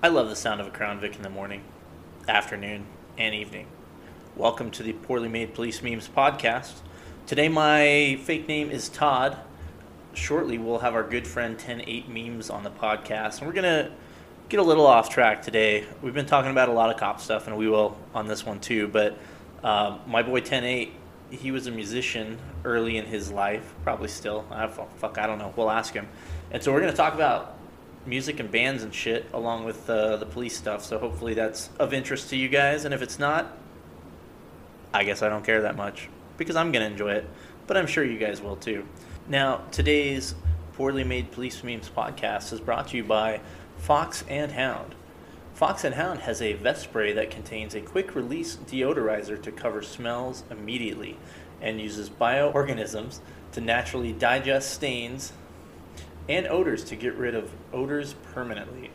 [0.00, 1.60] I love the sound of a Crown Vic in the morning,
[2.28, 2.86] afternoon,
[3.18, 3.66] and evening.
[4.36, 6.74] Welcome to the Poorly Made Police Memes podcast.
[7.26, 9.36] Today, my fake name is Todd.
[10.14, 13.90] Shortly, we'll have our good friend 108 Memes on the podcast, and we're gonna
[14.48, 15.84] get a little off track today.
[16.00, 18.60] We've been talking about a lot of cop stuff, and we will on this one
[18.60, 18.86] too.
[18.86, 19.18] But
[19.64, 20.92] uh, my boy 108,
[21.30, 24.46] he was a musician early in his life, probably still.
[24.48, 25.52] I fuck, I don't know.
[25.56, 26.06] We'll ask him.
[26.52, 27.57] And so we're gonna talk about
[28.08, 30.84] music and bands and shit along with uh, the police stuff.
[30.84, 32.84] So hopefully that's of interest to you guys.
[32.84, 33.56] And if it's not,
[34.92, 37.28] I guess I don't care that much because I'm going to enjoy it.
[37.66, 38.86] But I'm sure you guys will too.
[39.28, 40.34] Now, today's
[40.72, 43.40] Poorly Made Police Memes podcast is brought to you by
[43.76, 44.94] Fox and Hound.
[45.52, 49.82] Fox and Hound has a vest spray that contains a quick release deodorizer to cover
[49.82, 51.18] smells immediately
[51.60, 53.18] and uses bioorganisms
[53.52, 55.32] to naturally digest stains
[56.28, 58.90] and odors to get rid of odors permanently.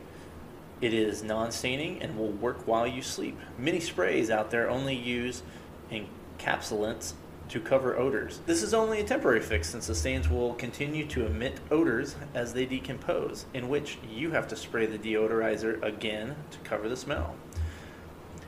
[0.81, 3.39] It is non staining and will work while you sleep.
[3.57, 5.43] Many sprays out there only use
[5.91, 7.13] encapsulants
[7.49, 8.39] to cover odors.
[8.45, 12.53] This is only a temporary fix since the stains will continue to emit odors as
[12.53, 17.35] they decompose, in which you have to spray the deodorizer again to cover the smell.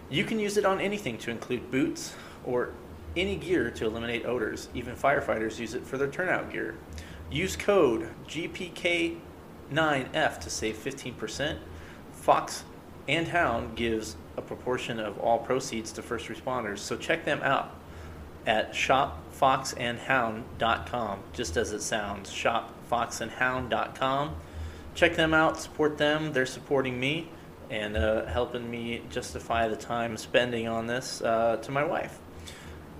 [0.10, 2.14] You can use it on anything to include boots
[2.44, 2.72] or
[3.16, 4.70] any gear to eliminate odors.
[4.74, 6.76] Even firefighters use it for their turnout gear.
[7.32, 11.60] Use code GPK9F to save 15%.
[12.12, 12.66] Fox
[13.08, 17.76] and Hound gives a proportion of all proceeds to first responders, so check them out
[18.46, 24.36] at shopfoxandhound.com, just as it sounds, shopfoxandhound.com.
[24.94, 26.32] Check them out, support them.
[26.32, 27.30] They're supporting me
[27.70, 32.20] and uh, helping me justify the time spending on this uh, to my wife.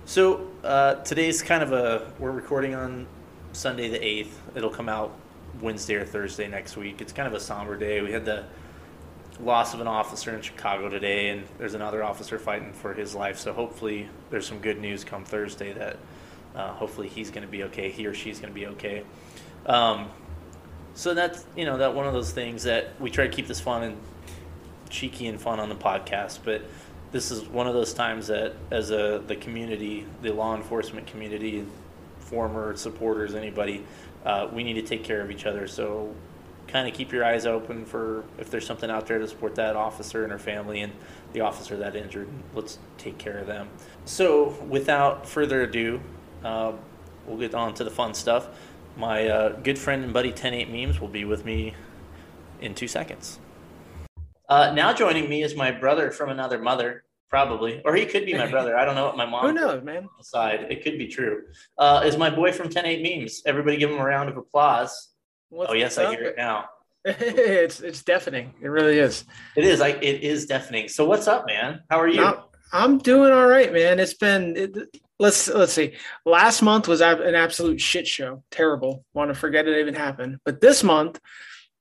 [0.04, 3.06] So uh, today's kind of a we're recording on
[3.56, 4.32] Sunday the 8th.
[4.54, 5.16] It'll come out
[5.60, 7.00] Wednesday or Thursday next week.
[7.00, 8.02] It's kind of a somber day.
[8.02, 8.44] We had the
[9.40, 13.38] loss of an officer in Chicago today, and there's another officer fighting for his life.
[13.38, 15.96] So hopefully, there's some good news come Thursday that
[16.54, 17.90] uh, hopefully he's going to be okay.
[17.90, 19.04] He or she's going to be okay.
[19.64, 20.10] Um,
[20.94, 23.60] so that's you know that one of those things that we try to keep this
[23.60, 23.96] fun and
[24.90, 26.62] cheeky and fun on the podcast, but
[27.10, 31.64] this is one of those times that as a the community, the law enforcement community,
[32.26, 33.84] former supporters, anybody,
[34.24, 35.66] uh, we need to take care of each other.
[35.66, 36.14] So
[36.66, 39.76] kind of keep your eyes open for if there's something out there to support that
[39.76, 40.92] officer and her family and
[41.32, 42.28] the officer that injured.
[42.54, 43.68] Let's take care of them.
[44.04, 46.00] So without further ado,
[46.44, 46.72] uh,
[47.26, 48.48] we'll get on to the fun stuff.
[48.96, 51.74] My uh, good friend and buddy 108 Memes will be with me
[52.60, 53.38] in two seconds.
[54.48, 57.02] Uh, now joining me is my brother from another mother,
[57.36, 58.78] Probably, or he could be my brother.
[58.78, 59.46] I don't know what my mom.
[59.46, 60.08] Who knows, man?
[60.22, 61.42] Side, it could be true.
[61.76, 63.42] Uh, is my boy from 108 Memes?
[63.44, 65.10] Everybody, give him a round of applause.
[65.50, 66.70] What's oh yes, I hear it now.
[67.04, 68.54] it's it's deafening.
[68.62, 69.26] It really is.
[69.54, 69.80] It is.
[69.80, 70.88] Like it is deafening.
[70.88, 71.82] So what's up, man?
[71.90, 72.24] How are you?
[72.24, 72.36] I'm,
[72.72, 74.00] I'm doing all right, man.
[74.00, 74.56] It's been.
[74.56, 75.92] It, let's let's see.
[76.24, 78.44] Last month was an absolute shit show.
[78.50, 79.04] Terrible.
[79.12, 80.38] Want to forget it even happened.
[80.46, 81.20] But this month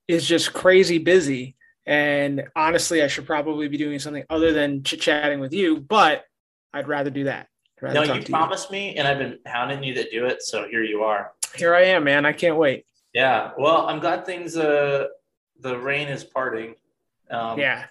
[0.10, 1.56] is just crazy busy
[1.86, 6.24] and honestly, I should probably be doing something other than chit chatting with you, but
[6.74, 7.48] I'd rather do that.
[7.82, 8.78] no, you promised you.
[8.78, 10.42] me, and I've been hounding you to do it.
[10.42, 11.34] So here you are.
[11.56, 12.26] Here I am, man.
[12.26, 12.86] I can't wait.
[13.14, 13.52] Yeah.
[13.58, 14.58] Well, I'm glad things.
[14.58, 15.08] Uh,
[15.60, 16.76] the rain is parting.
[17.30, 17.86] Um, yeah.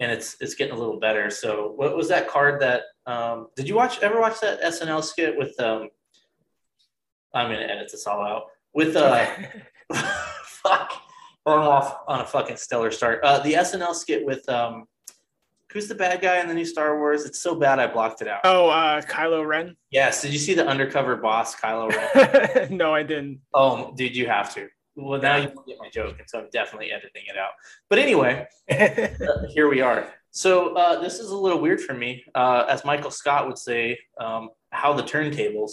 [0.00, 1.30] And it's it's getting a little better.
[1.30, 2.82] So, what was that card that?
[3.06, 5.58] Um, did you watch ever watch that SNL skit with?
[5.58, 5.88] Um,
[7.34, 8.94] I'm gonna edit this all out with.
[8.94, 9.26] Uh,
[10.44, 11.02] fuck
[11.46, 13.20] I'm off on a fucking stellar start.
[13.22, 14.84] Uh, the SNL skit with um,
[15.72, 17.24] who's the bad guy in the new Star Wars?
[17.24, 18.40] It's so bad I blocked it out.
[18.44, 19.76] Oh, uh, Kylo Ren.
[19.90, 20.22] Yes.
[20.22, 22.76] Did you see the undercover boss, Kylo Ren?
[22.76, 23.40] no, I didn't.
[23.54, 24.68] Oh, dude, you have to.
[24.96, 27.52] Well, now you get my joke, and so I'm definitely editing it out.
[27.88, 30.12] But anyway, uh, here we are.
[30.32, 33.98] So uh, this is a little weird for me, uh, as Michael Scott would say,
[34.20, 35.70] um, how the turntables,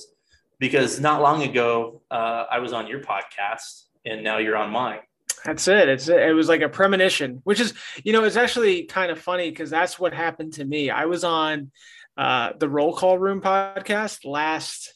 [0.59, 4.99] because not long ago uh, I was on your podcast, and now you're on mine.
[5.45, 5.87] That's it.
[5.89, 9.51] It's it was like a premonition, which is you know it's actually kind of funny
[9.51, 10.89] because that's what happened to me.
[10.89, 11.71] I was on
[12.17, 14.95] uh, the Roll Call Room podcast last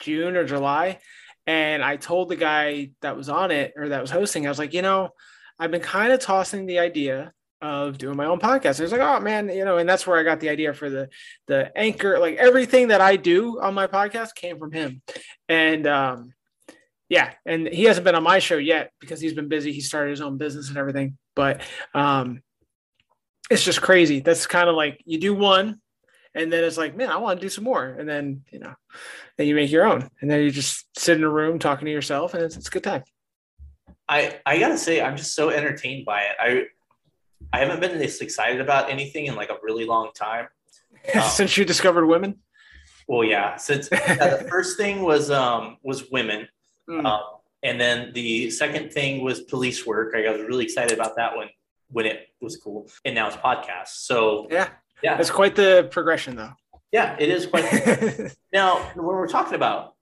[0.00, 0.98] June or July,
[1.46, 4.58] and I told the guy that was on it or that was hosting, I was
[4.58, 5.10] like, you know,
[5.56, 8.76] I've been kind of tossing the idea of doing my own podcast.
[8.76, 10.90] He was like, oh man, you know, and that's where I got the idea for
[10.90, 11.08] the
[11.46, 12.18] the anchor.
[12.18, 15.00] Like everything that I do on my podcast came from him,
[15.48, 16.32] and um,
[17.14, 19.70] yeah, and he hasn't been on my show yet because he's been busy.
[19.70, 21.16] He started his own business and everything.
[21.36, 21.60] But
[21.94, 22.42] um,
[23.48, 24.18] it's just crazy.
[24.18, 25.80] That's kind of like you do one,
[26.34, 28.74] and then it's like, man, I want to do some more, and then you know,
[29.38, 31.92] then you make your own, and then you just sit in a room talking to
[31.92, 33.04] yourself, and it's, it's a good time.
[34.08, 36.36] I I gotta say, I'm just so entertained by it.
[36.40, 36.64] I
[37.52, 40.48] I haven't been this excited about anything in like a really long time.
[41.14, 42.38] Um, Since you discovered women.
[43.06, 46.48] Well, yeah, since yeah, the first thing was um was women,
[46.88, 47.04] Mm.
[47.06, 47.22] um,
[47.62, 50.14] and then the second thing was police work.
[50.14, 51.48] I was really excited about that one
[51.90, 54.04] when it was cool, and now it's podcasts.
[54.06, 54.68] So yeah,
[55.02, 56.52] yeah, it's quite the progression, though.
[56.92, 57.64] yeah, it is quite.
[58.52, 59.94] now when we're talking about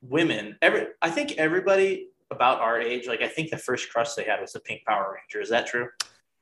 [0.00, 4.24] women, every I think everybody about our age, like I think the first crush they
[4.24, 5.42] had was the Pink Power Ranger.
[5.42, 5.88] Is that true?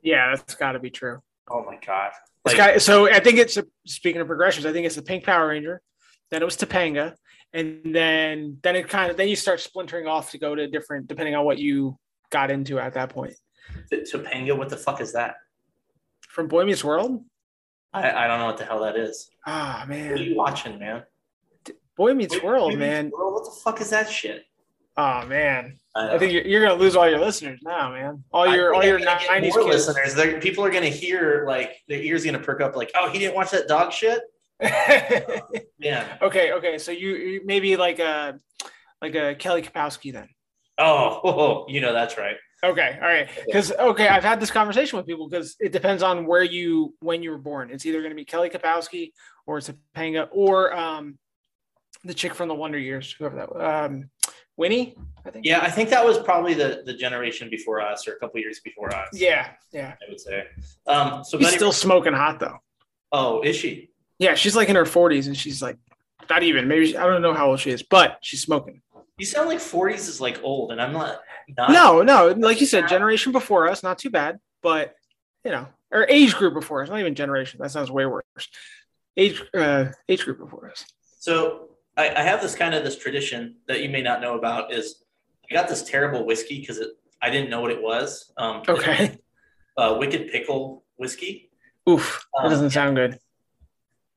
[0.03, 1.21] yeah, that's got to be true.
[1.49, 2.13] Oh my god!
[2.45, 4.67] Like, so I think it's speaking of progressions.
[4.67, 5.83] I think it's the Pink Power Ranger,
[6.31, 7.15] then it was Topanga,
[7.53, 11.07] and then then it kind of then you start splintering off to go to different
[11.09, 11.99] depending on what you
[12.31, 13.35] got into at that point.
[13.93, 15.37] Topanga, what the fuck is that?
[16.29, 17.25] From Boy Meets World.
[17.93, 19.31] I, I don't know what the hell that is.
[19.47, 21.03] Ah man, What are you watching, man?
[21.97, 23.11] Boy Meets Boy- World, Boy Meets man.
[23.11, 23.35] World?
[23.35, 24.45] What the fuck is that shit?
[24.97, 28.23] Oh man, I, I think you're, you're gonna lose all your listeners now, man.
[28.33, 29.89] All your all your nineties kids.
[29.89, 30.43] listeners.
[30.43, 32.77] People are gonna hear like their ears gonna perk up.
[32.77, 34.21] Like, oh, he didn't watch that dog shit.
[35.79, 36.79] Man, okay, okay.
[36.79, 38.39] So you, you maybe like a
[39.01, 40.29] like a Kelly Kapowski then.
[40.79, 42.37] oh, you know that's right.
[42.63, 43.29] Okay, all right.
[43.47, 47.23] Because okay, I've had this conversation with people because it depends on where you when
[47.23, 47.71] you were born.
[47.71, 49.13] It's either going to be Kelly Kapowski
[49.47, 51.19] or it's Topanga or um
[52.05, 53.63] the chick from the Wonder Years, whoever that was.
[53.63, 54.11] Um,
[54.57, 55.47] Winnie, I think.
[55.47, 58.61] Yeah, I think that was probably the the generation before us, or a couple years
[58.61, 59.09] before us.
[59.13, 59.95] Yeah, yeah.
[60.03, 60.45] I would say.
[60.87, 62.59] Um, so She's still smoking hot though.
[63.13, 63.90] Oh, is she?
[64.21, 65.79] Yeah, she's like in her forties and she's like
[66.29, 68.83] not even maybe she- I don't know how old she is, but she's smoking.
[69.19, 71.21] You sound like 40s is like old, and I'm not.
[71.59, 74.95] not No, no, like you said, generation before us, not too bad, but
[75.45, 77.61] you know, or age group before us, not even generation.
[77.61, 78.23] That sounds way worse.
[79.17, 80.85] Age, uh, age group before us.
[81.19, 84.73] So I, I have this kind of this tradition that you may not know about
[84.73, 85.03] is
[85.51, 86.81] I got this terrible whiskey because
[87.21, 88.33] I didn't know what it was.
[88.37, 89.19] Um, Okay.
[89.77, 91.49] Uh, Wicked Pickle whiskey.
[91.89, 93.19] Oof, that Um, doesn't sound good.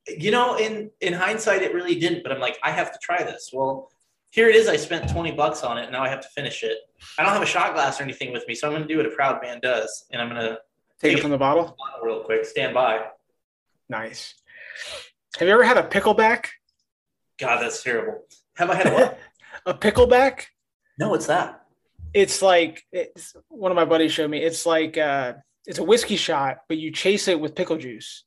[0.06, 2.22] You know, in in hindsight, it really didn't.
[2.22, 3.50] But I'm like, I have to try this.
[3.52, 3.90] Well,
[4.30, 4.68] here it is.
[4.68, 5.84] I spent 20 bucks on it.
[5.84, 6.78] and Now I have to finish it.
[7.18, 8.96] I don't have a shot glass or anything with me, so I'm going to do
[8.96, 10.58] what a proud man does, and I'm going to
[11.00, 11.76] Take it from the bottle.
[12.02, 12.44] real quick.
[12.44, 13.06] Stand by.
[13.88, 14.34] Nice.
[15.38, 16.46] Have you ever had a pickleback?
[17.38, 18.24] God, that's terrible.
[18.56, 19.18] Have I had a what?
[19.66, 20.44] a pickleback?
[20.98, 21.62] no, what's that?
[22.12, 24.38] It's like it's one of my buddies showed me.
[24.38, 25.34] It's like uh,
[25.66, 28.24] it's a whiskey shot, but you chase it with pickle juice.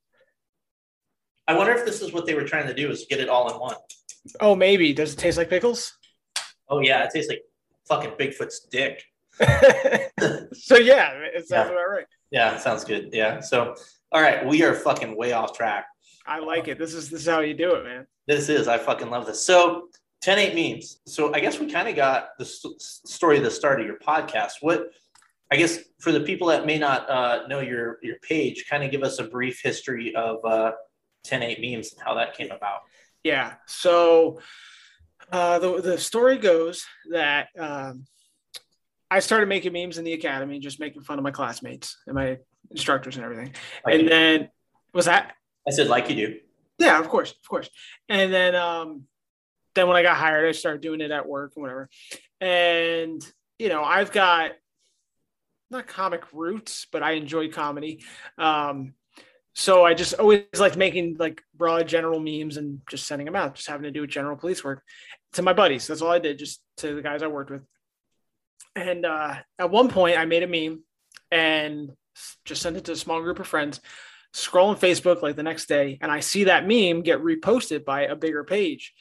[1.48, 3.50] I wonder if this is what they were trying to do is get it all
[3.52, 3.76] in one.
[4.42, 4.94] Oh, maybe.
[4.94, 5.94] Does it taste like pickles?
[6.70, 7.44] Oh yeah, it tastes like
[7.88, 9.04] fucking Bigfoot's dick.
[10.54, 11.74] so yeah, it sounds Yeah.
[11.74, 12.06] about right.
[12.32, 13.10] Yeah, sounds good.
[13.14, 13.40] Yeah.
[13.40, 13.76] So,
[14.12, 15.86] all right, we are fucking way off track.
[16.26, 16.78] I like it.
[16.78, 18.06] This is this is how you do it, man.
[18.28, 19.42] This is, I fucking love this.
[19.42, 19.88] So,
[20.22, 21.00] 10 8 memes.
[21.06, 23.98] So, I guess we kind of got the st- story of the start of your
[24.00, 24.54] podcast.
[24.60, 24.90] What,
[25.50, 28.92] I guess, for the people that may not uh, know your your page, kind of
[28.92, 30.72] give us a brief history of uh,
[31.24, 32.82] 10 8 memes and how that came about.
[33.24, 33.56] Yeah.
[33.66, 34.40] So
[35.32, 38.06] uh, the the story goes that um,
[39.10, 42.38] I started making memes in the academy, just making fun of my classmates and my
[42.72, 43.54] instructors and everything.
[43.86, 44.50] Like and then
[44.94, 45.34] was that
[45.68, 46.40] I said, like you do.
[46.80, 47.70] Yeah, of course, of course.
[48.08, 49.04] And then um
[49.76, 51.90] then when I got hired, I started doing it at work and whatever.
[52.40, 53.26] And
[53.60, 54.52] you know, I've got
[55.70, 58.04] not comic roots, but I enjoy comedy.
[58.38, 58.94] Um
[59.60, 63.56] so I just always liked making like broad general memes and just sending them out,
[63.56, 64.84] just having to do with general police work
[65.34, 65.88] to my buddies.
[65.88, 67.64] That's all I did, just to the guys I worked with.
[68.76, 70.84] And uh, at one point, I made a meme
[71.32, 71.90] and
[72.46, 73.82] just sent it to a small group of friends
[74.32, 78.16] scrolling Facebook like the next day, and I see that meme get reposted by a
[78.16, 78.94] bigger page.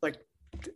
[0.00, 0.14] Like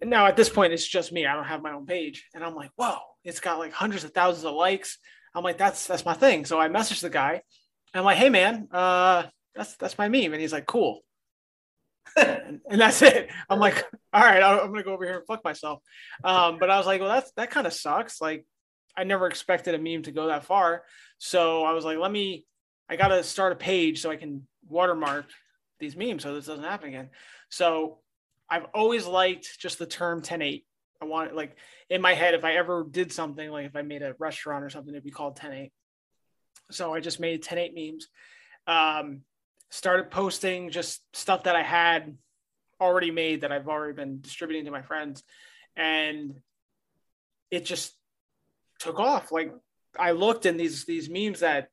[0.03, 1.27] now at this point, it's just me.
[1.27, 4.11] I don't have my own page, and I'm like, whoa, it's got like hundreds of
[4.11, 4.99] thousands of likes.
[5.33, 6.45] I'm like, that's that's my thing.
[6.45, 7.43] So I messaged the guy,
[7.95, 11.01] I'm like, hey man, uh, that's that's my meme, and he's like, cool.
[12.17, 13.31] and, and that's it.
[13.49, 15.81] I'm like, all right, I'm gonna go over here and fuck myself.
[16.25, 18.21] Um, but I was like, well, that's that kind of sucks.
[18.21, 18.47] Like,
[18.97, 20.85] I never expected a meme to go that far.
[21.19, 22.45] So I was like, let me
[22.93, 25.25] I got to start a page so I can watermark
[25.81, 27.09] these memes so this doesn't happen again.
[27.49, 28.01] So
[28.51, 30.65] I've always liked just the term 10-8.
[31.01, 31.57] I want like
[31.89, 34.69] in my head, if I ever did something, like if I made a restaurant or
[34.69, 35.71] something, it'd be called 10-8.
[36.71, 38.09] So I just made 10-8 memes.
[38.67, 39.23] Um,
[39.71, 42.17] started posting just stuff that I had
[42.81, 45.23] already made that I've already been distributing to my friends.
[45.77, 46.35] And
[47.51, 47.93] it just
[48.79, 49.33] took off.
[49.33, 49.53] Like
[49.99, 51.69] I looked in these these memes that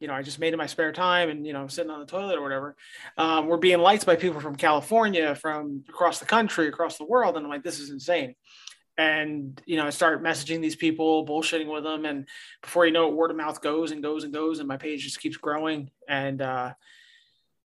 [0.00, 2.04] you know, I just made in my spare time and, you know, sitting on the
[2.04, 2.76] toilet or whatever,
[3.16, 7.36] um, were being liked by people from California, from across the country, across the world.
[7.36, 8.34] And I'm like, this is insane.
[8.96, 12.26] And you know, I start messaging these people, bullshitting with them, and
[12.62, 15.02] before you know it, word of mouth goes and goes and goes, and my page
[15.02, 16.74] just keeps growing, and uh,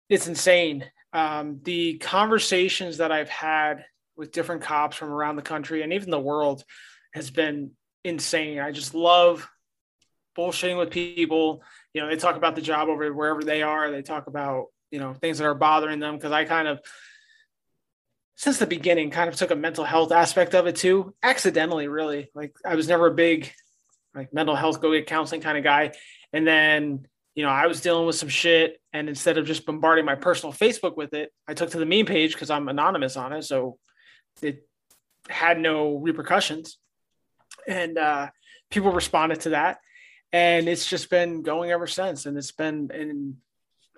[0.08, 0.84] it's insane.
[1.12, 3.84] Um, the conversations that I've had
[4.16, 6.64] with different cops from around the country and even the world
[7.14, 7.70] has been
[8.04, 8.58] insane.
[8.58, 9.48] I just love
[10.36, 11.62] bullshitting with people.
[11.94, 13.90] You know, they talk about the job over wherever they are.
[13.90, 16.80] They talk about you know things that are bothering them because I kind of
[18.38, 22.30] since the beginning kind of took a mental health aspect of it too accidentally really.
[22.34, 23.52] Like i was never a big
[24.14, 25.92] like mental health go get counseling kind of guy.
[26.32, 30.04] And then you know i was dealing with some shit and instead of just bombarding
[30.04, 33.32] my personal facebook with it i took to the meme page because i'm anonymous on
[33.32, 33.78] it so
[34.42, 34.68] it
[35.28, 36.78] had no repercussions.
[37.66, 38.28] And uh,
[38.70, 39.78] people responded to that
[40.32, 43.36] and it's just been going ever since and it's been an,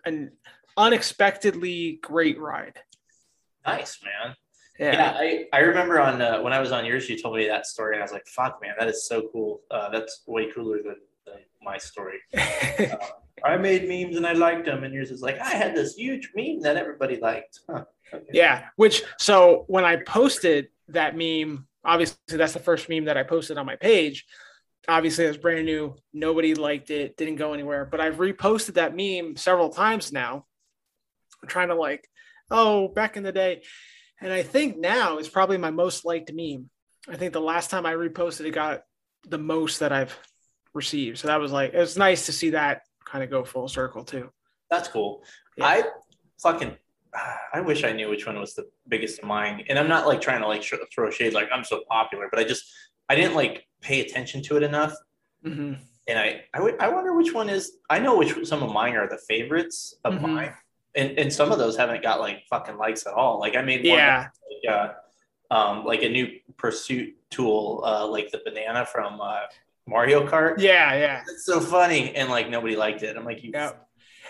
[0.05, 0.33] an
[0.77, 2.79] unexpectedly great ride
[3.67, 4.35] Nice, man.
[4.79, 7.47] yeah, Yeah, I, I remember on uh, when I was on yours, you told me
[7.47, 9.61] that story, and I was like, "Fuck, man, that is so cool.
[9.71, 12.19] Uh, that's way cooler than, than my story."
[13.43, 15.95] Uh, I made memes and I liked them, and yours is like, "I had this
[15.95, 17.85] huge meme that everybody liked." Huh.
[18.13, 18.25] Okay.
[18.33, 23.23] Yeah, which so when I posted that meme, obviously that's the first meme that I
[23.23, 24.27] posted on my page.
[24.89, 25.95] Obviously, it was brand new.
[26.13, 27.85] Nobody liked it, didn't go anywhere.
[27.85, 30.47] But I've reposted that meme several times now.
[31.43, 32.09] I'm trying to like,
[32.51, 33.63] oh, back in the day.
[34.21, 36.69] And I think now is probably my most liked meme.
[37.09, 38.83] I think the last time I reposted it got
[39.27, 40.17] the most that I've
[40.75, 41.19] received.
[41.19, 44.05] So that was like, it was nice to see that kind of go full circle
[44.05, 44.31] too.
[44.71, 45.25] That's cool.
[45.57, 45.65] Yeah.
[45.67, 45.83] I
[46.43, 46.77] fucking
[47.55, 49.65] I wish I knew which one was the biggest of mine.
[49.69, 50.63] And I'm not like trying to like
[50.95, 52.65] throw shade like I'm so popular, but I just
[53.09, 54.93] I didn't like pay attention to it enough.
[55.45, 55.75] Mm-hmm.
[56.09, 57.73] And I I, w- I wonder which one is.
[57.89, 60.21] I know which some of mine are the favorites of Mhm.
[60.23, 60.55] mine,
[60.95, 63.39] and and some of those haven't got like fucking likes at all.
[63.39, 64.29] Like I made one Yeah.
[64.65, 64.75] like,
[65.51, 69.41] uh, um, like a new pursuit tool, uh, like the banana from uh,
[69.87, 70.59] Mario Kart.
[70.59, 70.95] Yeah.
[70.95, 71.23] Yeah.
[71.29, 73.17] It's so funny, and like nobody liked it.
[73.17, 73.73] I'm like, you Yeah.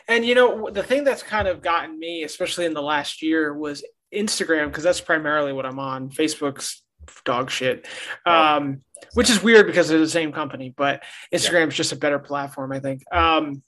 [0.08, 3.54] And you know, the thing that's kind of gotten me, especially in the last year,
[3.54, 6.10] was Instagram, because that's primarily what I'm on.
[6.10, 6.82] Facebook's
[7.24, 7.86] dog shit.
[8.26, 8.82] Um,
[9.14, 11.02] which is weird because they're the same company, but
[11.32, 13.02] Instagram's just a better platform, I think.
[13.14, 13.62] Um,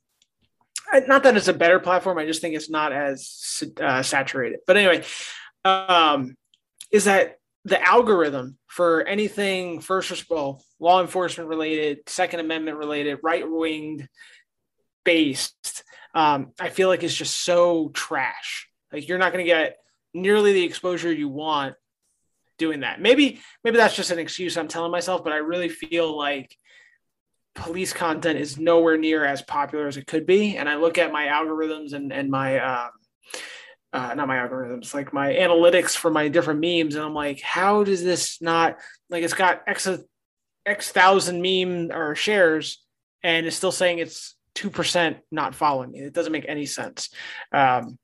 [1.00, 4.60] not that it's a better platform, I just think it's not as uh, saturated.
[4.66, 5.04] But anyway,
[5.64, 6.36] um,
[6.90, 13.18] is that the algorithm for anything first res- well, law enforcement related, Second Amendment related,
[13.22, 14.08] right winged
[15.04, 15.84] based,
[16.14, 18.68] um, I feel like it's just so trash.
[18.92, 19.76] Like you're not going to get
[20.12, 21.74] nearly the exposure you want
[22.58, 23.00] doing that.
[23.00, 26.56] Maybe maybe that's just an excuse I'm telling myself, but I really feel like
[27.54, 30.56] police content is nowhere near as popular as it could be.
[30.56, 32.90] And I look at my algorithms and and my um,
[33.92, 37.84] uh, not my algorithms, like my analytics for my different memes, and I'm like, how
[37.84, 38.78] does this not
[39.10, 39.88] like it's got x
[40.64, 42.82] x thousand meme or shares,
[43.22, 46.00] and it's still saying it's two percent not following me.
[46.00, 47.10] It doesn't make any sense.
[47.52, 47.98] Um,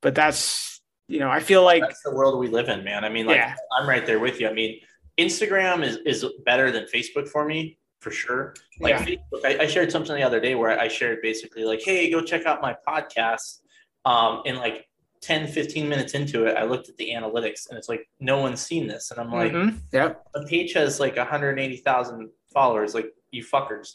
[0.00, 3.04] but that's you know, I feel like that's the world we live in, man.
[3.04, 3.54] I mean, like Yeah.
[3.78, 4.48] I'm right there with you.
[4.48, 4.80] I mean,
[5.18, 8.54] Instagram is is better than Facebook for me for sure.
[8.80, 9.04] Like Yeah.
[9.04, 12.20] Facebook, I, I shared something the other day where I shared basically like, hey, go
[12.20, 13.60] check out my podcast.
[14.04, 14.88] Um, and like
[15.20, 18.60] 10, 15 minutes into it, I looked at the analytics and it's like no one's
[18.60, 19.12] seen this.
[19.12, 19.78] And I'm like, Mhm.
[19.92, 23.94] yep, the page has like 180,000 followers, like you fuckers.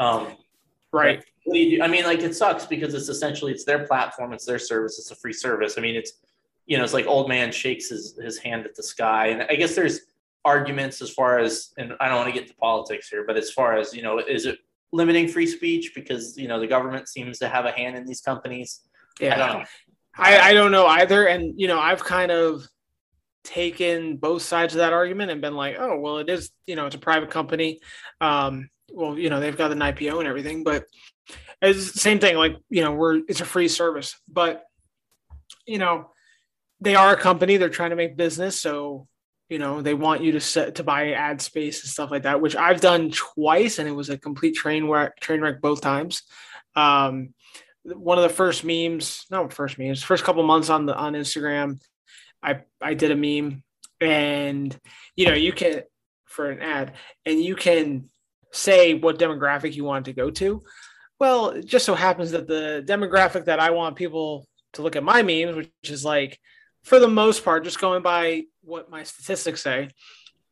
[0.00, 0.36] Um,
[0.92, 1.82] right, like, what do you do?
[1.84, 5.12] I mean, like it sucks because it's essentially it's their platform, it's their service, it's
[5.12, 5.78] a free service.
[5.78, 6.14] I mean, it's
[6.66, 9.54] you know, it's like old man shakes his his hand at the sky, and I
[9.54, 10.00] guess there's
[10.44, 13.50] arguments as far as, and I don't want to get to politics here, but as
[13.50, 14.58] far as you know, is it
[14.92, 18.20] limiting free speech because you know the government seems to have a hand in these
[18.20, 18.80] companies?
[19.20, 19.34] yeah.
[19.34, 19.64] I don't know.
[20.16, 21.26] I, I don't know either.
[21.26, 22.66] And, you know, I've kind of
[23.42, 26.86] taken both sides of that argument and been like, oh, well, it is, you know,
[26.86, 27.80] it's a private company.
[28.20, 30.84] Um, well, you know, they've got an IPO and everything, but
[31.60, 32.36] it's the same thing.
[32.36, 34.64] Like, you know, we're, it's a free service, but,
[35.66, 36.10] you know,
[36.80, 38.60] they are a company, they're trying to make business.
[38.60, 39.08] So,
[39.48, 42.40] you know, they want you to set to buy ad space and stuff like that,
[42.40, 46.22] which I've done twice and it was a complete train wreck, train wreck both times.
[46.74, 47.34] Um,
[47.84, 51.78] one of the first memes, not first memes, first couple months on the on Instagram,
[52.42, 53.62] I I did a meme,
[54.00, 54.76] and
[55.16, 55.82] you know you can
[56.24, 56.94] for an ad,
[57.26, 58.08] and you can
[58.52, 60.62] say what demographic you want to go to.
[61.20, 65.04] Well, it just so happens that the demographic that I want people to look at
[65.04, 66.38] my memes, which is like
[66.84, 69.90] for the most part, just going by what my statistics say,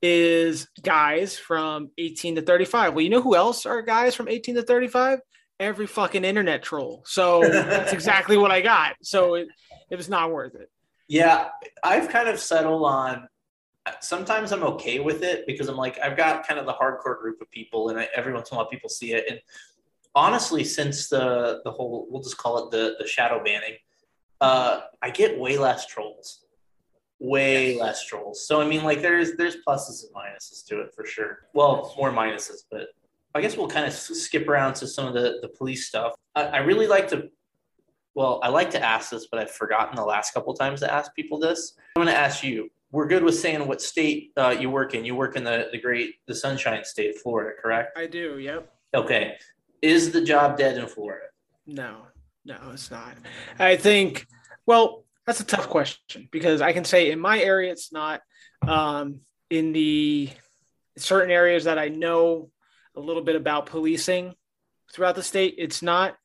[0.02, 2.94] is guys from 18 to 35.
[2.94, 5.20] Well, you know who else are guys from 18 to 35?
[5.60, 7.04] Every fucking internet troll.
[7.06, 8.96] So that's exactly what I got.
[9.02, 9.48] So it,
[9.90, 10.70] it was not worth it.
[11.06, 11.48] Yeah,
[11.84, 13.28] I've kind of settled on
[14.00, 17.40] sometimes I'm okay with it because I'm like I've got kind of the hardcore group
[17.40, 19.24] of people, and I, every once in a while people see it.
[19.28, 19.40] And
[20.14, 23.76] honestly, since the the whole we'll just call it the the shadow banning,
[24.42, 26.44] uh, I get way less trolls,
[27.20, 28.46] way less trolls.
[28.46, 31.46] So I mean, like there's there's pluses and minuses to it for sure.
[31.54, 32.88] Well, more minuses, but
[33.34, 36.14] I guess we'll kind of skip around to some of the the police stuff.
[36.34, 37.28] I, I really like to.
[38.14, 41.14] Well, I like to ask this, but I've forgotten the last couple times to ask
[41.14, 41.74] people this.
[41.96, 45.04] I'm going to ask you we're good with saying what state uh, you work in.
[45.04, 47.96] You work in the, the great, the sunshine state, Florida, correct?
[47.96, 48.38] I do.
[48.38, 48.70] Yep.
[48.94, 49.38] Okay.
[49.80, 51.24] Is the job dead in Florida?
[51.66, 52.02] No,
[52.44, 53.14] no, it's not.
[53.58, 54.26] I think,
[54.66, 58.20] well, that's a tough question because I can say in my area, it's not.
[58.66, 59.20] Um,
[59.50, 60.30] in the
[60.96, 62.50] certain areas that I know
[62.96, 64.34] a little bit about policing
[64.92, 66.16] throughout the state, it's not.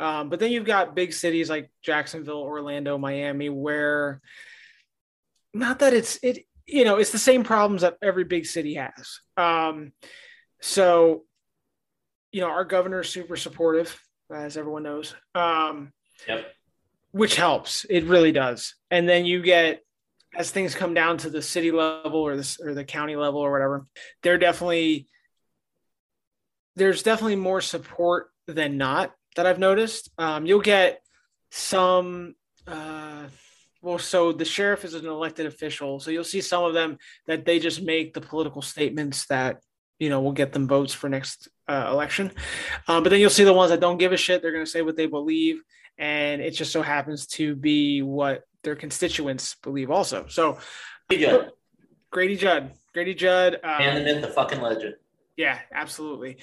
[0.00, 4.20] Um, but then you've got big cities like Jacksonville, Orlando, Miami, where
[5.54, 9.20] not that it's it you know it's the same problems that every big city has
[9.36, 9.92] um
[10.60, 11.22] so
[12.32, 13.98] you know our governor is super supportive
[14.32, 15.14] as everyone knows.
[15.34, 15.92] Um
[16.28, 16.46] yep.
[17.12, 17.84] which helps.
[17.88, 18.74] It really does.
[18.90, 19.82] And then you get
[20.36, 23.52] as things come down to the city level or the or the county level or
[23.52, 23.86] whatever
[24.22, 25.06] they're definitely
[26.76, 30.10] there's definitely more support than not that I've noticed.
[30.18, 31.00] Um, you'll get
[31.50, 32.34] some
[32.66, 33.24] uh,
[33.82, 37.44] well, so the sheriff is an elected official, so you'll see some of them that
[37.44, 39.58] they just make the political statements that
[39.98, 42.32] you know will get them votes for next uh, election.
[42.88, 44.42] Um, but then you'll see the ones that don't give a shit.
[44.42, 45.62] They're going to say what they believe,
[45.98, 50.26] and it just so happens to be what their constituents believe also.
[50.28, 50.58] So,
[51.08, 51.50] Grady Judd,
[52.10, 54.94] Grady Judd, Grady Judd, um, and the myth, the fucking legend.
[55.36, 56.38] Yeah, absolutely.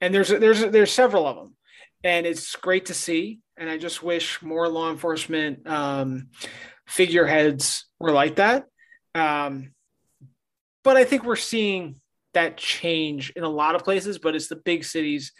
[0.00, 1.56] And there's there's there's several of them,
[2.04, 3.40] and it's great to see.
[3.56, 5.66] And I just wish more law enforcement.
[5.66, 6.28] Um,
[6.86, 8.66] figureheads were like that.
[9.14, 9.72] Um,
[10.84, 12.00] but I think we're seeing
[12.36, 15.32] that change in a lot of places, but it's the big cities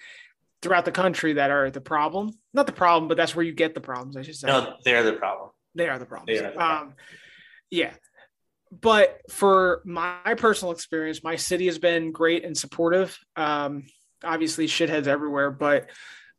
[0.62, 2.30] throughout the country that are the problem.
[2.54, 4.48] Not the problem, but that's where you get the problems, I should say.
[4.48, 5.50] No, they're the problem.
[5.74, 6.40] They are the problems.
[6.40, 6.88] Are the problem.
[6.88, 6.94] Um,
[7.70, 7.92] yeah.
[8.72, 13.16] But for my personal experience, my city has been great and supportive.
[13.36, 13.84] Um,
[14.24, 15.90] obviously, shitheads everywhere, but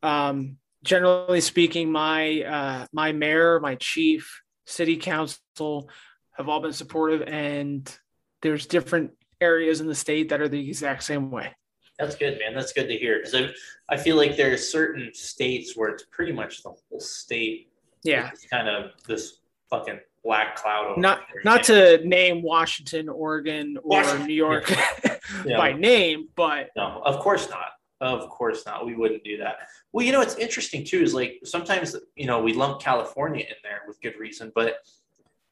[0.02, 5.90] um, generally speaking, my uh, my mayor, my chief, city council
[6.36, 7.96] have all been supportive and
[8.42, 11.54] there's different areas in the state that are the exact same way
[12.00, 13.50] that's good man that's good to hear because I,
[13.90, 17.72] I feel like there are certain states where it's pretty much the whole state
[18.04, 24.02] yeah it's kind of this fucking black cloud not not to name washington oregon or
[24.02, 24.28] washington.
[24.28, 24.70] new york
[25.46, 25.58] yeah.
[25.58, 27.72] by name but no of course not
[28.02, 28.86] of course not.
[28.86, 29.58] We wouldn't do that.
[29.92, 33.56] Well, you know, it's interesting too, is like sometimes, you know, we lump California in
[33.64, 34.76] there with good reason, but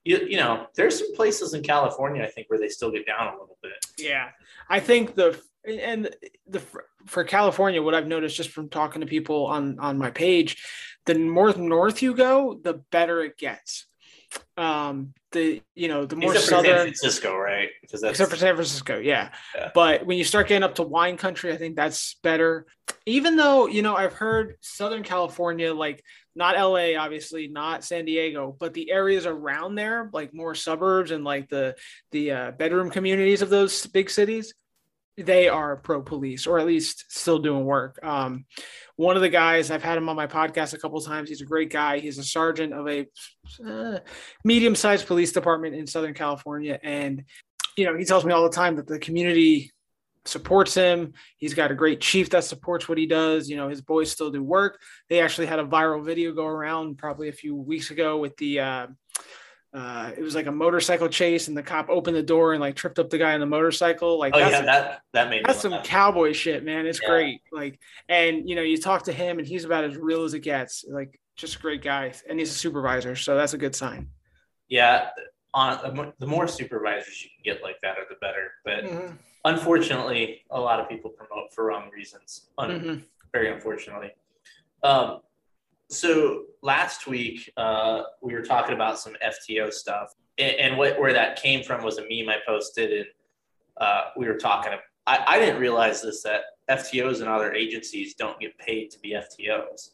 [0.06, 3.28] you, you know, there's some places in California, I think, where they still get down
[3.28, 3.74] a little bit.
[3.98, 4.30] Yeah.
[4.70, 6.10] I think the, and
[6.48, 6.62] the,
[7.08, 10.64] for California, what I've noticed just from talking to people on, on my page,
[11.06, 13.88] the more north you go, the better it gets
[14.58, 17.70] um the you know the more except southern San Francisco, right?
[17.82, 19.32] Because that's except for San Francisco, yeah.
[19.56, 19.72] yeah.
[19.74, 22.66] But when you start getting up to wine country, I think that's better.
[23.06, 26.04] Even though you know I've heard Southern California, like
[26.36, 31.24] not LA, obviously not San Diego, but the areas around there, like more suburbs and
[31.24, 31.76] like the
[32.12, 34.54] the uh, bedroom communities of those big cities,
[35.18, 37.98] they are pro police or at least still doing work.
[38.04, 38.46] Um,
[38.98, 41.30] one of the guys I've had him on my podcast a couple times.
[41.30, 42.00] He's a great guy.
[42.00, 43.08] He's a sergeant of a
[43.66, 44.00] uh,
[44.44, 47.24] medium-sized police department in Southern California, and
[47.78, 49.72] you know he tells me all the time that the community
[50.26, 51.14] supports him.
[51.38, 53.50] He's got a great chief that supports what he does.
[53.50, 54.80] You know, his boys still do work.
[55.10, 58.60] They actually had a viral video go around probably a few weeks ago with the
[58.60, 58.88] uh,
[59.76, 62.78] uh, it was like a motorcycle chase, and the cop opened the door and like
[62.78, 64.18] tripped up the guy on the motorcycle.
[64.18, 66.86] Like, oh yeah, that that made that's some cowboy shit, man.
[66.86, 67.10] It's yeah.
[67.10, 67.42] great.
[67.52, 70.40] Like, and you know, you talk to him, and he's about as real as it
[70.40, 70.86] gets.
[70.88, 74.08] Like, just a great guy, and he's a supervisor, so that's a good sign.
[74.70, 75.10] Yeah,
[75.54, 78.52] on the more supervisors you can get like that, are the better.
[78.64, 79.16] But mm-hmm.
[79.46, 82.48] Unfortunately, a lot of people promote for wrong reasons.
[82.58, 82.96] Un- mm-hmm.
[83.32, 84.12] Very unfortunately.
[84.84, 85.22] Um,
[85.90, 91.14] so last week uh, we were talking about some FTO stuff, and, and, what where
[91.14, 93.06] that came from was a meme I posted, and
[93.80, 94.74] uh, we were talking.
[95.08, 99.12] I, I didn't realize this that FTOs and other agencies don't get paid to be
[99.12, 99.92] FTOs.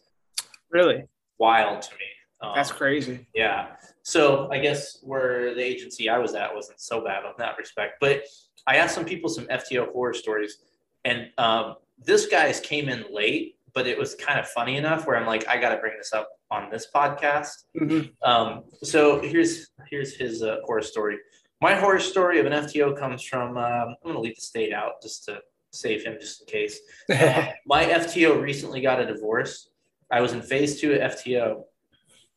[0.69, 1.03] Really
[1.37, 2.05] wild to me.
[2.41, 3.27] Um, That's crazy.
[3.35, 3.67] Yeah.
[4.03, 7.95] So I guess where the agency I was at wasn't so bad on that respect,
[7.99, 8.23] but
[8.67, 10.57] I asked some people some FTO horror stories,
[11.05, 15.15] and um, this guy's came in late but it was kind of funny enough where
[15.17, 17.63] I'm like, I got to bring this up on this podcast.
[17.79, 18.29] Mm-hmm.
[18.29, 21.17] Um, so here's here's his uh, horror story.
[21.61, 23.57] My horror story of an FTO comes from.
[23.57, 25.39] Um, I'm going to leave the state out just to
[25.71, 26.79] save him, just in case.
[27.11, 29.69] Uh, my FTO recently got a divorce.
[30.09, 31.63] I was in phase two at FTO.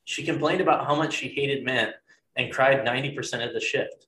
[0.04, 1.92] She complained about how much she hated men
[2.36, 4.06] and cried 90% of the shift.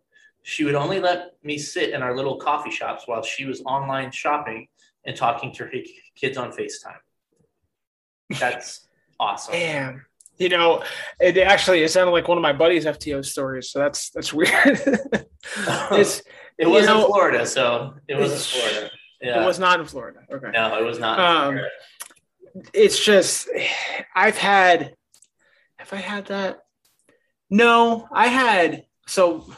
[0.48, 4.12] She would only let me sit in our little coffee shops while she was online
[4.12, 4.68] shopping
[5.04, 5.72] and talking to her
[6.14, 7.00] kids on FaceTime.
[8.38, 8.86] That's
[9.18, 9.54] awesome.
[9.54, 10.06] Damn.
[10.38, 10.84] You know,
[11.18, 14.52] it actually it sounded like one of my buddy's FTO stories, so that's that's weird.
[15.90, 16.22] it's
[16.58, 18.90] it was in Florida, so it was in Florida.
[19.20, 19.42] Yeah.
[19.42, 20.20] It was not in Florida.
[20.30, 20.52] Okay.
[20.52, 21.18] No, it was not.
[21.18, 21.58] Um,
[22.72, 23.48] it's just
[24.14, 24.94] I've had
[25.78, 26.60] have I had that?
[27.50, 29.50] No, I had so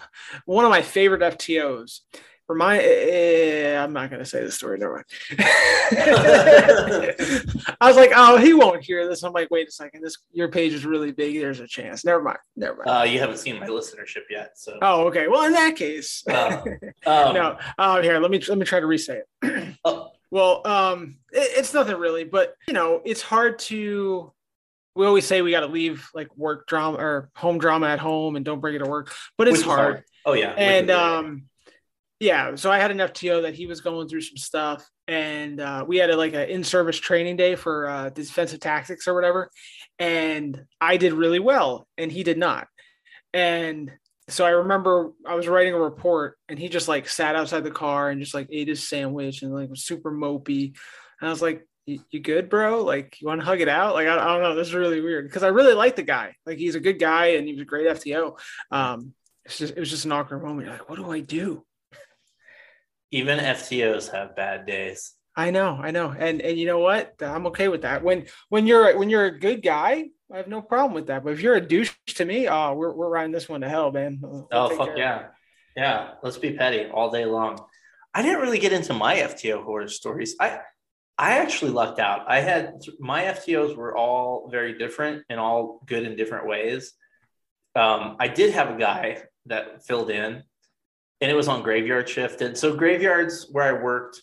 [0.44, 2.00] one of my favorite FTOs
[2.48, 4.78] Remind, eh, I'm not going to say the story.
[4.78, 5.04] Never mind.
[7.78, 9.22] I was like, oh, he won't hear this.
[9.22, 10.02] I'm like, wait a second.
[10.02, 11.38] This your page is really big.
[11.38, 12.06] There's a chance.
[12.06, 12.38] Never mind.
[12.56, 12.88] Never mind.
[12.88, 14.78] Uh, you haven't seen my listenership yet, so.
[14.80, 15.28] Oh, okay.
[15.28, 16.62] Well, in that case, uh,
[17.06, 17.58] um, no.
[17.76, 19.74] Uh, here, let me let me try to re-say it.
[19.84, 20.10] oh.
[20.30, 24.30] Well, um, it, it's nothing really, but you know, it's hard to
[24.98, 28.34] we always say we got to leave like work drama or home drama at home
[28.34, 29.78] and don't bring it to work, but it's hard.
[29.78, 30.04] hard.
[30.26, 30.50] Oh yeah.
[30.56, 31.44] And um,
[32.18, 35.84] yeah, so I had an FTO that he was going through some stuff, and uh,
[35.86, 39.52] we had a, like an in-service training day for uh, defensive tactics or whatever,
[40.00, 42.66] and I did really well, and he did not.
[43.32, 43.92] And
[44.26, 47.70] so I remember I was writing a report, and he just like sat outside the
[47.70, 50.74] car and just like ate his sandwich and like was super mopey,
[51.20, 52.84] and I was like, "You good, bro?
[52.84, 53.94] Like, you want to hug it out?
[53.94, 54.54] Like, I, I don't know.
[54.54, 56.34] This is really weird because I really like the guy.
[56.44, 58.38] Like, he's a good guy and he was a great FTO.
[58.70, 60.66] Um, it's just it was just an awkward moment.
[60.66, 61.64] You're like, what do I do?
[63.10, 65.14] Even FTOs have bad days.
[65.34, 67.14] I know, I know, and and you know what?
[67.22, 68.02] I'm okay with that.
[68.02, 71.24] When when you're when you're a good guy, I have no problem with that.
[71.24, 73.92] But if you're a douche to me, oh, we're we're riding this one to hell,
[73.92, 74.18] man.
[74.20, 75.28] We'll oh fuck yeah,
[75.76, 76.10] yeah.
[76.22, 77.64] Let's be petty all day long.
[78.12, 80.34] I didn't really get into my FTO horror stories.
[80.40, 80.58] I
[81.18, 82.26] I actually lucked out.
[82.28, 86.92] I had my FTOs were all very different and all good in different ways.
[87.74, 90.44] Um, I did have a guy that filled in
[91.20, 92.40] and it was on graveyard shift.
[92.40, 94.22] And so graveyards where I worked,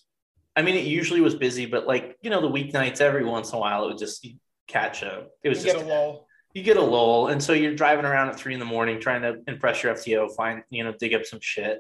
[0.56, 3.58] I mean, it usually was busy, but like you know, the weeknights every once in
[3.58, 4.26] a while, it would just
[4.68, 5.26] catch a.
[5.44, 6.28] It was you just a lull.
[6.54, 9.24] You get a lull, and so you're driving around at three in the morning trying
[9.24, 11.80] to impress your FTO, find you know, dig up some shit.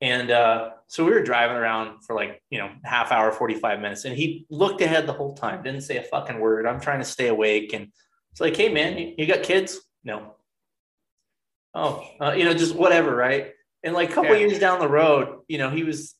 [0.00, 4.04] And uh, so we were driving around for like, you know, half hour, 45 minutes.
[4.04, 6.66] And he looked ahead the whole time, didn't say a fucking word.
[6.66, 7.72] I'm trying to stay awake.
[7.72, 7.88] And
[8.32, 9.80] it's like, hey, man, you, you got kids?
[10.04, 10.34] No.
[11.74, 13.52] Oh, uh, you know, just whatever, right?
[13.82, 14.46] And like a couple yeah.
[14.46, 16.14] years down the road, you know, he was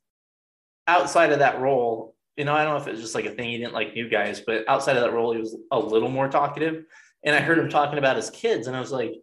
[0.87, 2.15] outside of that role.
[2.37, 4.09] You know, I don't know if it's just like a thing he didn't like new
[4.09, 6.85] guys, but outside of that role, he was a little more talkative.
[7.25, 9.15] And I heard him talking about his kids, and I was like,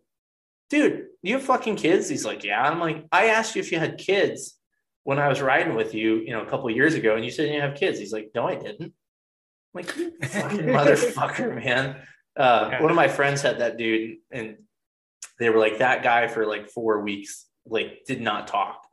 [0.74, 2.10] dude, you have fucking kids?
[2.10, 2.62] He's like, yeah.
[2.62, 4.58] I'm like, I asked you if you had kids
[5.04, 7.54] when I was riding with you, you know, a couple years ago, and you said
[7.54, 8.00] you have kids.
[8.00, 8.82] He's like, no, I didn't.
[8.82, 8.94] I'm
[9.76, 11.98] like, fucking motherfucker, man.
[12.36, 14.58] Uh, one of my friends had that dude, and
[15.40, 18.88] they were like that guy for like four weeks like did not talk,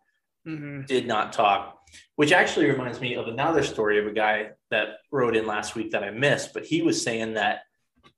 [0.46, 0.82] mm-hmm.
[0.82, 1.78] did not talk.
[2.16, 5.92] Which actually reminds me of another story of a guy that wrote in last week
[5.92, 7.62] that I missed, but he was saying that,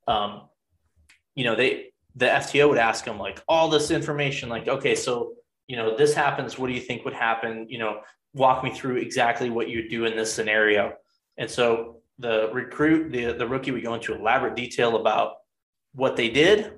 [0.08, 0.48] um,
[1.34, 5.34] you know, they the FTO would ask him like all this information, like, okay, so
[5.68, 6.58] you know, this happens.
[6.58, 7.66] What do you think would happen?
[7.68, 8.00] You know,
[8.34, 10.94] walk me through exactly what you do in this scenario.
[11.38, 15.34] And so the recruit, the the rookie would go into elaborate detail about
[15.94, 16.72] what they did,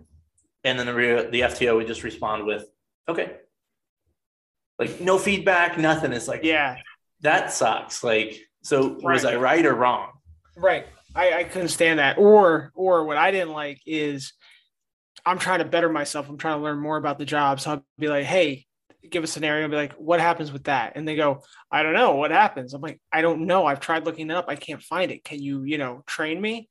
[0.62, 2.66] and then the the FTO would just respond with,
[3.08, 3.36] okay,
[4.78, 6.12] like no feedback, nothing.
[6.12, 6.76] It's like, yeah,
[7.20, 8.04] that sucks.
[8.04, 9.14] Like, so right.
[9.14, 10.10] was I right or wrong?
[10.56, 10.86] Right.
[11.14, 12.18] I, I couldn't stand that.
[12.18, 14.32] Or, or what I didn't like is
[15.26, 16.28] I'm trying to better myself.
[16.28, 17.60] I'm trying to learn more about the job.
[17.60, 18.66] So I'll be like, hey,
[19.08, 20.92] give a scenario and be like, what happens with that?
[20.96, 22.16] And they go, I don't know.
[22.16, 22.74] What happens?
[22.74, 23.66] I'm like, I don't know.
[23.66, 24.46] I've tried looking it up.
[24.48, 25.24] I can't find it.
[25.24, 26.68] Can you, you know, train me?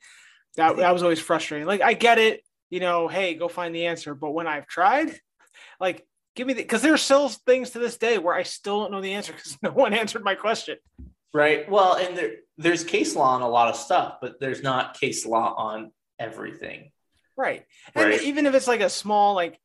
[0.55, 1.67] That, that was always frustrating.
[1.67, 4.13] Like, I get it, you know, hey, go find the answer.
[4.13, 5.19] But when I've tried,
[5.79, 8.91] like, give me the because there's still things to this day where I still don't
[8.91, 10.77] know the answer because no one answered my question.
[11.33, 11.69] Right.
[11.69, 15.25] Well, and there there's case law on a lot of stuff, but there's not case
[15.25, 16.91] law on everything.
[17.35, 17.65] Right.
[17.95, 18.21] And right.
[18.23, 19.59] even if it's like a small, like,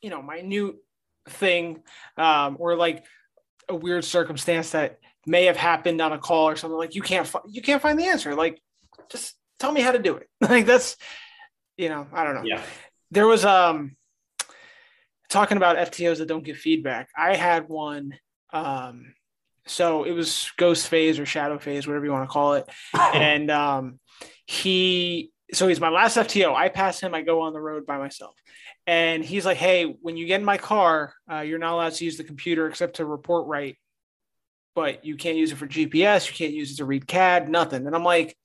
[0.00, 0.76] you know, minute
[1.28, 1.82] thing,
[2.16, 3.04] um, or like
[3.68, 7.26] a weird circumstance that may have happened on a call or something, like you can't
[7.26, 8.34] fi- you can't find the answer.
[8.34, 8.60] Like,
[9.10, 10.28] just tell me how to do it.
[10.40, 10.96] like that's,
[11.76, 12.42] you know, I don't know.
[12.44, 12.62] Yeah.
[13.10, 13.96] There was um
[15.32, 18.14] talking about FTOs that don't give feedback, I had one.
[18.52, 19.14] Um,
[19.66, 22.68] so it was ghost phase or shadow phase, whatever you want to call it.
[23.14, 23.98] And um,
[24.46, 26.54] he so he's my last FTO.
[26.54, 27.14] I pass him.
[27.14, 28.34] I go on the road by myself,
[28.86, 32.04] and he's like, "Hey, when you get in my car, uh, you're not allowed to
[32.04, 33.76] use the computer except to report write,
[34.74, 36.28] but you can't use it for GPS.
[36.28, 37.48] You can't use it to read CAD.
[37.48, 38.36] Nothing." And I'm like,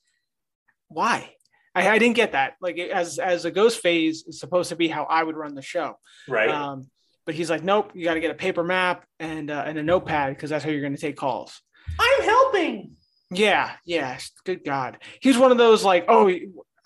[0.89, 1.34] "Why?"
[1.76, 2.54] I, I didn't get that.
[2.60, 5.62] Like as as a ghost phase is supposed to be how I would run the
[5.62, 6.50] show, Right.
[6.50, 6.89] um,
[7.26, 9.84] but he's like, "Nope, you got to get a paper map and uh, and a
[9.84, 11.62] notepad because that's how you're going to take calls."
[12.00, 12.96] I'm helping.
[13.30, 14.17] Yeah, yeah.
[14.46, 14.98] Good God.
[15.22, 16.32] He's one of those like, oh,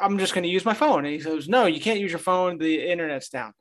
[0.02, 1.06] I'm just going to use my phone.
[1.06, 2.58] And he goes, no, you can't use your phone.
[2.58, 3.48] The internet's down.
[3.50, 3.54] I'm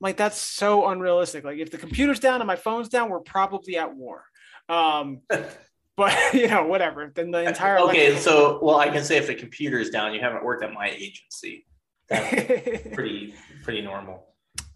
[0.00, 1.44] like, that's so unrealistic.
[1.44, 4.24] Like, if the computer's down and my phone's down, we're probably at war.
[4.68, 5.20] Um,
[5.96, 7.12] but, you know, whatever.
[7.14, 7.78] Then the entire.
[7.78, 10.64] Okay, electrical- so well, I can say if the computer is down, you haven't worked
[10.64, 11.66] at my agency.
[12.08, 14.26] That's pretty pretty normal.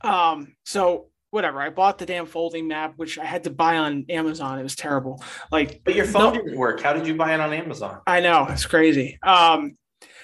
[0.00, 1.60] um, so whatever.
[1.60, 4.58] I bought the damn folding map, which I had to buy on Amazon.
[4.58, 5.22] It was terrible.
[5.52, 6.40] Like, But your phone No.
[6.42, 6.80] didn't work.
[6.80, 8.00] How did you buy it on Amazon?
[8.06, 9.18] I know it's crazy.
[9.22, 9.76] Um,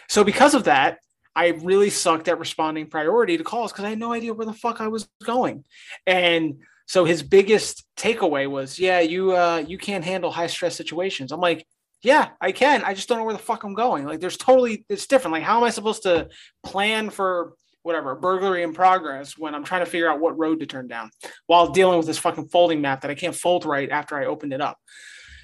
[0.08, 0.98] so because of that,
[1.36, 4.52] I really sucked at responding priority to calls because I had no idea where the
[4.52, 5.64] fuck I was going.
[6.06, 11.32] And so his biggest takeaway was, "Yeah, you uh, you can't handle high stress situations."
[11.32, 11.66] I'm like,
[12.02, 12.84] "Yeah, I can.
[12.84, 15.32] I just don't know where the fuck I'm going." Like, there's totally it's different.
[15.32, 16.28] Like, how am I supposed to
[16.62, 20.66] plan for whatever burglary in progress when I'm trying to figure out what road to
[20.66, 21.10] turn down
[21.46, 24.54] while dealing with this fucking folding map that I can't fold right after I opened
[24.54, 24.78] it up.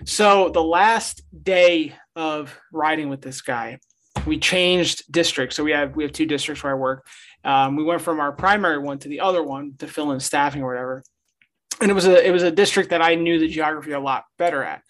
[0.06, 3.78] So the last day of riding with this guy,
[4.26, 5.56] we changed districts.
[5.56, 7.06] So we have we have two districts where I work.
[7.44, 10.62] Um, we went from our primary one to the other one to fill in staffing
[10.62, 11.02] or whatever.
[11.80, 14.24] And it was a it was a district that I knew the geography a lot
[14.38, 14.82] better at.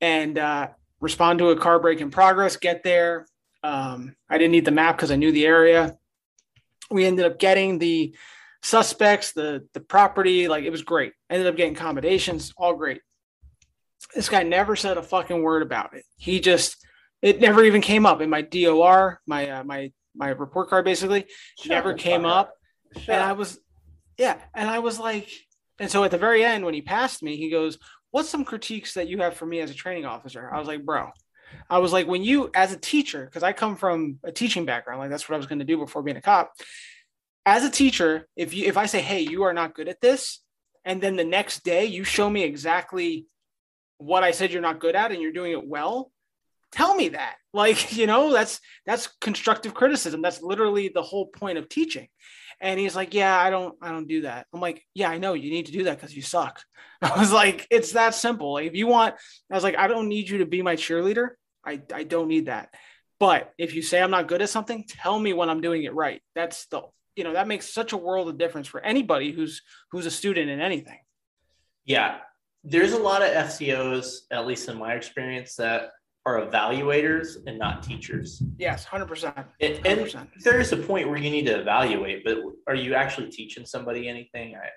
[0.00, 0.68] And uh,
[1.00, 3.26] respond to a car break in progress, get there.
[3.62, 5.96] Um, I didn't need the map because I knew the area.
[6.90, 8.14] We ended up getting the
[8.62, 11.12] suspects, the the property, like it was great.
[11.30, 13.00] Ended up getting accommodations, all great.
[14.14, 16.04] This guy never said a fucking word about it.
[16.16, 16.76] He just
[17.22, 21.26] it never even came up in my DOR, my uh, my my report card basically
[21.58, 22.54] Shut never came up.
[22.94, 23.58] Shut And I was
[24.18, 25.28] yeah, and I was like
[25.78, 27.78] and so at the very end when he passed me, he goes,
[28.10, 30.84] "What's some critiques that you have for me as a training officer?" I was like,
[30.84, 31.10] "Bro,
[31.68, 35.00] I was like, when you, as a teacher, because I come from a teaching background,
[35.00, 36.52] like that's what I was going to do before being a cop.
[37.44, 40.40] As a teacher, if you, if I say, hey, you are not good at this,
[40.84, 43.26] and then the next day you show me exactly
[43.98, 46.10] what I said you're not good at, and you're doing it well,
[46.76, 47.36] tell me that.
[47.56, 50.20] Like, you know, that's that's constructive criticism.
[50.20, 52.06] That's literally the whole point of teaching.
[52.60, 54.46] And he's like, yeah, I don't, I don't do that.
[54.52, 56.60] I'm like, yeah, I know you need to do that because you suck.
[57.02, 58.52] I was like, it's that simple.
[58.52, 59.14] Like, if you want,
[59.50, 61.30] I was like, I don't need you to be my cheerleader.
[61.64, 62.74] I, I don't need that.
[63.18, 65.94] But if you say I'm not good at something, tell me when I'm doing it
[65.94, 66.20] right.
[66.34, 66.82] That's the,
[67.14, 69.62] you know, that makes such a world of difference for anybody who's
[69.92, 70.98] who's a student in anything.
[71.86, 72.18] Yeah,
[72.64, 75.92] there's a lot of FTOs, at least in my experience, that
[76.26, 78.42] are evaluators and not teachers.
[78.58, 79.36] Yes, hundred percent.
[79.60, 83.30] And, and there is a point where you need to evaluate, but are you actually
[83.30, 84.56] teaching somebody anything?
[84.56, 84.68] I,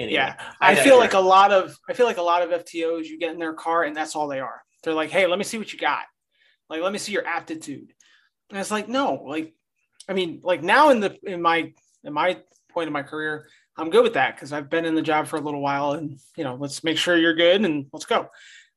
[0.00, 3.06] anyway, Yeah, I feel like a lot of I feel like a lot of FTOs
[3.06, 4.62] you get in their car and that's all they are.
[4.84, 6.04] They're like, hey, let me see what you got.
[6.70, 7.92] Like, let me see your aptitude.
[8.50, 9.52] And it's like, no, like,
[10.08, 11.72] I mean, like now in the in my
[12.04, 12.38] in my
[12.70, 15.36] point of my career, I'm good with that because I've been in the job for
[15.36, 18.28] a little while, and you know, let's make sure you're good and let's go.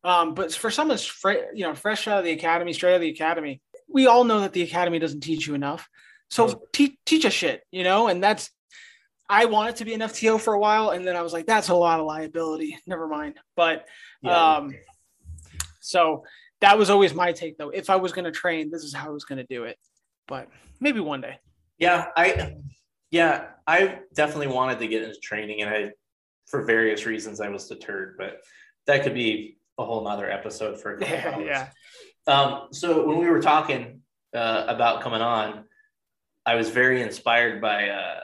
[0.03, 3.01] Um, but for someone fre- you know fresh out of the academy, straight out of
[3.01, 5.87] the academy, we all know that the academy doesn't teach you enough.
[6.29, 8.49] So te- teach us shit, you know, and that's
[9.29, 11.69] I wanted to be an FTO for a while, and then I was like, that's
[11.69, 12.77] a lot of liability.
[12.87, 13.35] Never mind.
[13.55, 13.85] But
[14.21, 14.55] Yeah.
[14.57, 14.73] um,
[15.79, 16.23] so
[16.61, 17.69] that was always my take, though.
[17.69, 19.77] If I was going to train, this is how I was going to do it.
[20.27, 21.37] But maybe one day.
[21.77, 22.55] Yeah, I
[23.11, 25.91] yeah, I definitely wanted to get into training and I
[26.47, 28.41] for various reasons I was deterred, but
[28.87, 31.45] that could be a whole nother episode for a couple Yeah, hours.
[32.27, 32.33] yeah.
[32.33, 34.01] Um, so when we were talking
[34.35, 35.65] uh, about coming on,
[36.45, 38.19] I was very inspired by uh,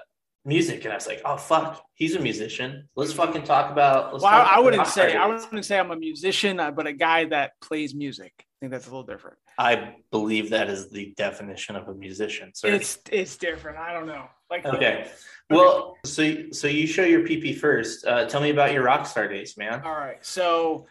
[0.46, 2.88] music, and I was like, "Oh fuck, he's a musician.
[2.96, 5.80] Let's fucking talk about." Let's Well, talk I, I wouldn't say I artists." wouldn't say
[5.80, 8.34] I'm a musician, uh, but a guy that plays music.
[8.38, 9.38] I think that's a little different.
[9.58, 12.52] I believe that is the definition of a musician.
[12.54, 13.78] So It's it's different.
[13.78, 14.26] I don't know.
[14.50, 15.10] Like okay.
[15.50, 18.06] Well, so so you show your PP first.
[18.06, 19.82] Uh, tell me about your rock star days, man.
[19.84, 20.24] All right.
[20.26, 20.88] So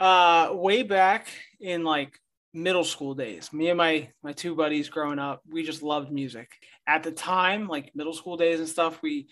[0.00, 1.28] uh way back
[1.60, 2.18] in like
[2.52, 6.50] middle school days, me and my my two buddies growing up, we just loved music.
[6.86, 9.28] At the time, like middle school days and stuff, we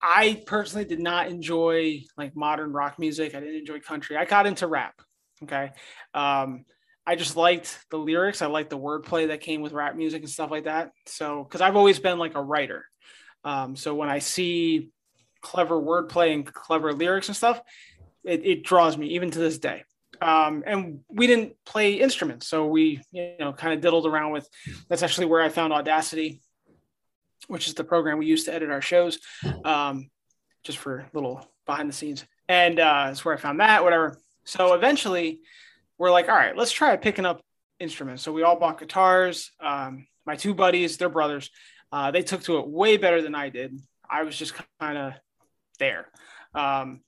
[0.00, 3.34] I personally did not enjoy like modern rock music.
[3.34, 4.16] I didn't enjoy country.
[4.16, 4.94] I got into rap.
[5.42, 5.70] Okay.
[6.14, 6.64] Um
[7.06, 8.42] I just liked the lyrics.
[8.42, 10.90] I liked the wordplay that came with rap music and stuff like that.
[11.06, 12.84] So, because I've always been like a writer.
[13.44, 14.90] Um, so when I see
[15.40, 17.60] clever wordplay and clever lyrics and stuff,
[18.26, 19.84] it, it draws me even to this day.
[20.20, 24.48] Um, and we didn't play instruments, so we you know kind of diddled around with.
[24.88, 26.40] That's actually where I found Audacity,
[27.48, 29.18] which is the program we use to edit our shows,
[29.64, 30.10] um,
[30.64, 32.24] just for little behind the scenes.
[32.48, 33.84] And uh, that's where I found that.
[33.84, 34.18] Whatever.
[34.44, 35.40] So eventually,
[35.98, 37.42] we're like, all right, let's try picking up
[37.78, 38.22] instruments.
[38.22, 39.50] So we all bought guitars.
[39.60, 41.50] Um, my two buddies, they're brothers.
[41.92, 43.80] Uh, they took to it way better than I did.
[44.08, 45.12] I was just kind of
[45.78, 46.08] there.
[46.54, 47.00] Um,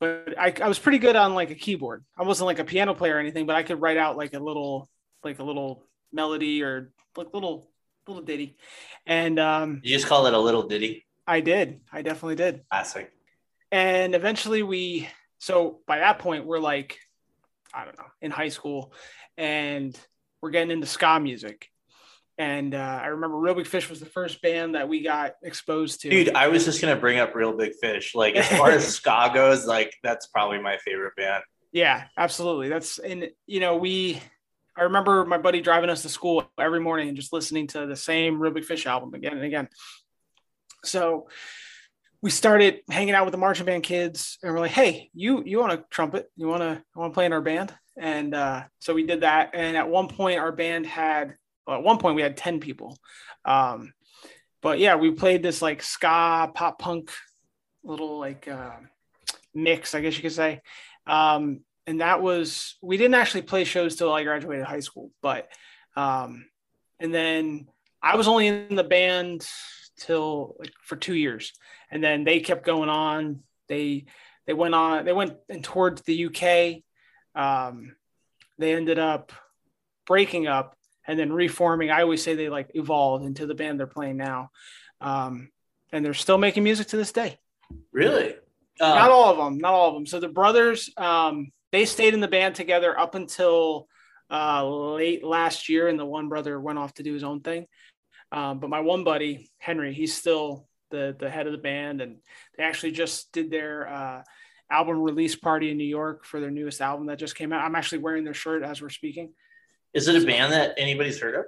[0.00, 2.04] but I, I was pretty good on like a keyboard.
[2.18, 4.38] I wasn't like a piano player or anything, but I could write out like a
[4.38, 4.88] little,
[5.22, 7.70] like a little melody or like little,
[8.08, 8.56] little ditty.
[9.06, 11.06] And um, You just call it a little ditty.
[11.26, 11.80] I did.
[11.92, 12.64] I definitely did.
[12.70, 13.12] Classic.
[13.70, 15.08] And eventually we,
[15.38, 16.98] so by that point, we're like,
[17.72, 18.92] I don't know, in high school
[19.36, 19.98] and
[20.42, 21.69] we're getting into ska music.
[22.38, 26.00] And uh, I remember Real Big Fish was the first band that we got exposed
[26.02, 26.10] to.
[26.10, 28.14] Dude, I was just gonna bring up Real Big Fish.
[28.14, 31.42] Like as far as ska goes, like that's probably my favorite band.
[31.72, 32.68] Yeah, absolutely.
[32.68, 34.20] That's and you know we.
[34.76, 37.96] I remember my buddy driving us to school every morning and just listening to the
[37.96, 39.68] same Real Big Fish album again and again.
[40.84, 41.28] So
[42.22, 45.58] we started hanging out with the marching band kids and we're like, hey, you you
[45.58, 46.30] want a trumpet?
[46.36, 47.74] You want to want to play in our band?
[47.98, 49.50] And uh, so we did that.
[49.54, 51.34] And at one point, our band had
[51.70, 52.98] well, at one point we had ten people.
[53.44, 53.92] Um,
[54.60, 57.12] but yeah, we played this like ska pop punk
[57.84, 58.76] little like uh,
[59.54, 60.60] mix, I guess you could say.
[61.06, 65.48] Um, and that was we didn't actually play shows till I graduated high school, but
[65.96, 66.46] um,
[66.98, 67.68] and then
[68.02, 69.46] I was only in the band
[69.96, 71.52] till like for two years,
[71.90, 73.44] and then they kept going on.
[73.68, 74.06] They
[74.46, 75.04] they went on.
[75.04, 76.82] They went and towards the UK.
[77.40, 77.94] Um,
[78.58, 79.32] they ended up
[80.06, 80.76] breaking up
[81.10, 81.90] and then reforming.
[81.90, 84.52] I always say they like evolved into the band they're playing now,
[85.00, 85.50] um,
[85.90, 87.40] and they're still making music to this day.
[87.92, 88.34] Really?
[88.80, 89.58] Uh, not all of them.
[89.58, 90.06] Not all of them.
[90.06, 93.88] So the brothers, um, they stayed in the band together up until
[94.30, 97.66] uh, late last year, and the one brother went off to do his own thing.
[98.30, 102.18] Um, but my one buddy Henry, he's still the the head of the band, and
[102.56, 104.22] they actually just did their uh,
[104.70, 107.64] album release party in New York for their newest album that just came out.
[107.64, 109.32] I'm actually wearing their shirt as we're speaking.
[109.94, 111.44] Is it a band that anybody's heard of?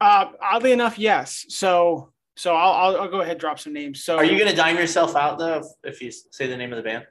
[0.00, 1.46] Uh, oddly enough, yes.
[1.48, 4.02] So so I'll, I'll, I'll go ahead and drop some names.
[4.04, 6.76] So Are you gonna dime yourself out though if, if you say the name of
[6.76, 7.06] the band?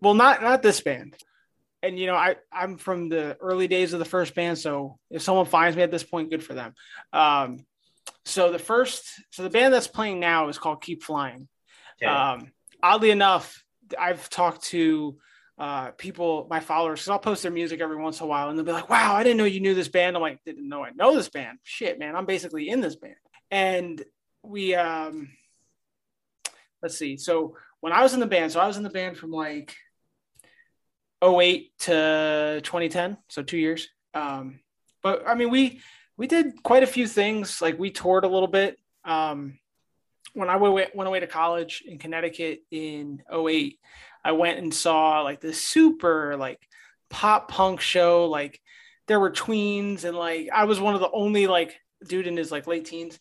[0.00, 1.14] well not not this band
[1.82, 5.22] and you know i i'm from the early days of the first band so if
[5.22, 6.74] someone finds me at this point good for them
[7.14, 7.64] um
[8.26, 11.48] so the first so the band that's playing now is called keep flying
[12.02, 12.10] Okay.
[12.10, 12.50] um
[12.82, 13.64] oddly enough
[13.98, 15.16] i've talked to
[15.56, 18.58] uh people my followers because i'll post their music every once in a while and
[18.58, 20.16] they'll be like wow i didn't know you knew this band.
[20.16, 21.58] I'm like didn't know i know this band.
[21.62, 23.14] Shit man i'm basically in this band.
[23.50, 24.02] And
[24.42, 25.30] we um
[26.82, 27.16] let's see.
[27.16, 29.76] So when i was in the band so i was in the band from like
[31.22, 33.88] 08 to 2010 so two years.
[34.12, 34.58] Um
[35.04, 35.80] but i mean we
[36.16, 37.62] we did quite a few things.
[37.62, 38.76] Like we toured a little bit.
[39.04, 39.60] Um
[40.32, 43.78] when i went, went away to college in connecticut in 08
[44.24, 46.60] i went and saw like this super like
[47.10, 48.60] pop punk show like
[49.06, 51.74] there were tweens and like i was one of the only like
[52.06, 53.18] dude in his like late teens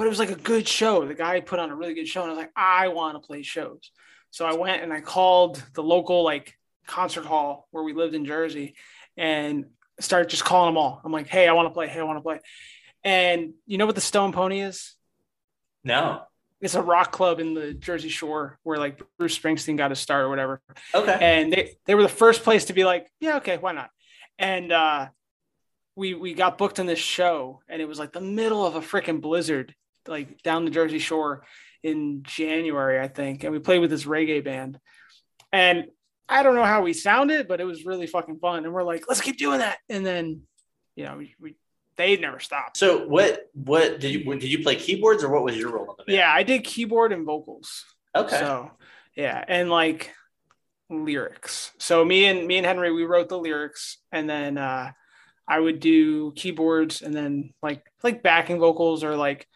[0.00, 1.06] but it was like a good show.
[1.06, 3.26] The guy put on a really good show and i was like i want to
[3.26, 3.90] play shows.
[4.30, 6.54] So i went and i called the local like
[6.86, 8.76] concert hall where we lived in jersey
[9.18, 9.66] and
[10.00, 11.02] started just calling them all.
[11.04, 11.86] I'm like hey i want to play.
[11.86, 12.40] Hey i want to play.
[13.04, 14.96] And you know what the stone pony is?
[15.84, 16.22] No.
[16.60, 20.24] It's a rock club in the jersey shore where like bruce springsteen got his start
[20.24, 20.60] or whatever.
[20.94, 21.18] Okay.
[21.20, 23.90] and they, they were the first place to be like yeah okay why not?
[24.38, 25.08] And uh
[25.96, 28.80] we we got booked on this show and it was like the middle of a
[28.80, 29.74] freaking blizzard
[30.06, 31.44] like down the jersey shore
[31.82, 33.44] in january i think.
[33.44, 34.78] And we played with this reggae band.
[35.52, 35.86] And
[36.28, 38.64] i don't know how we sounded but it was really fucking fun.
[38.64, 39.78] And we're like let's keep doing that.
[39.88, 40.42] And then
[40.94, 41.54] you know we, we
[42.00, 45.56] they never stopped So what what did you did you play keyboards or what was
[45.56, 46.16] your role in the band?
[46.16, 47.84] yeah i did keyboard and vocals
[48.14, 48.38] Okay.
[48.38, 48.70] So
[49.14, 50.12] yeah, and like
[50.88, 51.72] lyrics.
[51.78, 54.92] So me and me and Henry, we wrote the lyrics, and then uh,
[55.46, 59.46] I would do keyboards, and then like like backing vocals or like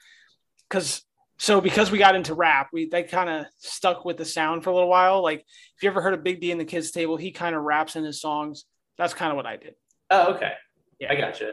[0.69, 1.03] because
[1.39, 4.71] so because we got into rap, we they kind of stuck with the sound for
[4.71, 5.23] a little while.
[5.23, 5.41] Like
[5.77, 7.97] if you ever heard of Big D and the Kids Table, he kind of raps
[7.97, 8.65] in his songs.
[8.99, 9.75] That's kind of what I did.
[10.11, 10.53] Oh, okay.
[11.01, 11.13] Yeah.
[11.13, 11.51] I got you.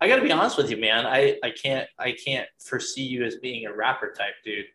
[0.00, 1.06] I got to be honest with you, man.
[1.06, 4.66] I I can't I can't foresee you as being a rapper type dude.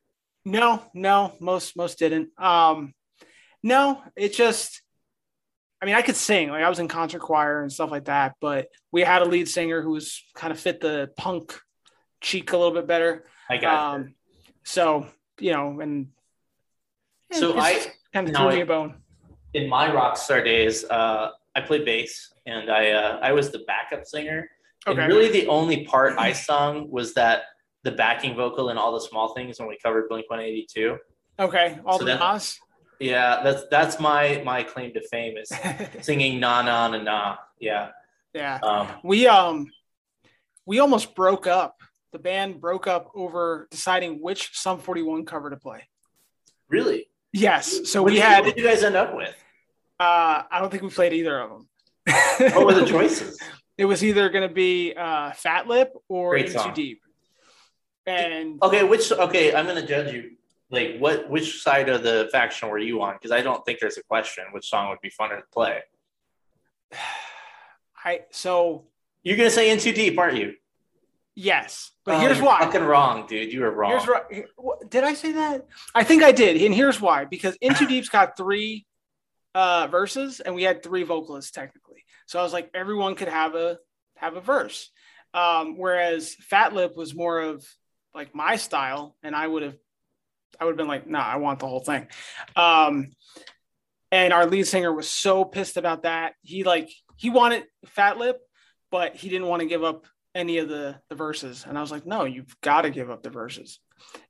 [0.46, 2.30] No, no, most most didn't.
[2.40, 2.94] Um,
[3.64, 4.82] no, it just.
[5.82, 6.50] I mean, I could sing.
[6.50, 9.48] Like I was in concert choir and stuff like that, but we had a lead
[9.48, 11.60] singer who was kind of fit the punk
[12.22, 13.26] cheek a little bit better.
[13.50, 14.16] I got Um,
[14.64, 15.08] so
[15.40, 16.08] you know, and.
[17.34, 17.82] So I
[18.14, 18.96] kind of threw me a bone.
[19.54, 23.60] in my rock star days, uh, I played bass, and I uh, I was the
[23.60, 24.50] backup singer.
[24.88, 25.00] Okay.
[25.02, 27.44] And really, the only part I sung was that
[27.84, 30.98] the backing vocal and all the small things when we covered Blink One Eighty Two.
[31.40, 31.80] Okay.
[31.86, 32.60] All So the Nas.
[33.00, 35.52] Yeah, that's that's my my claim to fame is
[36.02, 37.36] singing na na na na.
[37.60, 37.90] Yeah.
[38.34, 38.60] yeah.
[38.64, 39.68] Um, We um
[40.66, 41.78] we almost broke up.
[42.12, 45.88] The band broke up over deciding which Sum 41 cover to play.
[46.70, 47.08] really.
[47.34, 47.90] Yes.
[47.90, 49.36] So What we you- had What did you guys end up with?
[50.00, 51.70] uh I don't think we played either of them.
[52.56, 53.40] What were the choices?
[53.82, 56.74] It was either going to be uh Fat Lip or Great In Too song.
[56.76, 57.02] Deep.
[58.06, 60.34] And Okay, which okay, I'm gonna judge you.
[60.70, 63.16] Like, what which side of the faction were you on?
[63.16, 65.80] Because I don't think there's a question which song would be funner to play.
[68.06, 68.86] I so
[69.24, 70.54] You're gonna say "In Too Deep," aren't you?
[71.36, 71.92] yes.
[72.06, 72.60] But Oh, here's you're why.
[72.60, 73.52] Fucking wrong, dude.
[73.52, 73.92] You were wrong.
[73.92, 74.46] Here's right.
[74.90, 75.66] Did I say that?
[75.96, 77.26] I think I did, and here's why.
[77.26, 78.86] Because In Too Deep's got three
[79.56, 82.01] uh, verses, and we had three vocalists technically.
[82.32, 83.78] So I was like, everyone could have a
[84.16, 84.90] have a verse.
[85.34, 87.68] Um, whereas Fat Lip was more of
[88.16, 89.76] like my style, and I would have,
[90.58, 92.08] I would have been like, nah, I want the whole thing.
[92.56, 93.12] Um,
[94.14, 96.36] and our lead singer was so pissed about that.
[96.42, 98.40] He like he wanted Fat Lip,
[98.92, 101.66] but he didn't want to give up any of the the verses.
[101.68, 103.82] And I was like, no, you've got to give up the verses.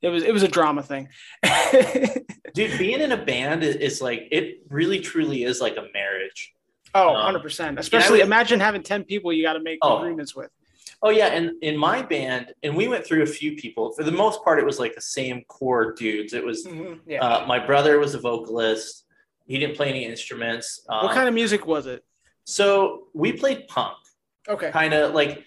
[0.02, 1.10] It was it was a drama thing.
[2.56, 6.52] Dude, being in a band is, is like it really truly is like a marriage.
[6.96, 7.78] Oh, Um, 100%.
[7.80, 9.98] Especially imagine having 10 people you got to make Oh.
[10.00, 10.50] agreements with.
[11.04, 13.92] Oh yeah, and in my band, and we went through a few people.
[13.94, 16.34] For the most part, it was like the same core dudes.
[16.34, 16.68] It was
[17.08, 17.26] Yeah.
[17.26, 19.06] uh, my brother was a vocalist.
[19.48, 20.86] He didn't play any instruments.
[20.90, 22.04] Um, what kind of music was it?
[22.44, 23.98] So we played punk,
[24.48, 24.70] Okay.
[24.70, 25.44] kind of like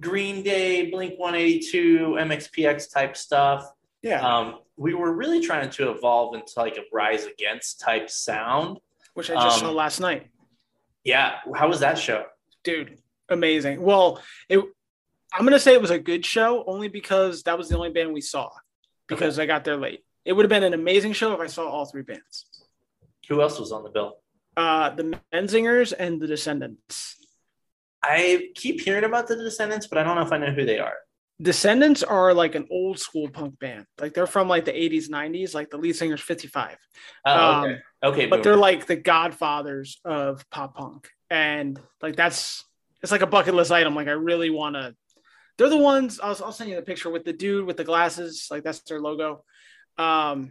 [0.00, 3.70] Green Day, Blink One Eighty Two, MXPX type stuff.
[4.02, 4.26] Yeah.
[4.26, 8.78] Um, we were really trying to evolve into like a Rise Against type sound.
[9.14, 10.28] Which I just um, saw last night.
[11.04, 12.24] Yeah, how was that show?
[12.64, 12.98] Dude,
[13.28, 13.82] amazing.
[13.82, 14.60] Well, it
[15.32, 18.12] I'm gonna say it was a good show only because that was the only band
[18.12, 18.50] we saw
[19.08, 20.04] because I got there late.
[20.24, 22.46] It would have been an amazing show if I saw all three bands.
[23.28, 24.16] Who else was on the bill?
[24.56, 27.16] Uh the Menzingers and the Descendents.
[28.02, 30.78] I keep hearing about the Descendents, but I don't know if I know who they
[30.78, 30.94] are.
[31.40, 33.86] Descendents are like an old school punk band.
[33.98, 35.54] Like they're from like the 80s, 90s.
[35.54, 36.76] Like the lead singer's 55.
[37.24, 38.26] Oh, Um, okay.
[38.26, 38.42] But boom.
[38.42, 42.64] they're like the godfathers of pop punk and like that's
[43.02, 44.94] it's like a bucket list item like i really want to
[45.56, 48.48] they're the ones I'll, I'll send you the picture with the dude with the glasses
[48.50, 49.44] like that's their logo
[49.96, 50.50] um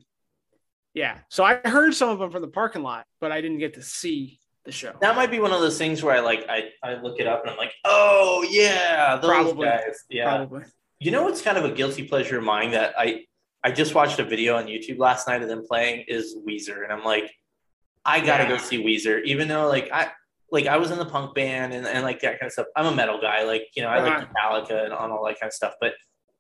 [0.94, 3.76] yeah so i heard some of them from the parking lot but i didn't get
[3.76, 6.70] to see the show that might be one of those things where I like I,
[6.84, 9.66] I look it up and I'm like, oh yeah, those Probably.
[9.66, 10.04] guys.
[10.10, 10.26] Yeah.
[10.26, 10.64] probably
[11.00, 13.24] You know what's kind of a guilty pleasure of mine that I
[13.64, 16.92] I just watched a video on YouTube last night of them playing is Weezer, and
[16.92, 17.32] I'm like,
[18.06, 20.10] I gotta go see Weezer, even though like I
[20.52, 22.68] like I was in the punk band and, and like that kind of stuff.
[22.76, 25.50] I'm a metal guy, like you know I like Metallica and on all that kind
[25.50, 25.94] of stuff, but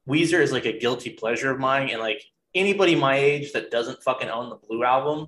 [0.08, 2.24] Weezer is like a guilty pleasure of mine, and like
[2.56, 5.28] anybody my age that doesn't fucking own the Blue album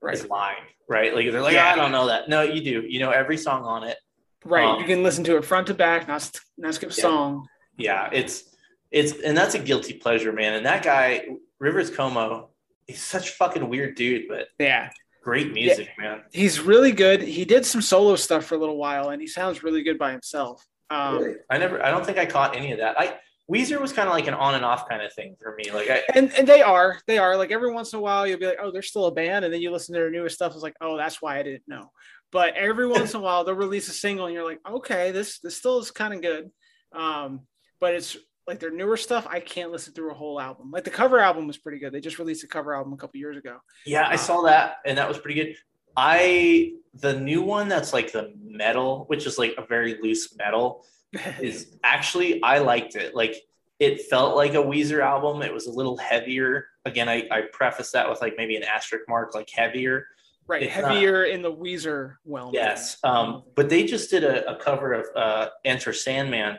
[0.00, 1.14] right is lying, right?
[1.14, 1.72] Like they're like, Yeah.
[1.72, 2.28] I don't know that.
[2.28, 2.84] No, you do.
[2.88, 3.96] You know every song on it.
[4.44, 7.02] right Um, you can listen to it front to back not not skip a Yeah.
[7.02, 7.46] song
[7.76, 8.44] Yeah, it's
[8.90, 10.54] it's and that's a guilty pleasure, man.
[10.54, 11.26] And that guy,
[11.60, 12.48] Rivers Cuomo,
[12.86, 14.90] he's such a fucking weird dude, but yeah
[15.26, 16.22] great music, man.
[16.32, 17.20] he's really good.
[17.20, 20.12] He did some solo stuff for a little while and he sounds really good by
[20.12, 20.64] himself.
[20.88, 22.94] Um I never, I don't think I caught any of that.
[22.96, 23.18] I
[23.50, 25.72] Weezer was kind of like an on and off kind of thing for me.
[25.72, 27.36] Like I, and and they are they are.
[27.36, 29.52] Like every once in a while you'll be like oh they're still a band and
[29.52, 30.52] then you listen to their newest stuff.
[30.52, 31.90] It's like oh that's why i didn't know.
[32.30, 35.40] But every once in a while they'll release a single and you're like okay this
[35.40, 36.50] this still is kind of good.
[36.92, 37.40] Um
[37.80, 38.16] but it's
[38.46, 41.46] like their newer stuff i can't listen through a whole album like the cover album
[41.46, 44.16] was pretty good they just released a cover album a couple years ago yeah, I
[44.16, 45.56] saw that, and that was pretty good.
[45.96, 50.84] I the new one that's like the metal, which is like a very loose metal,
[51.40, 53.14] is actually I liked it.
[53.14, 53.34] Like
[53.78, 55.42] it felt like a Weezer album.
[55.42, 56.66] It was a little heavier.
[56.84, 60.06] Again, I, I preface that with like maybe an asterisk mark, like heavier.
[60.46, 62.98] right It's not- heavier in the weezer realm Yes.
[63.04, 66.58] Um, but they just did a, a cover of uh, Enter Sandman,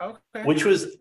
[0.00, 0.96] okay which was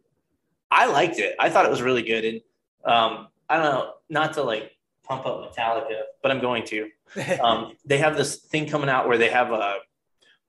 [0.71, 1.35] I liked it.
[1.39, 2.25] I thought it was really good.
[2.25, 2.41] And
[2.85, 4.71] um, I don't know, not to like
[5.03, 6.89] pump up Metallica, but I'm going to.
[7.41, 9.75] Um, they have this thing coming out where they have uh,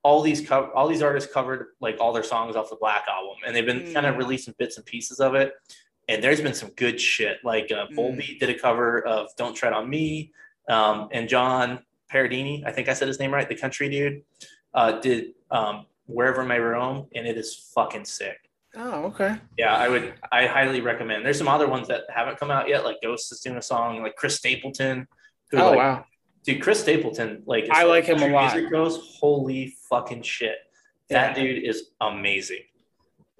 [0.02, 3.36] all these co- all these artists covered like all their songs off the Black album,
[3.46, 4.18] and they've been kind of Mm.
[4.18, 5.52] releasing bits and pieces of it.
[6.08, 7.38] And there's been some good shit.
[7.44, 7.94] Like uh, Mm.
[7.96, 10.32] Volbeat did a cover of "Don't Tread on Me,"
[10.68, 11.80] um, and John
[12.12, 14.22] Paradini, I think I said his name right, the country dude,
[14.74, 18.47] uh, did um, "Wherever May Roam," and it is fucking sick.
[18.78, 20.14] Oh okay Yeah, I would.
[20.30, 21.24] I highly recommend.
[21.24, 24.02] There's some other ones that haven't come out yet, like Ghost is doing a song,
[24.02, 25.06] like Chris Stapleton,
[25.50, 26.04] who oh like, wow
[26.44, 28.54] Dude, Chris Stapleton, like I like him a lot.
[28.54, 30.56] Music goes, holy fucking shit!
[31.10, 31.42] That Yeah.
[31.42, 32.62] dude is amazing.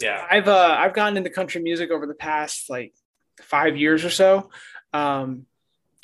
[0.01, 2.93] Yeah, I've uh I've gotten into country music over the past like
[3.41, 4.51] five years or so.
[4.93, 5.47] Um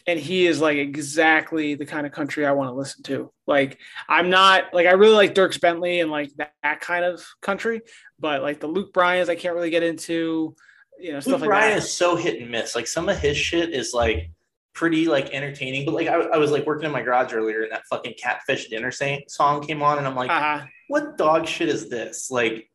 [0.07, 3.33] and he is like exactly the kind of country I want to listen to.
[3.47, 3.79] Like
[4.09, 7.81] I'm not like I really like Dierks Bentley and like that, that kind of country,
[8.25, 10.57] but like the Luke Bryans I can't really get into,
[10.99, 11.77] you know, stuff Luke like Bryan that.
[11.85, 12.75] is so hit and miss.
[12.75, 14.31] Like some of his shit is like
[14.73, 17.73] pretty like entertaining, but like I, I was like working in my garage earlier, and
[17.73, 18.91] that fucking catfish dinner
[19.29, 20.65] song came on, and I'm like, uh-huh.
[20.89, 22.31] what dog shit is this?
[22.31, 22.71] Like,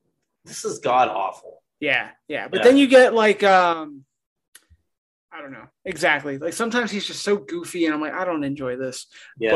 [0.46, 1.64] this is god awful.
[1.80, 2.48] Yeah, yeah.
[2.48, 2.64] But Yeah.
[2.66, 4.06] then you get like um
[5.32, 5.66] I don't know.
[5.84, 6.38] Exactly.
[6.38, 9.08] Like sometimes he's just so goofy and I'm like, I don't enjoy this.
[9.40, 9.52] Yeah,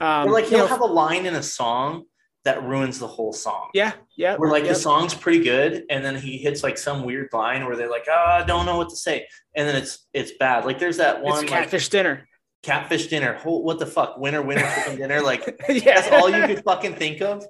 [0.00, 2.04] But um or like he'll know, have a line in a song
[2.48, 3.68] that ruins the whole song.
[3.74, 4.36] yeah, yeah.
[4.36, 4.70] where like yeah.
[4.70, 8.06] the song's pretty good and then he hits like some weird line where they're like
[8.08, 11.22] oh i don't know what to say and then it's it's bad like there's that
[11.22, 12.26] one it's like catfish dinner.
[12.62, 16.00] catfish dinner Whole, what the fuck winner winner chicken dinner like yeah.
[16.00, 17.44] that's all you could fucking think of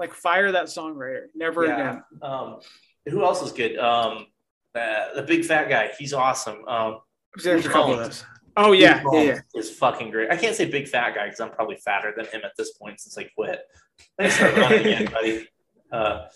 [0.00, 1.26] like fire that songwriter.
[1.36, 2.02] Never yeah again.
[2.22, 2.58] um
[3.06, 4.26] who else is good um
[4.74, 6.98] uh, the big fat guy he's awesome um
[7.40, 8.24] There's a couple of those.
[8.56, 9.38] Oh yeah, yeah, yeah.
[9.54, 12.42] is fucking great i can't say big fat guy because i'm probably fatter than him
[12.44, 13.60] at this point since i quit
[14.18, 15.48] let me start running again buddy
[15.92, 16.26] uh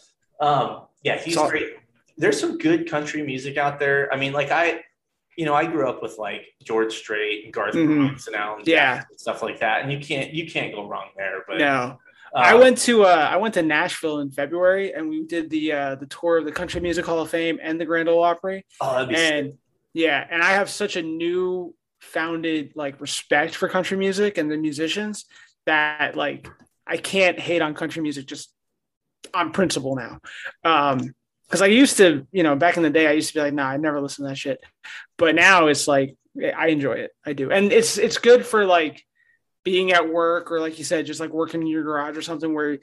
[0.41, 1.75] um yeah he's great
[2.17, 4.81] there's some good country music out there i mean like i
[5.37, 8.09] you know i grew up with like george strait and garth Mhm.
[8.09, 8.95] brooks and alan Yeah.
[8.97, 11.99] Jackson and stuff like that and you can't you can't go wrong there but No.
[12.35, 15.73] uh, I went to uh I went to Nashville in February and we did the
[15.73, 18.67] uh the tour of the Country Music Hall of Fame and the Grand Ole Opry.
[18.81, 19.33] oh, that'd be sick.
[19.33, 19.53] and
[19.95, 24.57] yeah and i have such a new founded like respect for country music and the
[24.57, 25.25] musicians
[25.67, 26.49] that like
[26.87, 28.53] i can't hate on country music just
[29.35, 30.21] on principle now.
[30.65, 31.15] Um
[31.47, 33.55] because i used to you know back in the day i used to be like
[33.55, 34.61] nah i never listen to that shit.
[35.17, 36.15] But now it's like
[36.57, 37.11] i enjoy it.
[37.25, 37.51] I do.
[37.51, 39.05] And it's it's good for like
[39.65, 42.55] being at work or like you said just like working in your garage or something
[42.55, 42.79] where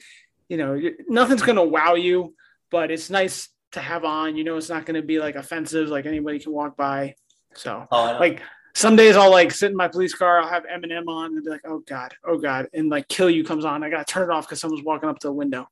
[0.49, 2.35] you know nothing's gonna wow you
[2.69, 4.35] but it's nice to have on.
[4.35, 7.15] You know, it's not to be like offensive, like anybody can walk by.
[7.53, 8.41] So, oh, like,
[8.75, 11.49] some days I'll like sit in my police car, I'll have Eminem on and be
[11.49, 12.67] like, oh God, oh God.
[12.73, 13.83] And like Kill You comes on.
[13.83, 15.69] I got to turn it off because someone's walking up to the window.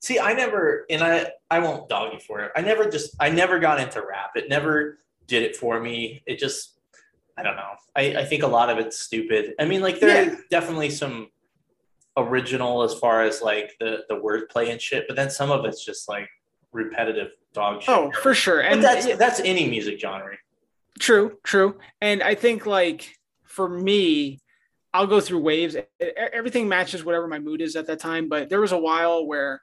[0.00, 2.52] See, I never, and I, I won't dog you for it.
[2.54, 4.30] I never just, I never got into rap.
[4.36, 6.22] It never did it for me.
[6.26, 6.78] It just,
[7.36, 7.72] I don't know.
[7.96, 9.54] I, I think a lot of it's stupid.
[9.58, 10.32] I mean, like there Yeah.
[10.32, 11.28] are definitely some
[12.16, 15.84] original as far as like the the wordplay and shit, but then some of it's
[15.84, 16.28] just like
[16.72, 17.90] repetitive dog shit.
[17.94, 18.62] Oh, for sure.
[18.62, 20.36] But And that's yeah, that's any music genre.
[20.98, 21.78] True, true.
[22.00, 24.40] And I think like for me,
[24.92, 25.76] I'll go through waves.
[26.00, 28.28] Everything matches whatever my mood is at that time.
[28.28, 29.60] But there was a while where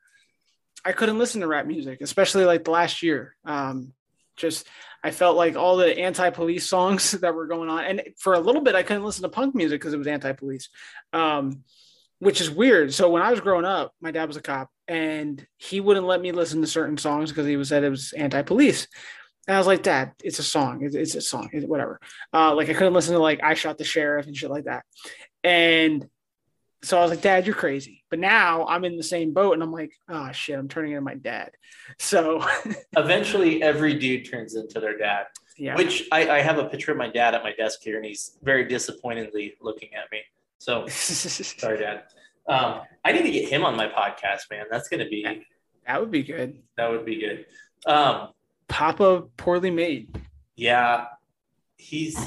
[0.86, 3.36] I couldn't listen to rap music, especially like the last year.
[3.46, 3.94] Um,
[4.36, 4.68] just
[5.04, 8.62] I felt like all the anti-police songs that were going on, and for a little
[8.62, 10.70] bit I couldn't listen to punk music because it was anti-police,
[11.14, 11.64] um,
[12.20, 12.94] which is weird.
[12.94, 16.22] So when I was growing up, my dad was a cop, and he wouldn't let
[16.22, 18.88] me listen to certain songs because he was said it was anti-police.
[19.48, 20.84] And I was like, Dad, it's a song.
[20.84, 21.50] It's, it's a song.
[21.52, 22.00] It's whatever.
[22.34, 24.86] Uh, like I couldn't listen to like I shot the sheriff and shit like that.
[25.44, 26.08] And
[26.82, 28.04] so I was like, Dad, you're crazy.
[28.10, 31.02] But now I'm in the same boat, and I'm like, oh shit, I'm turning into
[31.02, 31.52] my dad.
[31.98, 32.46] So
[32.98, 35.28] Eventually, every dude turns into their dad.
[35.58, 38.06] yeah, Which I, I have a picture of my dad at my desk here, and
[38.06, 40.20] he's very disappointingly looking at me.
[40.60, 42.04] So sorry, Dad.
[42.48, 44.66] Um, I need to get him on my podcast, man.
[44.72, 45.26] That's gonna be
[45.88, 46.62] that would be good.
[46.78, 47.46] that would be good.
[47.86, 48.30] Um,
[48.68, 50.20] Papa poorly made.
[50.56, 51.06] yeah,
[51.78, 52.18] he's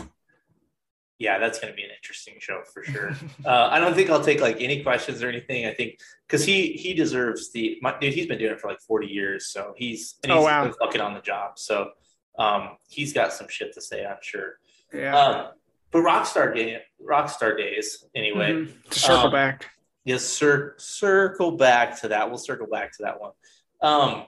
[1.18, 3.11] yeah, that's gonna be an interesting show for sure.
[3.47, 5.64] uh, I don't think I'll take like any questions or anything.
[5.66, 8.12] I think because he he deserves the my, dude.
[8.12, 10.70] He's been doing it for like forty years, so he's and Oh, wow.
[10.78, 11.59] fucking on the job.
[11.59, 11.91] So
[12.39, 14.59] um, he's got some shit to say, I'm sure.
[14.93, 15.16] Yeah.
[15.16, 15.47] Um,
[15.91, 18.51] but Rockstar game, Rockstar days, anyway.
[18.53, 18.91] Mhm.
[18.91, 19.70] To circle um, back.
[20.05, 22.28] Yes, cir- circle back to that.
[22.28, 23.32] We'll circle back to that one.
[23.80, 24.26] Um,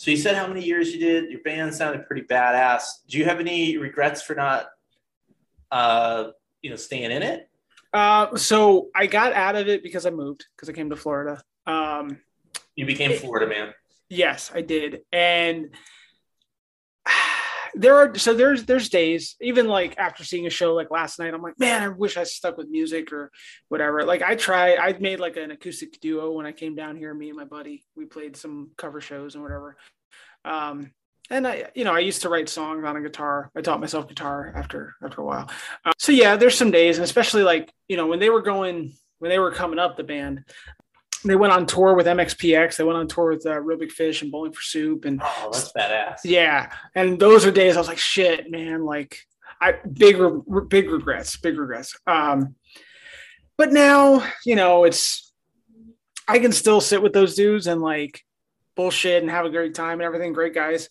[0.00, 1.30] so you said how many years you did.
[1.30, 3.04] Your band sounded pretty badass.
[3.06, 4.70] Do you have any regrets for not,
[5.70, 6.30] uh,
[6.62, 7.50] you know, staying in it?
[7.92, 11.42] Uh, so I got out of it because I moved because I came to Florida.
[11.66, 12.16] Um,
[12.76, 13.74] You became Florida man.
[14.08, 15.00] Yes, I did.
[15.12, 15.68] And
[17.74, 21.34] there are so there's there's days even like after seeing a show like last night
[21.34, 23.30] I'm like man I wish I stuck with music or
[23.68, 24.04] whatever.
[24.04, 27.28] Like I try I made like an acoustic duo when I came down here me
[27.28, 27.84] and my buddy.
[27.96, 29.76] We played some cover shows and whatever.
[30.44, 30.92] Um
[31.30, 33.50] and I you know I used to write songs on a guitar.
[33.56, 35.50] I taught myself guitar after after a while.
[35.84, 38.94] Uh, so yeah there's some days and especially like you know when they were going
[39.18, 40.44] when they were coming up the band
[41.24, 42.76] they went on tour with MXPX.
[42.76, 45.50] They went on tour with uh, Real Big Fish and Bowling for Soup, and Oh,
[45.52, 46.18] that's badass.
[46.24, 49.18] yeah, and those are days I was like, shit, man, like
[49.60, 51.94] I big re- big regrets, big regrets.
[52.06, 52.54] Um,
[53.58, 55.32] but now, you know, it's
[56.26, 58.22] I can still sit with those dudes and like
[58.76, 60.32] bullshit and have a great time and everything.
[60.32, 60.88] Great guys.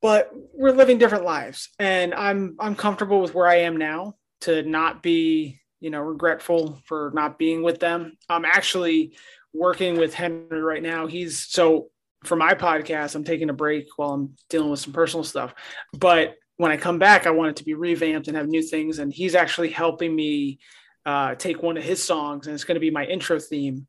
[0.00, 1.68] But we're living different lives.
[1.78, 6.80] And I'm I'm comfortable with where I am now to not be, you know, regretful
[6.86, 8.16] for not being with them.
[8.28, 9.16] I'm actually
[9.52, 11.06] working with Henry right now.
[11.06, 11.90] He's so
[12.24, 15.54] for my podcast, I'm taking a break while I'm dealing with some personal stuff.
[15.92, 18.98] But when I come back, I want it to be revamped and have new things.
[18.98, 20.58] And he's actually helping me
[21.06, 23.86] uh, take one of his songs, and it's going to be my intro theme.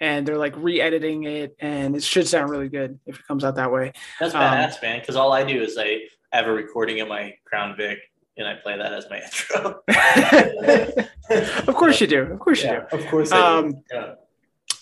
[0.00, 3.56] And they're like re-editing it, and it should sound really good if it comes out
[3.56, 3.92] that way.
[4.18, 5.00] That's badass, um, man.
[5.00, 6.00] Because all I do is I
[6.32, 7.98] have a recording of my Crown Vic,
[8.36, 11.04] and I play that as my intro.
[11.68, 12.22] of course you do.
[12.22, 13.04] Of course yeah, you do.
[13.04, 13.32] Of course.
[13.32, 14.14] Um, yeah.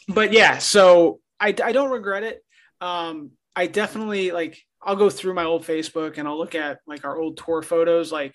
[0.08, 2.44] But yeah, so I, I don't regret it.
[2.80, 4.62] Um, I definitely like.
[4.82, 8.10] I'll go through my old Facebook and I'll look at like our old tour photos.
[8.10, 8.34] Like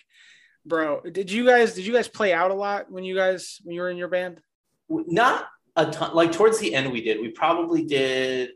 [0.65, 3.75] bro did you guys did you guys play out a lot when you guys when
[3.75, 4.41] you were in your band
[4.89, 8.49] not a ton like towards the end we did we probably did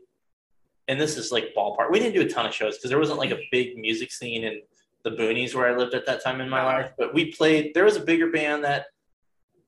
[0.88, 3.18] and this is like ballpark we didn't do a ton of shows because there wasn't
[3.18, 4.60] like a big music scene in
[5.04, 7.84] the boonies where i lived at that time in my life but we played there
[7.84, 8.86] was a bigger band that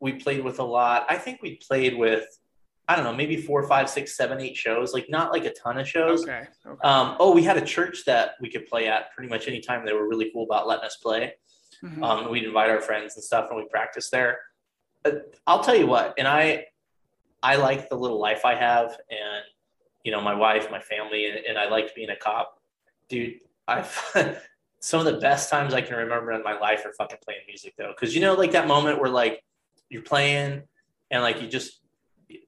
[0.02, 2.26] we played with a lot i think we played with
[2.88, 4.92] I don't know, maybe four, five, six, seven, eight shows.
[4.92, 6.24] Like not like a ton of shows.
[6.24, 6.46] Okay.
[6.66, 6.80] okay.
[6.82, 9.86] Um, oh, we had a church that we could play at pretty much any time.
[9.86, 11.34] They were really cool about letting us play.
[11.82, 12.02] Mm-hmm.
[12.02, 14.38] Um, we'd invite our friends and stuff, and we practice there.
[15.02, 16.66] But I'll tell you what, and I,
[17.42, 19.44] I like the little life I have, and
[20.04, 22.60] you know, my wife, my family, and, and I liked being a cop,
[23.08, 23.40] dude.
[23.66, 23.90] I've
[24.80, 27.74] some of the best times I can remember in my life are fucking playing music
[27.76, 29.42] though, because you know, like that moment where like
[29.92, 30.62] you're playing
[31.10, 31.80] and like you just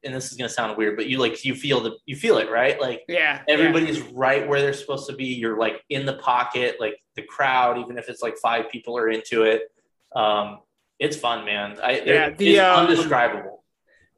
[0.02, 2.50] and this is gonna sound weird, but you like you feel the you feel it,
[2.50, 2.80] right?
[2.80, 4.10] Like yeah, everybody's yeah.
[4.14, 5.26] right where they're supposed to be.
[5.26, 9.10] You're like in the pocket, like the crowd, even if it's like five people are
[9.10, 9.70] into it.
[10.14, 10.60] Um,
[10.98, 11.78] it's fun, man.
[11.82, 13.64] I yeah, the, it's um, undescribable.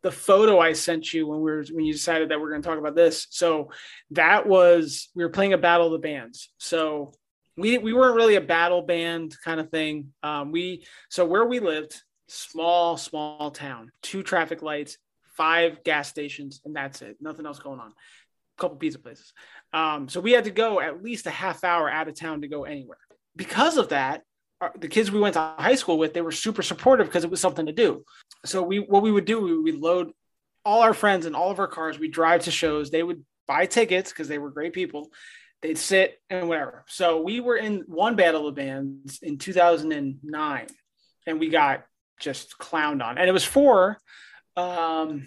[0.03, 2.69] The photo I sent you when we were when you decided that we're going to
[2.69, 3.27] talk about this.
[3.31, 3.71] So
[4.11, 6.51] that was we were playing a battle of the bands.
[6.59, 7.13] So
[7.57, 10.13] we we weren't really a battle band kind of thing.
[10.23, 14.99] Um, we so where we lived, small small town, two traffic lights,
[15.37, 17.17] five gas stations, and that's it.
[17.21, 17.89] Nothing else going on.
[17.89, 19.33] A couple pizza places.
[19.73, 22.49] Um, so we had to go at least a half hour out of town to
[22.49, 22.99] go anywhere.
[23.37, 24.23] Because of that,
[24.61, 27.31] our, the kids we went to high school with, they were super supportive because it
[27.31, 28.05] was something to do.
[28.45, 30.13] So we, what we would do, we would load
[30.65, 31.99] all our friends in all of our cars.
[31.99, 32.91] We drive to shows.
[32.91, 35.11] They would buy tickets because they were great people.
[35.63, 36.85] They'd sit and whatever.
[36.89, 40.67] So we were in one battle of bands in 2009,
[41.27, 41.85] and we got
[42.19, 43.19] just clowned on.
[43.19, 43.99] And it was for
[44.57, 45.27] um,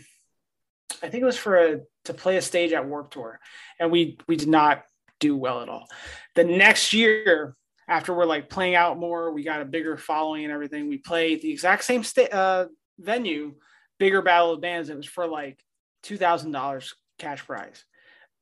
[1.03, 3.39] I think it was for a to play a stage at Warped Tour,
[3.79, 4.83] and we we did not
[5.19, 5.87] do well at all.
[6.35, 7.55] The next year,
[7.87, 10.89] after we're like playing out more, we got a bigger following and everything.
[10.89, 12.65] We played the exact same sta- uh,
[12.97, 13.55] venue,
[13.99, 14.89] bigger battle of bands.
[14.89, 15.59] It was for like
[16.03, 17.83] two thousand dollars cash prize,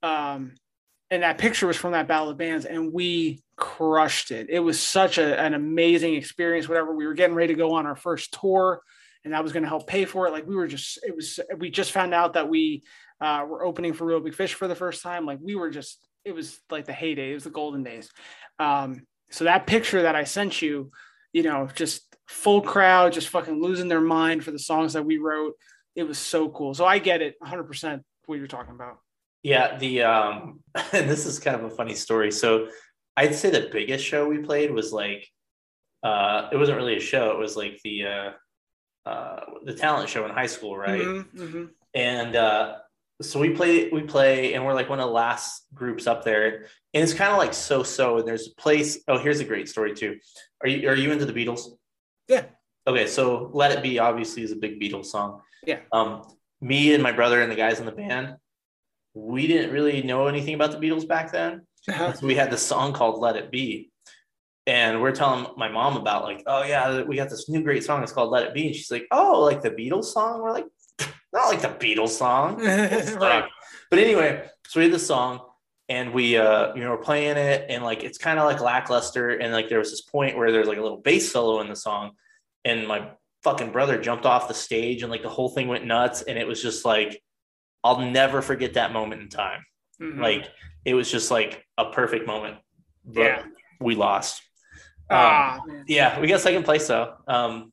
[0.03, 0.53] um,
[1.09, 4.49] and that picture was from that battle of bands, and we crushed it.
[4.49, 6.67] It was such a, an amazing experience.
[6.67, 8.81] Whatever we were getting ready to go on our first tour
[9.27, 10.31] and that was going to help pay for it.
[10.31, 12.83] Like we were just, it was, we just found out that we
[13.19, 15.25] uh, were opening for Real Big Fish for the first time.
[15.25, 18.09] Like we were just, it was like the heyday, it was the golden days.
[18.57, 20.91] Um, so that picture that I sent you,
[21.33, 25.17] you know, just full crowd, just fucking losing their mind for the songs that we
[25.17, 25.55] wrote.
[25.93, 26.73] It was so cool.
[26.73, 28.99] So I get it 100% what you're talking about.
[29.47, 29.77] Yeah.
[29.77, 30.59] The, um,
[30.93, 32.31] and this is kind of a funny story.
[32.31, 32.67] So
[33.15, 35.27] I'd say the biggest show we played was like,
[36.03, 37.31] uh, it wasn't really a show.
[37.31, 38.31] It was like the, uh,
[39.09, 41.01] uh, the talent show in high school, right?
[41.01, 41.65] Mm-hmm, mm-hmm.
[41.93, 42.75] And uh,
[43.21, 46.67] so we play, we play, and we're like one of the last groups up there,
[46.93, 48.17] and it's kind of like so so.
[48.17, 48.99] And there's a place.
[49.07, 50.17] Oh, here's a great story too.
[50.61, 51.61] Are you are you into the Beatles?
[52.27, 52.43] Yeah.
[52.85, 55.41] Okay, so "Let It Be" obviously is a big Beatles song.
[55.65, 55.79] Yeah.
[55.91, 56.21] Um,
[56.61, 58.35] me and my brother and the guys in the band,
[59.25, 61.61] we didn't really know anything about the Beatles back then.
[61.89, 62.13] Uh-huh.
[62.13, 63.89] So we had this song called "Let It Be,"
[64.65, 68.03] and we're telling my mom about like, oh yeah, we got this new great song.
[68.03, 70.41] It's called "Let It Be," and she's like, oh, like the Beatles song.
[70.41, 70.65] We're like,
[71.33, 73.45] not like the Beatles song, right?
[73.89, 75.39] But anyway, so we had the song,
[75.89, 79.29] and we, uh, you know, we're playing it, and like it's kind of like lackluster,
[79.29, 81.75] and like there was this point where there's like a little bass solo in the
[81.75, 82.11] song,
[82.65, 83.09] and my
[83.43, 86.45] fucking brother jumped off the stage, and like the whole thing went nuts, and it
[86.45, 87.21] was just like,
[87.87, 89.65] I'll never forget that moment in time.
[90.01, 90.21] Mm-hmm.
[90.21, 90.49] Like
[90.83, 92.57] it was just like a perfect moment.
[93.05, 93.43] But yeah.
[93.79, 94.41] we lost.
[95.09, 97.13] Ah, um, yeah, we got second place though.
[97.27, 97.71] Um,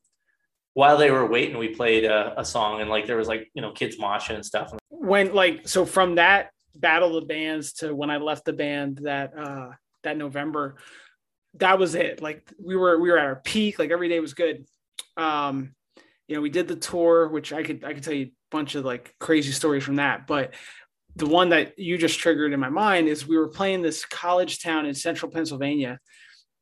[0.75, 3.63] while they were waiting, we played a, a, song and like there was like you
[3.63, 4.73] know kids moshing and stuff.
[4.89, 9.37] When like so from that battle of bands to when I left the band that
[9.37, 9.71] uh
[10.05, 10.77] that November,
[11.55, 12.23] that was it.
[12.23, 13.81] Like we were we were at our peak.
[13.81, 14.65] Like every day was good.
[15.17, 15.75] Um,
[16.29, 18.85] you know, we did the tour, which I could I could tell you bunch of
[18.85, 20.27] like crazy stories from that.
[20.27, 20.55] But
[21.17, 24.63] the one that you just triggered in my mind is we were playing this college
[24.63, 25.99] town in central Pennsylvania,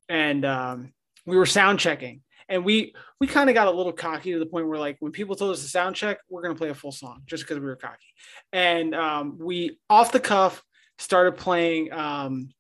[0.09, 0.93] and um,
[1.27, 2.23] we were sound checking.
[2.49, 5.13] And we we kind of got a little cocky to the point where like when
[5.13, 7.67] people told us to sound check, we're gonna play a full song just because we
[7.67, 8.13] were cocky.
[8.53, 10.63] And um, we off the cuff
[10.99, 12.51] started playing um,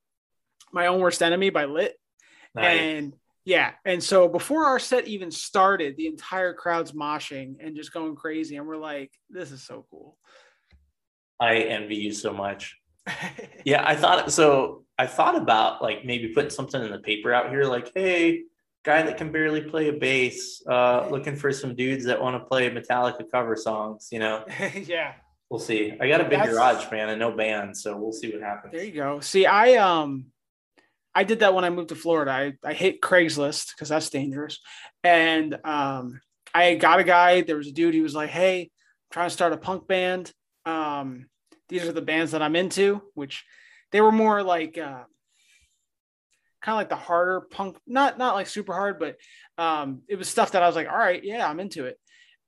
[0.72, 1.94] my own worst enemy by Lit.
[2.54, 2.80] Nice.
[2.80, 3.14] And
[3.44, 8.14] yeah, and so before our set even started, the entire crowd's moshing and just going
[8.16, 10.16] crazy, and we're like, "This is so cool."
[11.40, 12.78] I envy you so much.
[13.64, 14.84] Yeah, I thought so.
[14.98, 18.42] I thought about like maybe putting something in the paper out here, like, hey,
[18.84, 22.44] guy that can barely play a bass, uh, looking for some dudes that want to
[22.44, 24.08] play Metallica cover songs.
[24.10, 25.12] You know, yeah,
[25.48, 25.96] we'll see.
[26.00, 28.72] I got a big That's- garage, man, and no band, so we'll see what happens.
[28.72, 29.20] there you go.
[29.20, 30.26] See, I um,
[31.14, 32.30] I did that when I moved to Florida.
[32.30, 34.58] I I hit Craigslist because that's dangerous,
[35.04, 36.20] and um,
[36.54, 37.42] I got a guy.
[37.42, 37.94] There was a dude.
[37.94, 38.68] He was like, "Hey, I'm
[39.12, 40.32] trying to start a punk band.
[40.64, 41.26] Um,
[41.68, 43.44] these are the bands that I'm into." Which
[43.90, 44.78] they were more like.
[44.78, 45.04] Uh,
[46.62, 49.16] kind of like the harder punk, not not like super hard, but
[49.58, 51.98] um, it was stuff that I was like, all right, yeah, I'm into it.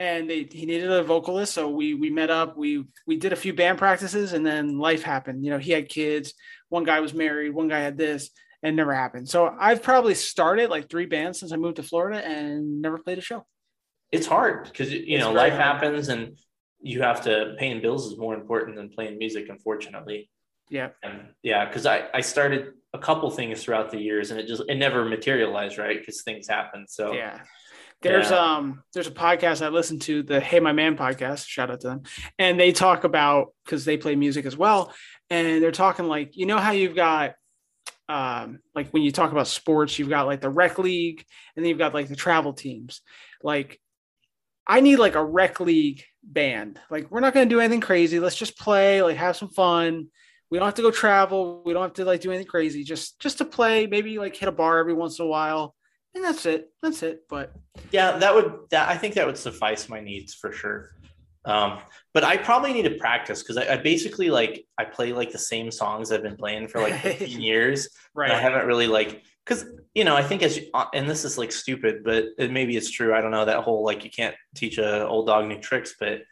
[0.00, 2.56] And they, he needed a vocalist, so we we met up.
[2.56, 5.44] We we did a few band practices, and then life happened.
[5.44, 6.34] You know, he had kids.
[6.68, 7.54] One guy was married.
[7.54, 8.30] One guy had this,
[8.64, 9.28] and it never happened.
[9.28, 13.18] So I've probably started like three bands since I moved to Florida, and never played
[13.18, 13.46] a show.
[14.10, 15.62] It's hard because you know life hard.
[15.62, 16.38] happens, and
[16.80, 20.30] you have to paying bills is more important than playing music, unfortunately.
[20.70, 24.46] Yeah, And yeah, because I I started a couple things throughout the years, and it
[24.46, 25.98] just it never materialized, right?
[26.00, 26.86] Because things happen.
[26.88, 27.40] So yeah.
[28.02, 28.38] There's Yeah.
[28.56, 31.46] um there's a podcast I listen to, the Hey My Man podcast.
[31.46, 32.02] Shout out to them,
[32.38, 34.92] and they talk about because they play music as well,
[35.30, 37.34] and they're talking like you know how you've got
[38.08, 41.24] um like when you talk about sports, you've got like the rec league,
[41.56, 43.00] and then you've got like the travel teams.
[43.42, 43.80] Like
[44.66, 46.80] I need like a rec league band.
[46.90, 48.20] Like we're not gonna do anything crazy.
[48.20, 50.08] Let's just play, like have some fun.
[50.50, 51.62] We don't have to go travel.
[51.64, 52.84] We don't have to like do anything crazy.
[52.84, 55.74] Just just to play, maybe like hit a bar every once in a while.
[56.14, 56.68] And that's it.
[56.80, 57.22] That's it.
[57.28, 57.52] But
[57.90, 60.90] yeah, that would that I think that would suffice my needs for sure.
[61.44, 61.78] Um,
[62.14, 65.38] but I probably need to practice because I, I basically like I play like the
[65.38, 67.88] same songs I've been playing for like 15 years.
[68.16, 71.36] And I haven't really like because you know I think as uh, and this is
[71.36, 73.14] like stupid, but it, maybe it's true.
[73.14, 76.22] I don't know that whole like you can't teach a old dog new tricks, but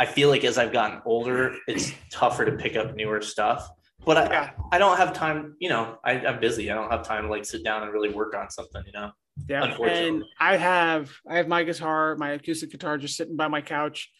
[0.00, 3.68] I feel like as I've gotten older, it's tougher to pick up newer stuff.
[4.04, 4.50] But I, Yeah.
[4.72, 5.54] I don't have time.
[5.60, 6.70] You know, I, I'm busy.
[6.70, 8.82] I don't have time to like sit down and really work on something.
[8.86, 9.10] You know.
[9.48, 13.60] Yeah, and I have I have my guitar, my acoustic guitar, just sitting by my
[13.60, 14.10] couch.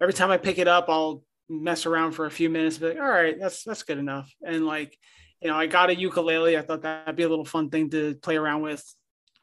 [0.00, 2.78] Every time I pick it up, I'll mess around for a few minutes.
[2.78, 4.30] Be like, all right, that's that's good enough.
[4.44, 4.96] And like,
[5.40, 6.56] you know, I got a ukulele.
[6.58, 8.84] I thought that'd be a little fun thing to play around with.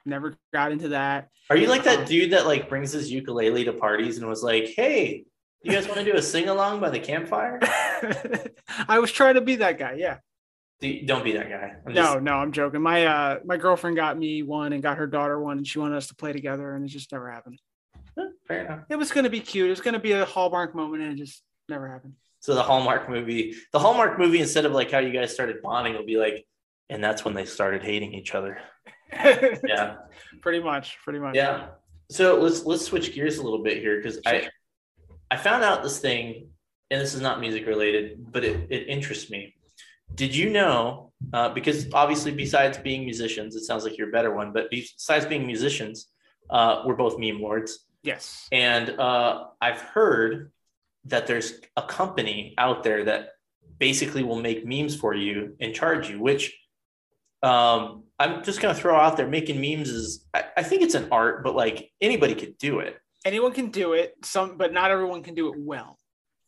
[0.05, 1.29] Never got into that.
[1.49, 4.43] Are you like that Um, dude that like brings his ukulele to parties and was
[4.43, 5.23] like, "Hey,
[5.63, 7.59] you guys want to do a sing along by the campfire?"
[8.87, 9.93] I was trying to be that guy.
[9.97, 10.17] Yeah.
[10.81, 11.73] Do- Don't be that guy.
[11.87, 12.81] I'm No, just, no, I'm joking.
[12.81, 15.95] My uh my girlfriend got me one and got her daughter one, and she wanted
[15.95, 17.59] us to play together, and it just never happened.
[18.47, 18.79] Fair enough.
[18.89, 19.67] It was gonna be cute.
[19.67, 22.13] It was gonna be a Hallmark moment, and it just never happened.
[22.39, 25.93] So the Hallmark movie, the Hallmark movie, instead of like how you guys started bonding,
[25.93, 26.45] will be like,
[26.89, 28.57] and that's when they started hating each other.
[29.15, 29.97] Yeah,
[30.41, 31.35] pretty much, pretty much.
[31.35, 31.67] yeah.
[32.09, 34.49] So let's let's switch gears a little bit here because I
[35.29, 36.49] I found out this thing,
[36.89, 39.55] and this is not music related, but it, it interests me.
[40.15, 41.11] Did you know?
[41.31, 44.51] Uh, because obviously, besides being musicians, it sounds like you're a better one.
[44.51, 46.07] But besides being musicians,
[46.49, 48.47] uh, we're both meme lords, Yes.
[48.51, 50.51] and uh, I've heard
[51.05, 53.29] that there's a company out there that
[53.79, 56.19] basically will make memes for you and charge you.
[56.19, 56.53] Which
[57.41, 59.27] um, I'm just gonna throw out there.
[59.27, 62.97] Making memes is, I, I think it's an art, but like anybody could do it.
[63.25, 64.13] Anyone can do it.
[64.23, 65.97] Some, but not everyone can do it well.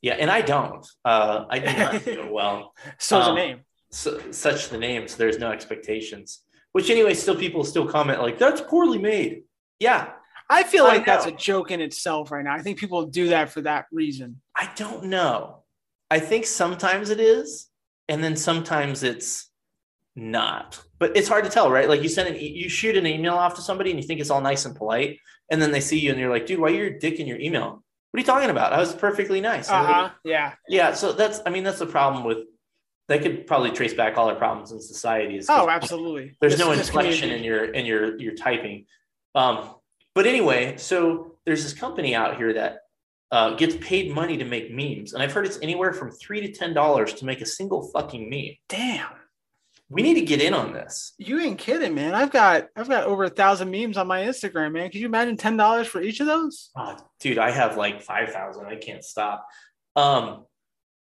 [0.01, 0.85] Yeah, and I don't.
[1.03, 2.73] Uh, I do not do it well.
[2.99, 3.59] So the Um, name.
[3.91, 6.41] So, such the name, so there's no expectations.
[6.73, 9.43] Which anyway, still people still comment like that's poorly made.
[9.79, 10.11] Yeah,
[10.49, 12.53] I feel I like that's a joke in itself right now.
[12.53, 14.41] I think people do that for that reason.
[14.55, 15.63] I don't know.
[16.11, 17.67] I think sometimes it is,
[18.07, 19.49] and then sometimes it's
[20.15, 20.81] not.
[20.99, 21.89] But it's hard to tell, right?
[21.89, 24.19] Like you send an e- you shoot an email off to somebody and you think
[24.21, 25.19] it's all nice and polite,
[25.49, 27.39] and then they see you and you're like, dude, why are you dick in your
[27.39, 27.83] email?
[28.11, 28.71] What are you talking about?
[28.71, 29.69] I was perfectly nice.
[29.69, 30.09] Uh huh.
[30.23, 30.53] Yeah.
[30.69, 32.39] Yeah, so that's I mean that's the problem with
[33.07, 35.37] they could probably trace back all our problems in society.
[35.37, 36.35] Is Oh, absolutely.
[36.39, 38.85] there's This- no inflection in your in your your typing.
[39.33, 39.69] Um,
[40.15, 42.79] but anyway, so there's this company out here that
[43.31, 46.51] uh, gets paid money to make memes, and I've heard it's anywhere from three to
[46.51, 48.55] ten dollars to make a single fucking meme.
[48.69, 49.09] Damn.
[49.89, 51.13] We need to get in on this.
[51.19, 52.15] You ain't kidding, man.
[52.15, 54.89] I've got I've got over a thousand memes on my Instagram, man.
[54.89, 56.71] Could you imagine ten dollars for each of those?
[56.75, 58.65] Oh, dude, I have like five thousand.
[58.65, 59.45] I can't stop.
[59.95, 60.45] Um,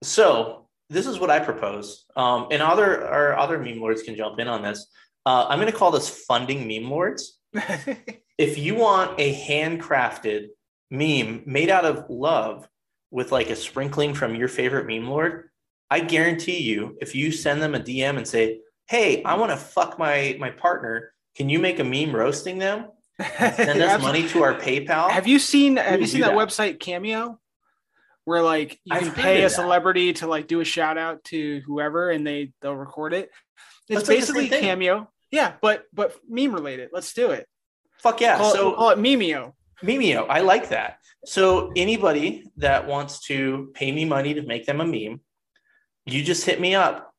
[0.02, 2.06] so this is what I propose.
[2.16, 4.86] Um, and other our other meme lords can jump in on this.
[5.26, 7.38] Uh, I'm going to call this funding meme lords.
[8.40, 10.48] if you want a handcrafted
[10.90, 12.66] meme made out of love
[13.10, 15.50] with like a sprinkling from your favorite meme lord,
[15.90, 19.58] I guarantee you, if you send them a DM and say, "Hey, I want to
[19.58, 22.86] fuck my my partner," can you make a meme roasting them?
[23.36, 25.10] Send us money to our PayPal.
[25.10, 26.36] Have you seen Have you seen that, that.
[26.36, 27.38] website Cameo,
[28.24, 29.50] where like you I've can pay a that.
[29.50, 33.30] celebrity to like do a shout out to whoever, and they they'll record it.
[33.88, 34.60] It's That's like the same basically.
[34.60, 36.88] Cameo, yeah, but but meme related.
[36.94, 37.46] Let's do it.
[38.02, 38.36] Fuck yeah!
[38.36, 39.52] Call, so call it Mimeo.
[39.82, 40.98] Mimeo, I like that.
[41.24, 45.20] So anybody that wants to pay me money to make them a meme,
[46.06, 47.12] you just hit me up.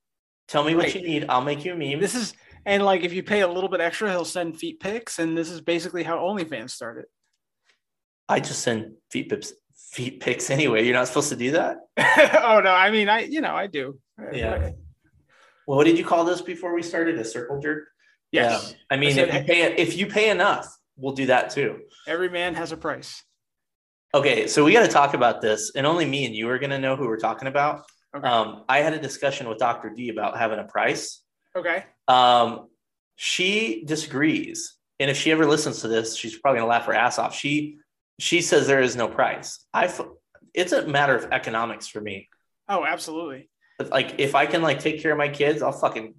[0.47, 0.95] Tell me what Right.
[0.95, 1.25] you need.
[1.29, 1.99] I'll make you a meme.
[1.99, 2.33] This is
[2.65, 5.49] and like if you pay a little bit extra, he'll send feet pics, and this
[5.49, 7.05] is basically how OnlyFans started.
[8.29, 10.85] I just send feet pics, feet pics anyway.
[10.85, 11.77] You're not supposed to do that.
[12.43, 13.99] oh no, I mean I you know I do.
[14.31, 14.71] Yeah.
[15.67, 17.17] Well, what did you call this before we started?
[17.19, 17.87] A circle jerk.
[18.31, 18.71] Yes.
[18.71, 18.77] Yeah.
[18.89, 21.79] I mean, I if you pay if you pay enough, we'll do that too.
[22.07, 23.23] Every man has a price.
[24.13, 26.71] Okay, so we got to talk about this, and only me and you are going
[26.71, 27.83] to know who we're talking about.
[28.13, 28.27] Okay.
[28.27, 29.89] Um, I had a discussion with Dr.
[29.89, 31.21] D about having a price.
[31.55, 31.85] okay.
[32.09, 32.67] Um,
[33.15, 37.19] she disagrees, and if she ever listens to this, she's probably gonna laugh her ass
[37.19, 37.35] off.
[37.35, 37.77] She
[38.19, 39.65] she says there is no price.
[39.73, 40.01] I f-
[40.53, 42.29] it's a matter of economics for me.
[42.67, 43.49] Oh, absolutely.
[43.79, 46.15] Like if I can like take care of my kids, I'll fucking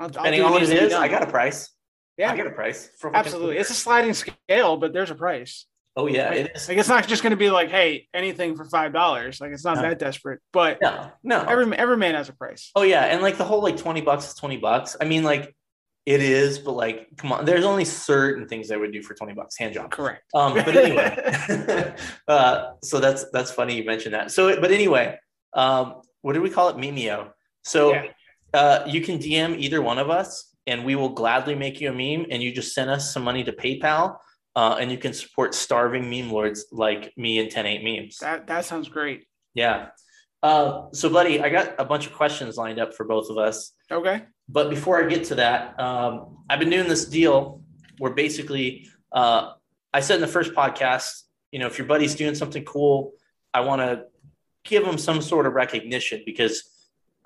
[0.00, 1.70] I'll, I'll on what needs it to be is, I got a price.
[2.16, 2.32] Yeah.
[2.32, 2.90] I got a price.
[2.98, 3.58] for Absolutely.
[3.58, 5.66] It's a sliding scale, but there's a price.
[5.98, 6.68] oh yeah, Like, it is.
[6.68, 9.40] like, it's not just going to be like, hey, anything for five dollars.
[9.40, 9.82] Like it's not No.
[9.82, 10.40] that desperate.
[10.52, 11.40] But No, no.
[11.42, 12.70] every every man has a price.
[12.74, 14.96] Oh yeah, and like the whole like twenty bucks is twenty bucks.
[15.00, 15.54] I mean, like
[16.06, 19.34] it is, but like, come on, there's only certain things I would do for twenty
[19.34, 19.58] bucks.
[19.58, 19.90] Hand job.
[19.90, 20.22] Correct.
[20.34, 21.94] Um, but anyway,
[22.28, 24.30] uh, so that's that's funny you mentioned that.
[24.30, 25.18] So, but anyway,
[25.54, 26.76] um, what do we call it?
[26.76, 27.30] Mimeo.
[27.64, 28.04] So Yeah.
[28.56, 31.92] Uh, you can DM either one of us, and we will gladly make you a
[31.92, 34.16] meme, and you just send us some money to PayPal,
[34.56, 38.16] uh, and you can support starving meme lords like me and 10-8 memes.
[38.18, 39.26] That that sounds great.
[39.54, 39.88] Yeah.
[40.42, 43.72] Uh, so, buddy, I got a bunch of questions lined up for both of us.
[43.90, 44.22] Okay.
[44.48, 47.62] But before I get to that, um, I've been doing this deal
[47.98, 49.52] where basically uh,
[49.92, 53.12] I said in the first podcast, you know, if your buddy's doing something cool,
[53.52, 54.04] I want to
[54.64, 56.75] give them some sort of recognition because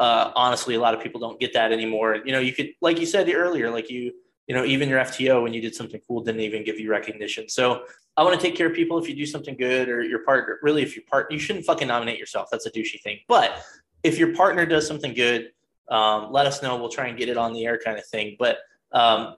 [0.00, 2.18] uh, honestly, a lot of people don't get that anymore.
[2.24, 4.12] You know, you could, like you said earlier, like you,
[4.46, 7.50] you know, even your FTO when you did something cool didn't even give you recognition.
[7.50, 7.82] So
[8.16, 10.58] I want to take care of people if you do something good or your partner.
[10.62, 12.48] Really, if your part, you shouldn't fucking nominate yourself.
[12.50, 13.18] That's a douchey thing.
[13.28, 13.62] But
[14.02, 15.50] if your partner does something good,
[15.90, 16.78] um, let us know.
[16.78, 18.36] We'll try and get it on the air, kind of thing.
[18.38, 18.56] But
[18.92, 19.36] um,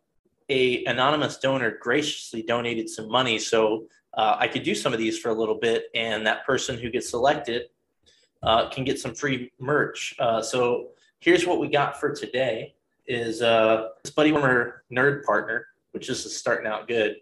[0.48, 5.18] a anonymous donor graciously donated some money, so uh, I could do some of these
[5.18, 7.62] for a little bit, and that person who gets selected
[8.43, 10.14] uh, can get some free merch.
[10.18, 10.88] Uh, so
[11.20, 12.74] here's what we got for today:
[13.07, 17.16] is uh, this Buddy Warmer nerd partner, which is starting out good,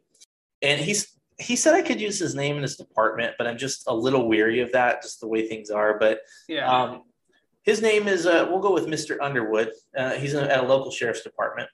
[0.62, 3.84] and he's he said I could use his name in his department, but I'm just
[3.86, 5.98] a little weary of that, just the way things are.
[5.98, 6.70] But Yeah.
[6.70, 7.04] um,
[7.62, 9.16] his name is, uh, we'll go with Mr.
[9.22, 9.70] Underwood.
[9.96, 11.70] Uh, he's in, at a local sheriff's department.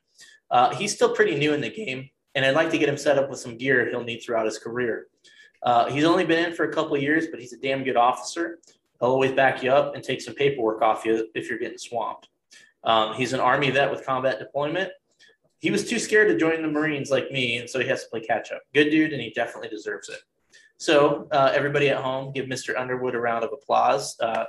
[0.52, 3.18] Uh, he's still pretty new in the game, and I'd like to get him set
[3.18, 5.08] up with some gear he'll need throughout his career.
[5.64, 7.96] Uh, he's only been in for a couple of years, but he's a damn good
[7.96, 8.60] officer.
[9.00, 12.28] He'll always back you up and take some paperwork off you if you're getting swamped.
[12.84, 14.90] Um, he's an Army vet with combat deployment.
[15.58, 18.10] He was too scared to join the Marines like me, and so he has to
[18.10, 18.62] play catch up.
[18.74, 20.20] Good dude, and he definitely deserves it.
[20.78, 22.78] So, uh, everybody at home, give Mr.
[22.78, 24.16] Underwood a round of applause.
[24.20, 24.44] Uh,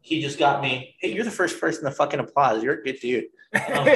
[0.00, 0.96] he just got me.
[1.00, 2.62] Hey, you're the first person to fucking applause.
[2.62, 3.26] You're a good dude.
[3.52, 3.88] Um,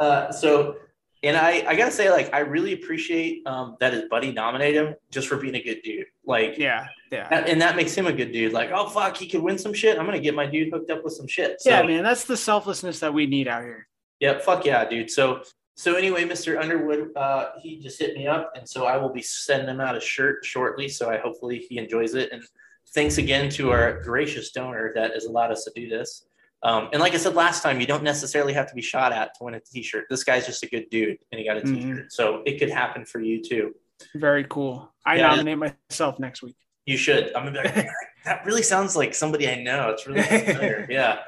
[0.00, 0.76] uh, so,
[1.22, 4.94] and I, I gotta say, like, I really appreciate um, that his buddy nominated him
[5.10, 6.06] just for being a good dude.
[6.24, 6.86] Like, yeah.
[7.10, 7.28] Yeah.
[7.28, 8.52] that- and that makes him a good dude.
[8.52, 9.98] Like, oh fuck, he could win some shit.
[9.98, 11.60] I'm gonna get my dude hooked up with some shit.
[11.60, 12.04] So, yeah, man.
[12.04, 13.88] That's the selflessness that we need out here.
[14.20, 15.10] Yep, fuck yeah, dude.
[15.10, 15.42] So
[15.76, 16.60] so anyway, Mr.
[16.60, 19.96] Underwood, uh, he just hit me up, and so I will be sending him out
[19.96, 20.88] a shirt shortly.
[20.88, 22.32] So I hopefully he enjoys it.
[22.32, 22.42] And
[22.94, 26.26] thanks again to our gracious donor that has allowed us to do this.
[26.62, 29.34] Um, and like I said last time, you don't necessarily have to be shot at
[29.38, 30.06] to win a T-shirt.
[30.10, 31.74] This guy's just a good dude, and he got a Mhm.
[31.74, 33.74] T-shirt, so it could happen for you too.
[34.14, 34.92] Very cool.
[35.06, 35.28] I Yeah.
[35.34, 35.58] nominate
[35.90, 36.56] myself next week.
[36.86, 37.26] You should.
[37.36, 37.86] I'm gonna be like,
[38.24, 39.90] that really sounds like somebody I know.
[39.90, 40.86] It's really familiar.
[40.90, 41.20] yeah.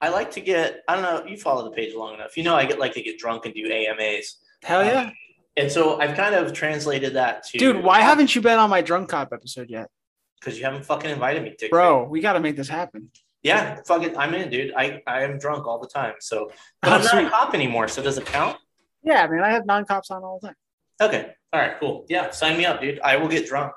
[0.00, 0.82] I like to get.
[0.88, 1.24] I don't know.
[1.30, 2.36] You follow the page long enough.
[2.36, 4.38] You know, I get like to get drunk and do AMAs.
[4.62, 5.10] Hell Um, yeah.
[5.56, 8.80] And so I've kind of translated that to Dude, why haven't you been on my
[8.80, 9.88] drunk cop episode yet?
[10.40, 11.70] Because you haven't fucking invited me, dick.
[11.70, 13.10] Bro, we got to make this happen.
[13.42, 14.16] Yeah, fuck it.
[14.16, 14.72] I'm in, dude.
[14.76, 16.14] I, I am drunk all the time.
[16.20, 17.88] So, but Oh, I'm not a cop anymore.
[17.88, 18.56] So does it count?
[19.02, 20.56] Yeah, man, I have non-cops on all the time.
[21.00, 21.32] Okay.
[21.52, 21.74] All right.
[21.80, 22.06] Cool.
[22.08, 22.30] Yeah.
[22.30, 23.00] Sign me up, dude.
[23.00, 23.72] I will get drunk.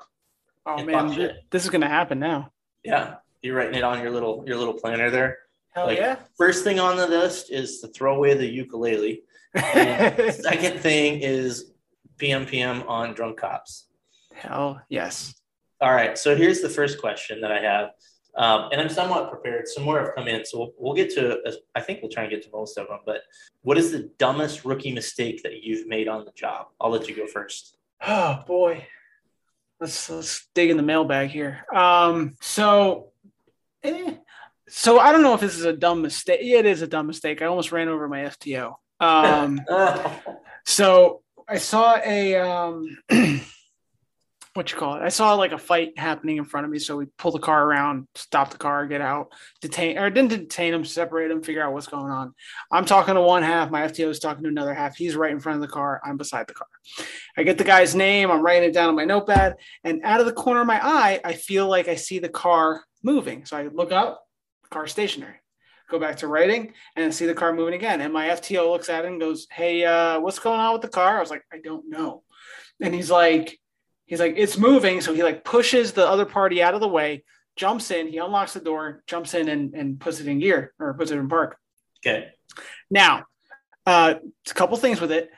[0.64, 2.52] Oh man, th- this is gonna happen now.
[2.84, 3.16] Yeah.
[3.42, 5.38] You're writing it on your little your little planner there.
[5.74, 6.16] Hell Like- yeah!
[6.38, 9.22] First thing on the list is to throw away the ukulele.
[9.56, 11.72] Second thing is
[12.18, 13.86] PM PM on drunk cops.
[14.34, 15.34] Hell yes.
[15.80, 16.16] All right.
[16.18, 17.90] So here's the first question that I have.
[18.36, 19.66] Um, and I'm somewhat prepared.
[19.66, 20.44] Some more have come in.
[20.44, 21.40] So we'll, we'll get to,
[21.74, 22.98] I think we'll try and get to most of them.
[23.06, 23.22] But
[23.62, 26.66] what is the dumbest rookie mistake that you've made on the job?
[26.80, 27.76] I'll let you go first.
[28.06, 28.86] Oh boy.
[29.80, 31.66] Let's let's dig in the mailbag here.
[31.74, 33.10] Um, so
[33.82, 34.14] eh,
[34.68, 36.40] so I don't know if this is a dumb mistake.
[36.42, 37.42] Yeah, it is a dumb mistake.
[37.42, 38.74] I almost ran over my FTO.
[39.00, 39.60] Um
[40.64, 42.98] so I saw a um
[44.56, 45.02] what you call it?
[45.02, 46.78] I saw like a fight happening in front of me.
[46.78, 50.74] So we pull the car around, stop the car, get out, detain or didn't detain
[50.74, 52.34] him, separate him, figure out what's going on.
[52.72, 54.96] I'm talking to one half, my FTO is talking to another half.
[54.96, 56.00] He's right in front of the car.
[56.04, 56.66] I'm beside the car.
[57.36, 60.26] I get the guy's name, I'm writing it down on my notepad, and out of
[60.26, 63.44] the corner of my eye, I feel like I see the car moving.
[63.44, 64.26] So I look up,
[64.70, 65.36] car stationary.
[65.88, 68.00] Go back to writing and see the car moving again.
[68.00, 70.88] And my FTO looks at it and goes, Hey, uh, what's going on with the
[70.88, 71.16] car?
[71.16, 72.24] I was like, I don't know.
[72.80, 73.56] And he's like,
[74.06, 75.00] he's like, it's moving.
[75.00, 77.24] So he like pushes the other party out of the way,
[77.56, 80.94] jumps in, he unlocks the door, jumps in and, and puts it in gear or
[80.94, 81.58] puts it in park.
[82.04, 82.28] okay.
[82.90, 83.24] Now,
[83.84, 84.14] uh,
[84.50, 85.30] a couple things with it.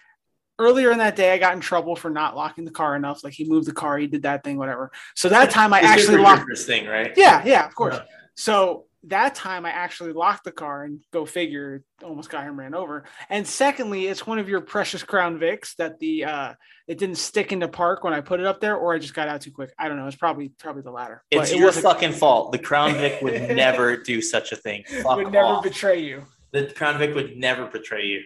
[0.59, 3.23] Earlier in that day, I got in trouble for not locking the car enough.
[3.23, 4.91] Like he moved the car, he did that thing, whatever.
[5.15, 6.47] So that time I This actually locked.
[6.49, 7.13] first thing, right?
[7.17, 7.95] Yeah, yeah, of course.
[7.95, 8.03] Yeah.
[8.35, 12.75] So that time I actually locked the car and go figure, almost got him ran
[12.75, 13.05] over.
[13.31, 16.55] And secondly, it's one of your precious Crown Vics that the uh
[16.89, 19.29] it didn't stick into park when I put it up there, or I just got
[19.29, 19.73] out too quick.
[19.79, 20.07] I don't know.
[20.07, 21.23] It's probably probably the latter.
[21.31, 22.53] It's it your fucking fault.
[22.53, 24.85] The Crown Vic would never do such a thing.
[25.03, 25.63] Fuck would never off.
[25.63, 26.25] betray you.
[26.53, 28.23] the Crown Vic would never betray you.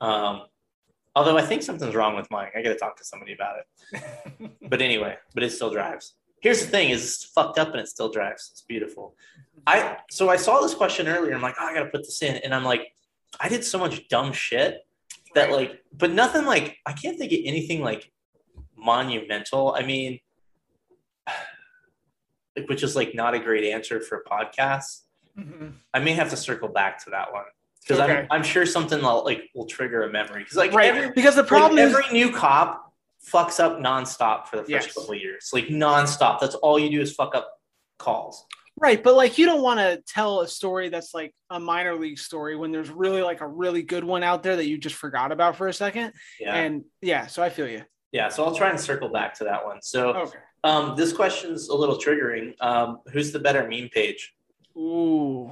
[0.00, 0.42] Um,
[1.14, 2.48] although I think something's wrong with mine.
[2.54, 4.00] I got to talk to somebody about it.
[4.68, 6.14] But anyway, but it still drives.
[6.40, 8.48] Here's the thing: is it's fucked up and it still drives.
[8.52, 9.16] It's beautiful.
[9.66, 11.34] I so I saw this question earlier.
[11.34, 12.92] I'm like, oh, I got to put this in, and I'm like,
[13.40, 14.86] I did so much dumb shit
[15.34, 18.10] that like, but nothing like I can't think of anything like
[18.76, 19.74] monumental.
[19.76, 20.20] I mean,
[22.56, 25.02] like which is like not a great answer for podcasts.
[25.38, 25.68] Mm-hmm.
[25.92, 27.44] I may have to circle back to that one
[27.82, 28.20] because Okay.
[28.20, 30.94] I'm I'm sure something will, like will trigger a memory because like right.
[30.94, 32.85] every because the like, problem is every new cop
[33.32, 34.94] fucks up nonstop for the first Yes.
[34.94, 35.50] couple of years.
[35.52, 36.40] Like nonstop.
[36.40, 37.50] That's all you do is fuck up
[37.98, 38.44] calls.
[38.78, 42.18] Right, but like you don't want to tell a story that's like a minor league
[42.18, 45.32] story when there's really like a really good one out there that you just forgot
[45.32, 46.12] about for a second.
[46.38, 46.54] Yeah.
[46.54, 47.82] And yeah, so I feel you.
[48.12, 48.28] yeah.
[48.28, 49.80] So I'll try and circle back to that one.
[49.82, 50.38] So Okay.
[50.62, 52.54] um, this question's a little triggering.
[52.60, 54.34] Um, who's the better meme page?
[54.76, 55.50] Ooh.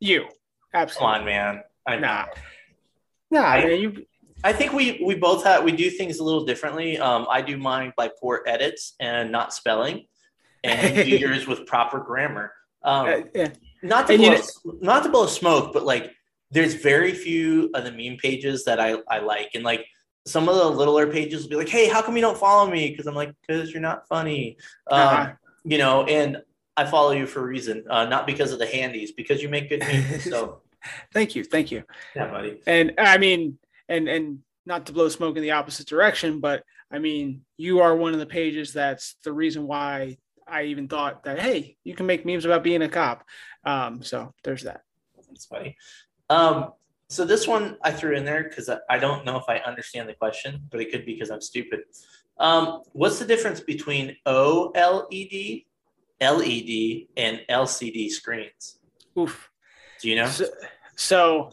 [0.00, 0.28] You.
[0.72, 1.12] Absolutely.
[1.14, 1.62] Come on, man.
[1.86, 2.24] I'm, Nah.
[3.30, 4.06] Nah, I- man, you
[4.44, 6.98] I think we we both have we do things a little differently.
[6.98, 10.06] Um, I do mine by poor edits and not spelling,
[10.64, 12.52] and do yours with proper grammar.
[12.82, 13.48] Um, uh, yeah.
[13.82, 16.12] not to And you blow, not to blow smoke, but like
[16.50, 19.84] there's very few of the meme pages that I I like, and like
[20.26, 22.90] some of the littler pages will be like, "Hey, how come you don't follow me?"
[22.90, 24.56] Because I'm like, "Because you're not funny,"
[24.90, 25.32] um, Uh-huh.
[25.64, 26.04] you know.
[26.04, 26.38] And
[26.76, 29.68] I follow you for a reason, uh, not because of the handies, because you make
[29.68, 30.24] good memes.
[30.24, 30.62] So
[31.12, 31.42] Thank you.
[31.42, 31.82] Thank you.
[32.14, 32.60] yeah, buddy.
[32.66, 33.58] And I mean,
[33.88, 37.96] and and not to blow smoke in the opposite direction, but I mean, you are
[37.96, 42.06] one of the pages that's the reason why I even thought that hey, you can
[42.06, 43.24] make memes about being a cop.
[43.64, 44.82] Um, so there's that.
[45.28, 45.76] That's funny.
[46.30, 46.72] Um,
[47.08, 50.14] so this one I threw in there because I, don't know if I understand the
[50.14, 51.80] question, but it could be because I'm stupid.
[52.38, 55.64] Um, what's the difference between OLED,
[56.20, 58.78] LED, and LCD screens?
[59.18, 59.50] Oof.
[60.00, 60.28] Do you know?
[60.28, 60.46] So,
[60.96, 61.52] so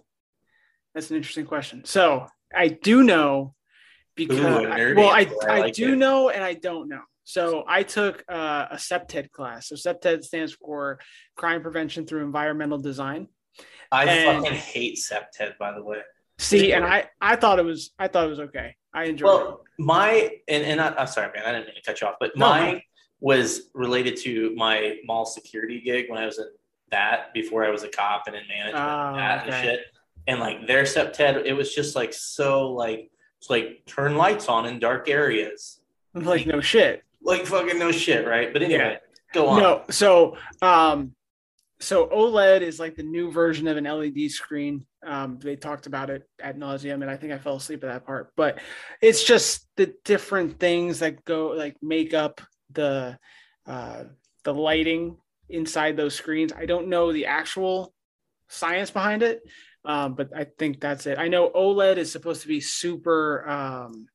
[0.96, 1.84] that's an interesting question.
[1.86, 2.26] So
[2.56, 3.54] I do know
[4.16, 5.30] because Ooh, nerd well, I.
[5.48, 5.98] I I, like do it.
[5.98, 7.02] know and I don't know.
[7.26, 9.68] So I took uh, a CPTED class.
[9.70, 11.00] So CPTED stands for
[11.36, 13.28] Crime Prevention through Environmental Design.
[13.92, 16.00] I and- fucking hate CPTED, by the way.
[16.38, 18.76] See, and I I thought it was I thought it was okay.
[18.94, 19.34] I enjoyed it.
[19.34, 22.16] Well, my and and I, I'm sorry, man, I didn't mean to cut you off,
[22.20, 22.82] but No, mine
[23.22, 26.48] was related to my mall security gig when I was in
[26.92, 29.80] that before I was a cop and in management Oh, and that and shit.
[30.28, 34.66] And like their CPTED, it was just like so like it's like turn lights on
[34.66, 35.80] in dark areas.
[36.14, 37.04] Like no shit.
[37.22, 38.52] Like fucking no shit, right?
[38.52, 39.00] But anyway,
[39.34, 39.62] go on.
[39.62, 41.14] No, so um,
[41.80, 44.86] so OLED is like the new version of an LED screen.
[45.06, 48.06] Um, they talked about it at nauseum, and I think I fell asleep at that
[48.06, 48.32] part.
[48.36, 48.60] But
[49.02, 53.20] it's just the different things that go like make up the
[53.68, 54.04] uh,
[54.44, 55.18] the lighting
[55.50, 56.54] inside those screens.
[56.54, 57.94] I don't know the actual
[58.48, 59.42] science behind it,
[59.86, 61.18] um, but I think that's it.
[61.18, 64.08] I know OLED is supposed to be super um,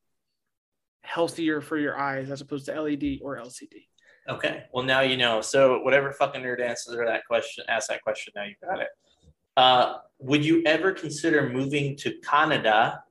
[1.03, 3.87] healthier for your eyes as opposed to LED or LCD.
[4.29, 4.65] Okay.
[4.73, 5.41] Well, now you know.
[5.41, 8.33] So whatever fucking nerd answer that question, ask that question.
[8.37, 8.89] Now you got it.
[9.57, 13.03] Uh, would you ever consider moving to Canada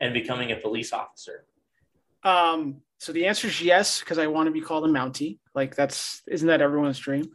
[0.00, 1.46] and becoming a police officer?
[2.24, 5.38] Um, so the answer is yes, because I want to be called a Mountie.
[5.54, 7.30] Like that's isn't that everyone's dream?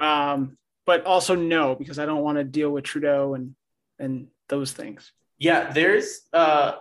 [0.00, 0.56] Um,
[0.86, 3.54] but also no, because I don't want to deal with Trudeau and
[4.00, 5.12] and those things.
[5.38, 6.72] Yeah, there's uh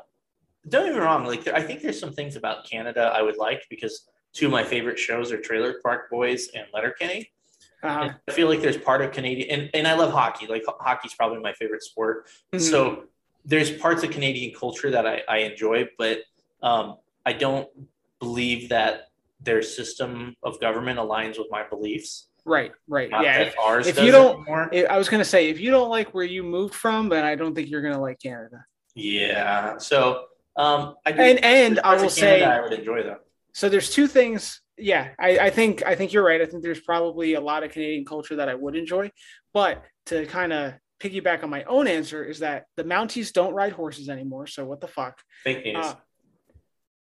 [0.67, 3.63] don't get me wrong, like I think there's some things about Canada I would like
[3.69, 7.31] because two of my favorite shows are Trailer Park Boys and Letterkenny.
[7.81, 10.47] Uh, I feel like there's part of Canadian, and, and I love hockey.
[10.47, 12.27] Like hockey's probably my favorite sport.
[12.53, 12.59] mhm.
[12.59, 13.05] So
[13.45, 16.19] there's parts of Canadian culture that I, I enjoy, but
[16.61, 17.67] um, I don't
[18.19, 19.09] believe that
[19.39, 22.27] their system of government aligns with my beliefs.
[22.49, 23.43] Right, right, Not yeah.
[23.45, 24.69] that ours if you don't- anymore.
[24.89, 27.53] I was gonna say if you don't like where you moved from, then I don't
[27.55, 28.63] think you're gonna like Canada.
[28.95, 29.77] yeah.
[29.77, 30.25] So
[30.57, 33.19] um, I do- And and I will Canada say I would enjoy though.
[33.53, 33.69] so.
[33.69, 34.61] There's two things.
[34.77, 36.41] Yeah, I, I think I think you're right.
[36.41, 39.11] I think there's probably a lot of Canadian culture that I would enjoy,
[39.53, 43.73] but to kind of piggyback on my own answer is that the Mounties don't ride
[43.73, 44.47] horses anymore.
[44.47, 45.21] So what the fuck?
[45.43, 45.85] Fake news.
[45.85, 45.95] Uh,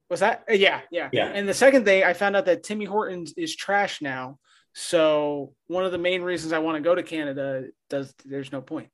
[0.10, 0.44] was that?
[0.50, 1.28] uh, yeah, yeah, Yeah.
[1.28, 4.38] And the second thing, I found out that Timmy Hortons is trash now.
[4.74, 8.62] So one of the main reasons I want to go to Canada does there's no
[8.62, 8.90] point.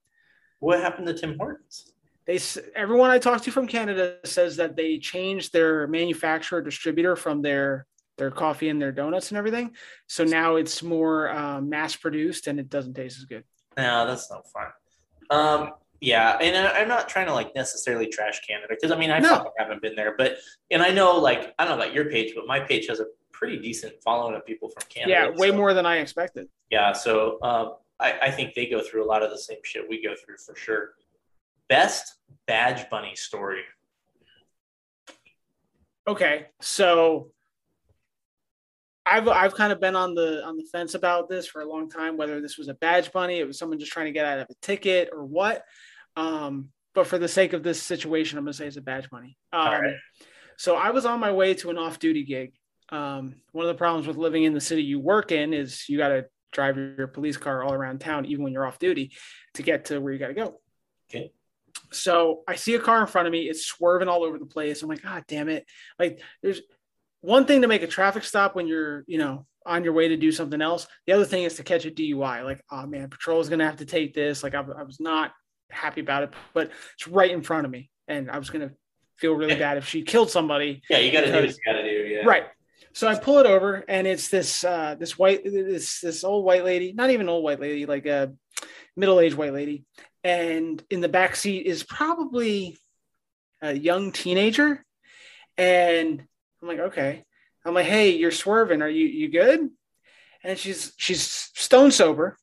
[0.60, 1.94] what happened to Tim Hortons?
[2.28, 2.40] They
[2.76, 7.86] everyone I talked to from Canada says that they changed their manufacturer distributor from their
[8.18, 9.74] their coffee and their donuts and everything.
[10.08, 13.46] So now it's more um, mass produced and it doesn't taste as good.
[13.78, 14.68] No, that's no fun.
[15.32, 15.72] Um,
[16.02, 19.52] yeah, and I'm not trying to like necessarily trash Canada because I mean I No.
[19.58, 20.36] haven't been there, but
[20.70, 23.06] and I know like I don't know about your page, but my page has a
[23.40, 25.12] pretty decent following of people from Canada.
[25.12, 26.48] yeah, way so- more than I expected.
[26.70, 29.90] Yeah, so um, I, I think they go through a lot of the same shit
[29.90, 30.92] we go through for sure.
[31.70, 32.16] Best
[32.46, 33.62] badge bunny story.
[36.08, 37.32] Okay, so
[39.06, 41.90] I've I've kind of been on the on the fence about this for a long
[41.90, 44.40] time, whether this was a badge bunny, it was someone just trying to get out
[44.40, 45.64] of a ticket or what.
[46.16, 49.38] Um, but for the sake of this situation, I'm gonna say it's a badge bunny.
[49.54, 49.96] Um, All right.
[50.58, 52.54] So I was on my way to an off-duty gig.
[52.92, 55.98] Um, one of the problems with living in the city you work in is you
[55.98, 59.12] got to drive your police car all around town, even when you're off duty,
[59.54, 60.60] to get to where you got to go.
[61.10, 61.32] Okay.
[61.92, 63.50] So I see a car in front of me.
[63.50, 64.82] It's swerving all over the place.
[64.82, 65.66] I'm like, God damn it!
[65.98, 66.62] Like, there's
[67.22, 70.18] one thing to make a traffic stop when you're, you know, on your way to
[70.18, 70.88] do something else.
[71.06, 72.44] The other thing is to catch a DUI.
[72.44, 74.44] Like, oh man, patrol is gonna have to take this.
[74.44, 75.32] Like, I, I was not
[75.70, 78.72] happy about it, but it's right in front of me, and I was gonna
[79.18, 80.82] feel really bad if she killed somebody.
[80.90, 81.90] Yeah, you got to do what you got to do.
[81.90, 82.22] Yeah.
[82.26, 82.46] Right.
[82.94, 86.64] So I pull it over, and it's this uh, this white this this old white
[86.64, 88.34] lady, not even old white lady, like a
[88.96, 89.86] middle aged white lady,
[90.24, 92.78] and in the back seat is probably
[93.62, 94.84] a young teenager,
[95.58, 96.24] and
[96.62, 97.24] I'm like, okay,
[97.64, 99.70] I'm like, hey, you're swerving, are you you good?
[100.44, 102.38] And she's she's stone sober,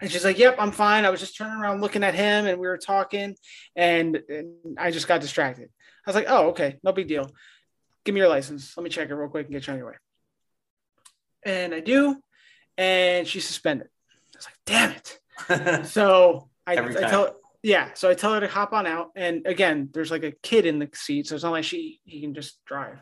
[0.00, 1.04] and she's like, yep, I'm fine.
[1.04, 3.34] I was just turning around looking at him, and we were talking,
[3.74, 5.68] and, and I just got distracted.
[6.06, 7.30] I was like, oh, okay, no big deal
[8.04, 8.76] give me your license.
[8.76, 9.96] Let me check it real quick and get you on your way.
[11.44, 12.16] And I do,
[12.76, 13.88] and she's suspended.
[13.88, 15.18] I was like, damn it.
[15.86, 19.10] So I, I tell yeah, so I tell her to hop on out.
[19.16, 22.20] And again, there's like a kid in the seat, so it's not like she he
[22.20, 22.98] can just drive.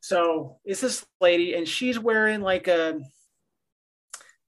[0.00, 3.00] So it's this lady, and she's wearing like a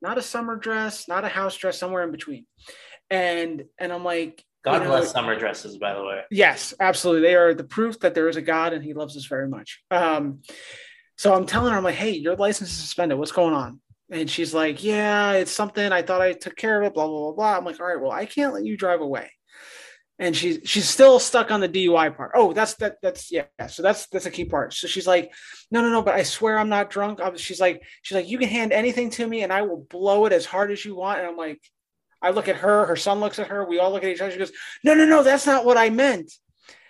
[0.01, 2.47] not a summer dress, not a house dress, somewhere in between.
[3.11, 6.23] And and I'm like, God you know, bless summer dresses, by the way.
[6.31, 7.23] Yes, absolutely.
[7.23, 9.83] They are the proof that there is a God and he loves us very much.
[9.91, 10.43] Um,
[11.19, 13.19] so I'm telling her, I'm like, hey, your license is suspended.
[13.19, 13.81] What's going on?
[14.11, 15.91] And she's like, yeah, it's something.
[15.93, 17.57] I thought I took care of it, blah, blah, blah, blah.
[17.57, 19.31] I'm like, all right, well, I can't let you drive away.
[20.19, 22.33] And she's she's still stuck on the DUI part.
[22.37, 23.45] Oh, that's that that's yeah.
[23.69, 24.73] So that's that's a key part.
[24.75, 25.33] So she's like,
[25.71, 27.21] no, no, no, but I swear I'm not drunk.
[27.21, 29.85] I was- She's like, she's like, you can hand anything to me and I will
[29.91, 31.19] blow it as hard as you want.
[31.19, 31.61] And I'm like,
[32.23, 34.31] I look at her, her son looks at her, we all look at each other.
[34.31, 34.53] She goes,
[34.85, 36.33] No, no, no, that's not what I meant.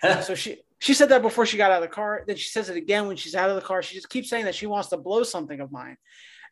[0.24, 2.24] So she she said that before she got out of the car.
[2.26, 3.82] Then she says it again when she's out of the car.
[3.82, 5.96] She just keeps saying that she wants to blow something of mine.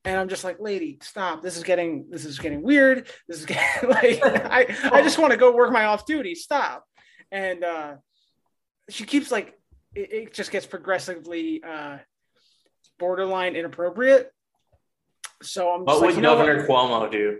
[0.04, 1.42] And I'm just like, lady, stop.
[1.42, 3.08] This is getting this is getting weird.
[3.26, 6.36] This is getting like I, I just want to go work my off duty.
[6.36, 6.84] Stop.
[7.32, 7.94] And uh
[8.88, 9.58] she keeps like
[9.96, 11.98] it, it just gets progressively uh
[13.00, 14.30] borderline inappropriate.
[15.42, 16.36] So I'm just What like, would you know?
[16.36, 17.38] Governor Cuomo do?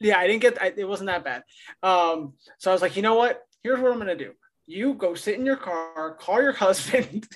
[0.00, 1.42] Yeah, I didn't get I, it wasn't that bad.
[1.82, 3.40] Um, so I was like, you know what?
[3.62, 4.32] Here's what I'm gonna do.
[4.66, 7.26] you go sit in your car, call your husband,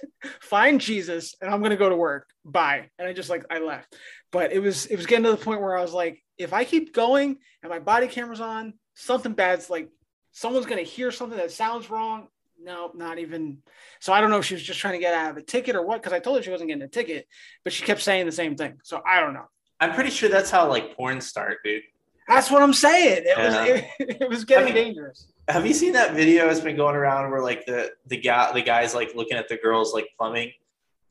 [0.41, 2.29] find Jesus, and I'm gonna go to work.
[2.45, 2.91] Bye.
[2.99, 3.95] And I just like I left.
[4.31, 6.65] But it was it was getting to the point where I was like, if I
[6.65, 9.89] keep going and my body camera's on, something bad's like
[10.33, 12.29] someone's gonna hear something that sounds wrong.
[12.65, 13.59] No, not even.
[14.01, 15.75] So I don't know if she was just trying to get out of a ticket
[15.75, 17.27] or what, because I told her she wasn't getting a ticket,
[17.65, 18.79] but she kept saying the same thing.
[18.85, 19.47] So I don't know.
[19.81, 21.83] I'm pretty sure that's how like porn start, dude.
[22.29, 23.23] That's what I'm saying.
[23.27, 23.45] It Yeah.
[23.47, 23.55] was
[23.99, 25.27] it, it was getting I mean- dangerous.
[25.49, 28.63] Have you seen that video that's been going around where like the the guy the
[28.63, 30.53] guy's like looking at the girls like plumbing,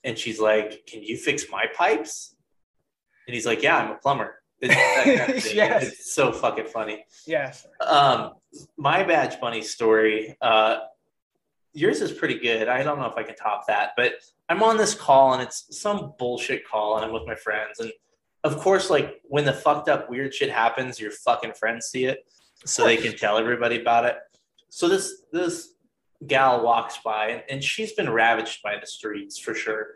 [0.06, 2.34] and she's like, "Can you fix my pipes?"
[3.28, 5.46] And he's like, "Yeah, I'm a plumber." It's, kind of.
[5.54, 5.84] Yes.
[5.84, 7.04] it's so fucking funny.
[7.28, 7.68] Yes.
[7.86, 8.32] Um,
[8.78, 10.38] my badge bunny story.
[10.42, 10.78] Uh,
[11.74, 12.70] yours is pretty good.
[12.70, 14.14] I don't know if I can top that, but
[14.48, 17.92] I'm on this call and it's some bullshit call, and I'm with my friends, and
[18.44, 22.26] of course, like when the fucked up weird shit happens, your fucking friends see it,
[22.66, 24.18] so they can tell everybody about it.
[24.70, 25.74] So this this
[26.28, 29.88] gal walks by, and, she's been ravaged by the streets for sure.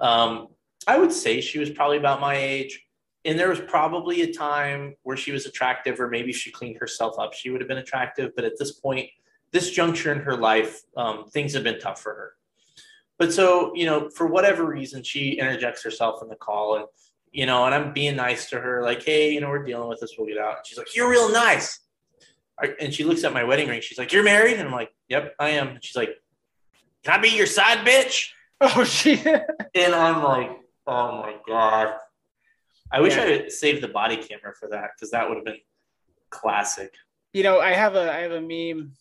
[0.00, 0.48] Um,
[0.86, 2.80] I would say she was probably about my age.
[3.26, 7.18] And there was probably a time where she was attractive, or maybe she cleaned herself
[7.18, 8.32] up, she would have been attractive.
[8.36, 9.08] But at this point,
[9.50, 12.32] this juncture in her life, um, things have been tough for her.
[13.18, 16.84] But so, you know, for whatever reason, she interjects herself in the call, and
[17.34, 20.00] you know, and I'm being nice to her, like, hey, you know, we're dealing with
[20.00, 20.58] this, we'll get out.
[20.58, 21.80] And she's like, you're real nice.
[22.80, 23.80] And she looks at my wedding ring.
[23.80, 25.68] She's like, you're married, and I'm like, yep, I am.
[25.68, 26.10] And she's like,
[27.02, 28.28] can I be your side bitch?
[28.60, 29.20] Oh, she.
[29.74, 30.48] And I'm like,
[30.86, 31.96] oh my god.
[32.90, 33.24] I wish Yeah.
[33.24, 35.58] I had saved the body camera for that because that would have been
[36.30, 36.94] classic.
[37.32, 38.92] you know, I have a I have a meme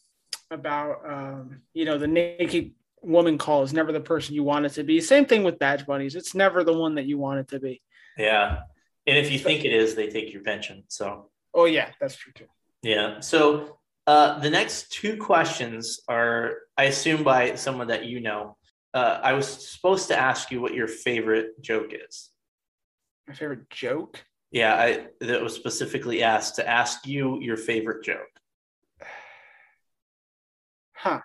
[0.51, 2.71] about um, you know, the naked
[3.03, 4.99] woman call is never the person you want it to be.
[4.99, 6.15] Same thing with badge bunnies.
[6.15, 7.81] It's never the one that you want it to be.
[8.17, 8.59] Yeah.
[9.07, 10.83] And if you think it is, they take your pension.
[10.87, 12.45] So Oh yeah, that's true too.
[12.81, 13.19] yeah.
[13.19, 13.77] So
[14.07, 18.57] uh, the next two questions are, I assume, by someone that you know.
[18.93, 22.29] Uh, I was supposed to ask you what your favorite joke is.
[23.27, 24.23] My favorite joke.
[24.51, 28.27] Yeah, I that was specifically asked to ask you your favorite joke.
[30.95, 31.19] Huh.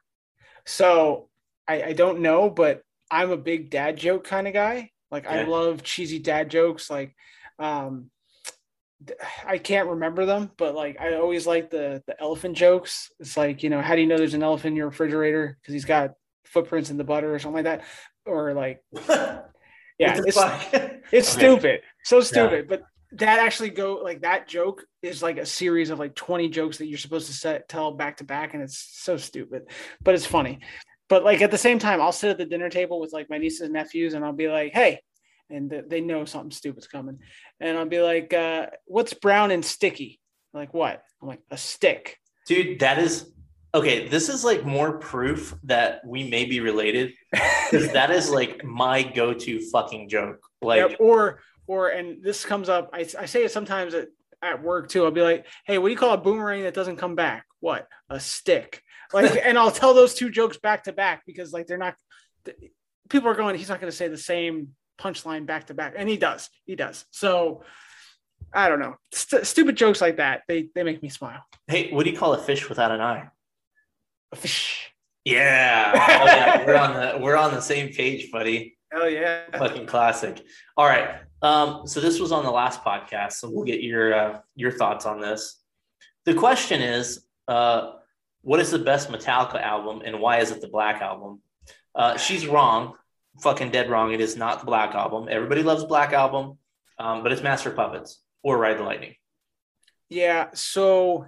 [0.67, 1.29] So
[1.69, 4.91] I, I don't know, but I'm a big dad joke kind of guy.
[5.11, 6.91] Like I love cheesy dad jokes.
[6.91, 7.15] Like
[7.59, 8.11] um
[9.47, 13.11] I can't remember them, but like I always like the the elephant jokes.
[13.21, 15.57] It's like, you know, how do you know there's an elephant in your refrigerator?
[15.61, 16.15] Because he's got
[16.45, 17.85] footprints in the butter or something like that.
[18.27, 18.83] Or like,
[19.99, 20.37] yeah, it's
[21.13, 21.39] it's Okay.
[21.39, 21.81] stupid.
[22.05, 22.69] So stupid.
[22.69, 22.83] But
[23.13, 26.87] that actually go like that joke is like a series of like 20 jokes that
[26.87, 29.63] you're supposed to set tell back to back, and it's so stupid,
[30.03, 30.59] but it's funny.
[31.09, 33.39] But like at the same time, I'll sit at the dinner table with like my
[33.39, 35.01] nieces and nephews, and I'll be like, hey,
[35.51, 37.19] and th- they know something stupid's coming.
[37.61, 40.21] And I'll be like, uh, what's brown and sticky?
[40.53, 41.03] Like what?
[41.23, 42.19] I'm like, a stick.
[42.47, 43.31] Dude, that is
[43.75, 44.09] okay.
[44.09, 49.03] This is like more proof that we may be related because that is like my
[49.03, 50.41] go-to fucking joke.
[50.61, 54.09] Like, or or and this comes up I, I say it sometimes at,
[54.43, 56.97] at work too i'll be like hey what do you call a boomerang that doesn't
[56.97, 58.83] come back what a stick
[59.13, 61.95] like and i'll tell those two jokes back to back because like they're not
[63.09, 64.69] people are going he's not going to say the same
[65.01, 67.63] punchline back to back and he does he does so
[68.53, 72.05] i don't know St- stupid jokes like that they they make me smile hey, what
[72.05, 73.29] do you call a fish without an eye?
[74.33, 74.91] A fish.
[75.25, 76.67] Yeah, oh, yeah.
[76.67, 78.77] we're on the we're on the same page, buddy.
[78.91, 80.43] hell yeah Fucking classic.
[80.77, 81.21] All right.
[81.43, 85.07] Um, so this was on the last podcast, so we'll get your uh, your thoughts
[85.07, 85.61] on this.
[86.25, 87.93] The question is, uh,
[88.49, 91.43] what is the best Metallica album, and why is it the Black album?
[91.95, 92.95] Uh, she's wrong,
[93.43, 94.15] fucking dead wrong.
[94.15, 95.29] It is not the Black album.
[95.31, 96.57] Everybody loves Black album,
[96.99, 99.17] um, but it's Master Puppets or Ride the Lightning.
[100.09, 101.27] Yeah, so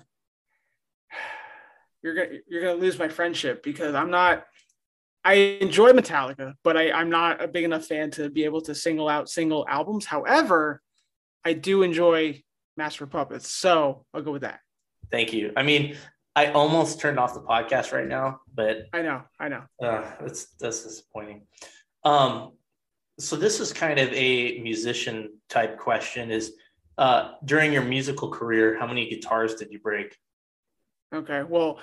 [2.02, 4.46] you're gonna you're gonna lose my friendship because I'm not.
[5.22, 8.74] I enjoy Metallica, but I, I'm not a big enough fan to be able to
[8.74, 10.06] single out single albums.
[10.06, 10.80] However,
[11.44, 12.42] I do enjoy
[12.78, 14.60] Master Puppets, so I'll go with that.
[15.10, 15.52] Thank you.
[15.54, 15.98] I mean,
[16.36, 19.62] I almost turned off the podcast right now, but I know, I know.
[19.82, 21.42] Uh, that's that's disappointing.
[22.04, 22.52] Um,
[23.18, 26.52] so this is kind of a musician type question: is
[26.96, 30.16] uh, during your musical career, how many guitars did you break?
[31.12, 31.80] Okay, well,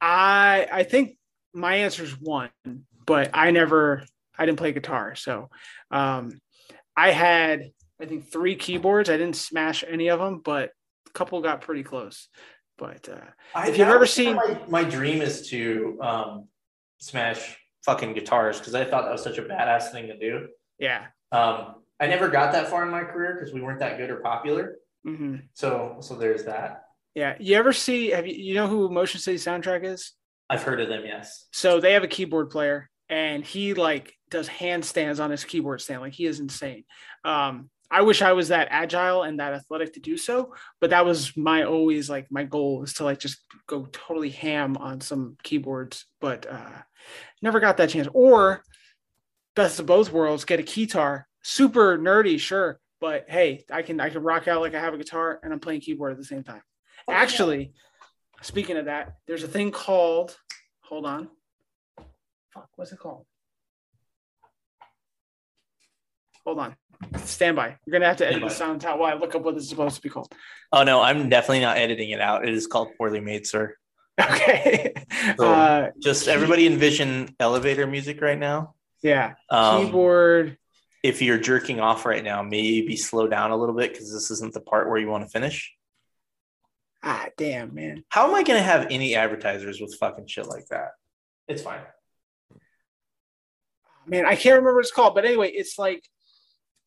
[0.00, 1.16] I I think
[1.52, 2.50] my answer is one,
[3.06, 4.04] but I never
[4.38, 5.50] I didn't play guitar, so
[5.90, 6.40] um,
[6.96, 7.70] I had
[8.00, 9.10] I think three keyboards.
[9.10, 10.70] I didn't smash any of them, but
[11.08, 12.28] a couple got pretty close.
[12.78, 13.20] But uh,
[13.54, 16.48] I, If you've ever seen- my, my dream is to um,
[16.98, 20.48] smash fucking guitars because I thought that was such a badass thing to do.
[20.78, 24.10] yeah, Um, I never got that far in my career because we weren't that good
[24.10, 24.76] or popular.
[25.04, 26.84] hmm So so there's that.
[27.14, 27.36] yeah.
[27.38, 28.10] You ever see?
[28.10, 30.12] Have you you know who Motion City Soundtrack is?
[30.50, 31.02] I've heard of them.
[31.06, 31.46] Yes.
[31.52, 36.00] So they have a keyboard player, and he like does handstands on his keyboard stand.
[36.00, 36.84] Like he is insane.
[37.24, 41.06] Um, I wish I was that agile and that athletic to do so, but that
[41.06, 43.38] was my always like my goal is to like just
[43.68, 46.82] go totally ham on some keyboards, but uh,
[47.40, 48.08] never got that chance.
[48.12, 48.64] Or
[49.54, 54.10] best of both worlds, get a guitar, super nerdy, sure, but hey, I can I
[54.10, 56.42] can rock out like I have a guitar and I'm playing keyboard at the same
[56.42, 56.62] time.
[57.08, 57.74] Actually,
[58.42, 60.36] speaking of that, there's a thing called
[60.80, 61.28] hold on.
[62.52, 63.24] Fuck, what's it called?
[66.44, 66.74] Hold on.
[67.18, 67.76] Stand by.
[67.86, 69.70] You're gonna have to edit the sounds out while I look up what this is
[69.70, 70.32] supposed to be called.
[70.72, 72.46] Oh no, I'm definitely not editing it out.
[72.46, 73.74] It is called poorly made, sir.
[74.20, 74.92] Okay.
[75.36, 78.74] So, uh, Just everybody envision elevator music right now.
[79.02, 79.34] yeah.
[79.50, 80.56] Um, Keyboard.
[81.02, 84.52] if you're jerking off right now, maybe slow down a little bit because this isn't
[84.54, 85.74] the part where you want to finish.
[87.02, 88.04] Ah, damn, man.
[88.08, 90.90] How am I going to have any advertisers with fucking shit like that?
[91.48, 91.80] It's fine.
[94.06, 96.04] Man, I can't remember what it's called, but anyway, it's like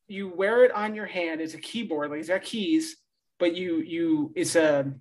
[0.08, 1.42] you wear it on your hand.
[1.42, 2.98] It's a keyboard, like it's got keys,
[3.40, 4.92] but you you it's a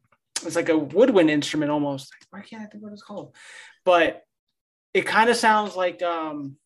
[0.45, 2.13] it's like a woodwind instrument almost.
[2.31, 3.35] Why can't I think what it's called?
[3.85, 4.23] But
[4.93, 6.57] it kind of sounds like um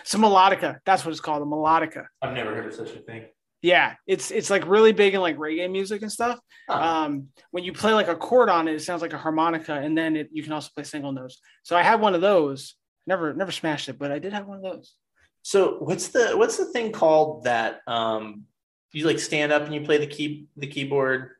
[0.00, 0.78] it's a melodica.
[0.84, 2.06] That's what it's called, a melodica.
[2.20, 3.24] I've never heard of such a thing.
[3.60, 6.40] Yeah, it's it's like really big in like reggae music and stuff.
[6.68, 9.96] Um, when you play like a chord on it, it sounds like a harmonica, and
[9.96, 11.40] then it, you can also play single notes.
[11.62, 12.74] So I had one of those.
[13.06, 14.94] Never never smashed it, but I did have one of those.
[15.42, 18.44] So what's the what's the thing called that um
[18.92, 21.30] you like stand up and you play the key the keyboard?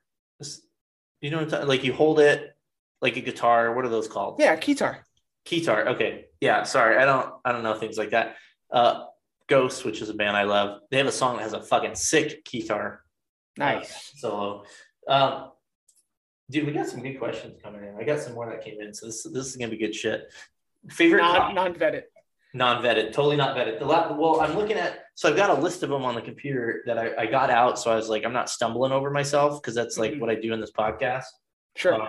[1.20, 2.56] You know what I'm talking like you hold it
[3.00, 3.74] like a guitar.
[3.74, 4.36] What are those called?
[4.40, 5.06] Yeah, guitar.
[5.46, 5.86] Keytar.
[5.88, 6.26] Okay.
[6.40, 6.64] Yeah.
[6.64, 6.96] Sorry.
[6.96, 7.32] I don't.
[7.44, 8.36] I don't know things like that.
[8.72, 9.04] Uh,
[9.48, 10.80] Ghost, which is a band I love.
[10.90, 12.98] They have a song that has a fucking sick keytar
[13.56, 14.12] Nice.
[14.16, 14.64] solo.
[15.06, 15.50] Um,
[16.50, 17.96] dude, we got some good questions coming in.
[17.96, 20.32] I got some more that came in, so this this is gonna be good shit.
[20.90, 22.04] Favorite Non non vetted.
[22.54, 23.78] Non vetted, totally not vetted.
[23.78, 26.22] The la- well, I'm looking at so I've got a list of them on the
[26.22, 29.60] computer that I, I got out, so I was like, I'm not stumbling over myself
[29.60, 30.20] because that's like Mhm.
[30.20, 31.24] what I do in this podcast.
[31.76, 31.94] Sure.
[32.00, 32.08] Um,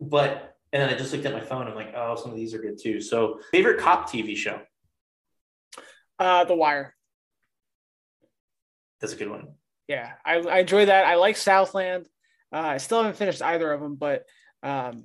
[0.00, 1.66] but and then I just looked at my phone.
[1.66, 3.00] I'm like, oh, some of these are good too.
[3.00, 4.60] So favorite cop TV show.
[6.18, 6.94] Uh, The Wire.
[9.00, 9.48] That's a good one.
[9.88, 11.06] Yeah, I, I enjoy that.
[11.06, 12.06] I like Southland.
[12.52, 14.24] Uh, I still haven't finished either of them, but
[14.62, 15.04] um,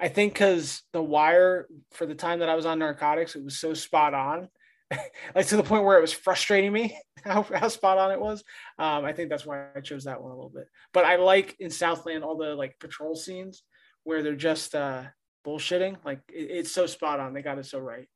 [0.00, 3.58] I think because The Wire, for the time that I was on narcotics, it was
[3.58, 4.48] so spot on,
[5.34, 8.44] like to the point where it was frustrating me how, how spot on it was.
[8.78, 10.68] Um, I think that's why I chose that one a little bit.
[10.92, 13.62] But I like in Southland all the like patrol scenes
[14.04, 15.04] where they're just uh,
[15.46, 15.96] bullshitting.
[16.04, 17.32] Like it, it's so spot on.
[17.32, 18.08] They got it so right.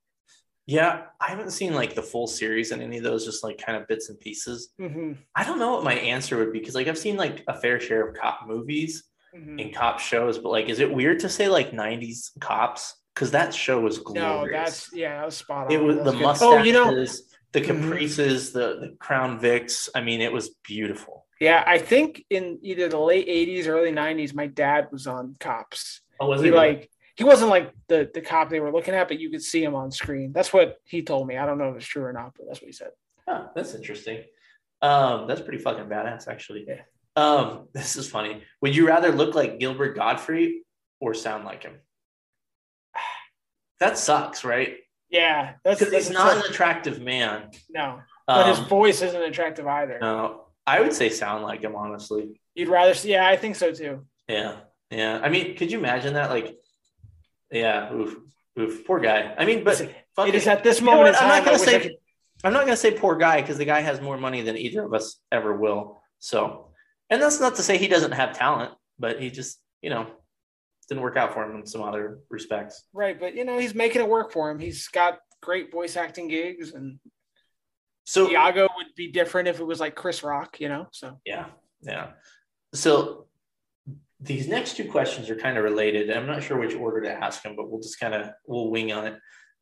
[0.67, 3.77] Yeah, I haven't seen like the full series in any of those, just like kind
[3.77, 4.71] of bits and pieces.
[4.79, 7.61] hmm I don't know what my answer would be because like I've seen like a
[7.61, 11.28] fair share of cop movies hmm and cop shows, but like, is it weird to
[11.28, 12.94] say like '90s cops?
[13.15, 14.51] Because that show was glorious.
[14.52, 15.73] No, that's yeah, that was spot on.
[15.73, 16.23] it was That the good.
[16.23, 17.07] mustaches, Oh, you know,
[17.52, 17.66] the Mhm.
[17.66, 19.89] caprices, the, the Crown Vics.
[19.94, 21.27] I mean, it was beautiful.
[21.40, 26.01] Yeah, I think in either the late '80s, early '90s, my dad was on Cops.
[26.20, 29.09] Oh, was He it like he wasn't like the the cop they were looking at,
[29.09, 30.32] but you could see him on screen.
[30.32, 31.36] That's what he told me.
[31.36, 32.90] I don't know if it's true or not, but that's what he said.
[33.28, 34.23] Huh, that's interesting.
[34.82, 36.65] Um, that's pretty fucking badass, actually.
[36.66, 36.82] Yeah.
[37.16, 38.43] Um, this is funny.
[38.62, 40.62] Would you rather look like Gilbert Gottfried
[41.01, 41.74] or sound like him?
[43.81, 44.77] That sucks, right?
[45.09, 47.51] Yeah, that's, Because he's not an attractive man.
[47.70, 49.99] no, but his Um, voice isn't attractive either.
[50.01, 52.41] no, I would say sound like him, honestly.
[52.55, 53.11] You'd rather see?
[53.12, 54.07] Yeah, I think so too.
[54.28, 54.57] Yeah,
[54.91, 55.19] yeah.
[55.23, 56.31] I mean, could you imagine that?
[56.31, 56.55] Like,
[57.51, 58.16] yeah, oof,
[58.59, 59.35] oof, poor guy.
[59.37, 59.77] I mean, but
[60.15, 61.97] fuck it is at this You know moment I'm not gonna I I say could-
[62.45, 64.95] I'm not gonna say poor guy because the guy has more money than either of
[64.95, 66.01] us ever will.
[66.20, 66.70] So,
[67.11, 70.07] and that's not to say he doesn't have talent, but he just, you know,
[70.89, 72.85] didn't work out for him in some other respects.
[72.93, 74.59] right, but you know he's making it work for him.
[74.59, 76.99] He's got great voice acting gigs, and
[78.05, 80.61] So Iago would be different if it was like Chris Rock.
[80.61, 81.47] You know, so yeah,
[81.82, 82.09] yeah.
[82.74, 83.27] So
[84.19, 86.11] these next two questions are kind of related.
[86.11, 88.93] I'm not sure which order to ask them, but we'll just kind of we'll wing
[88.93, 89.19] on it.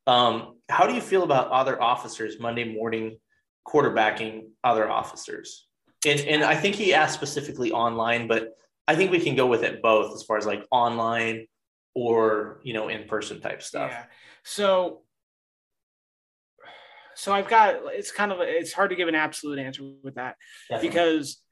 [0.06, 3.18] Um, how do you feel about other officers Monday morning
[3.66, 5.67] quarterbacking other officers?
[6.06, 8.54] And and I think he asked specifically online, but
[8.86, 11.46] I think we can go with it both as far as like online
[11.94, 13.90] or you know in person type stuff.
[13.90, 14.04] Yeah.
[14.44, 15.02] So
[17.14, 20.36] so I've got it's kind of it's hard to give an absolute answer with that
[20.68, 20.88] Definitely.
[20.88, 21.42] because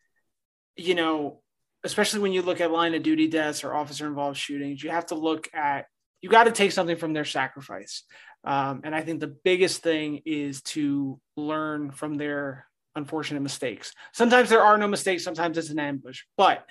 [0.76, 1.42] you know,
[1.84, 5.06] especially when you look at line of duty deaths or officer involved shootings, you have
[5.06, 5.86] to look at
[6.22, 8.04] you got to take something from their sacrifice.
[8.44, 12.66] Um, and I think the biggest thing is to learn from their
[12.96, 13.92] unfortunate mistakes.
[14.12, 16.66] Sometimes there are no mistakes, sometimes it's an ambush, but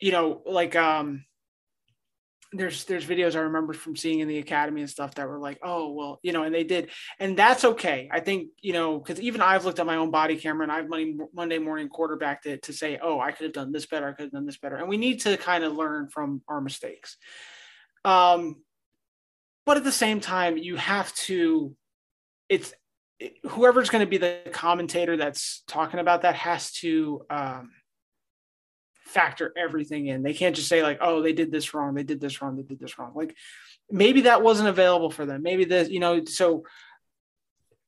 [0.00, 1.24] you know, like um
[2.56, 5.58] there's there's videos I remember from seeing in the academy and stuff that were like,
[5.62, 8.08] oh well, you know, and they did, and that's okay.
[8.12, 10.88] I think you know because even I've looked at my own body camera and I've
[10.88, 14.12] Monday Monday morning quarterbacked it to say, oh, I could have done this better, I
[14.12, 17.16] could have done this better, and we need to kind of learn from our mistakes.
[18.04, 18.62] Um,
[19.66, 21.74] but at the same time, you have to.
[22.48, 22.78] It's it,
[23.48, 27.24] whoever's going to be the commentator that's talking about that has to.
[27.30, 27.70] Um,
[29.06, 30.24] factor everything in.
[30.24, 31.94] They can't just say like, "Oh, they did this wrong.
[31.94, 32.56] They did this wrong.
[32.56, 33.36] They did this wrong." Like
[33.90, 35.42] maybe that wasn't available for them.
[35.42, 36.64] Maybe this, you know, so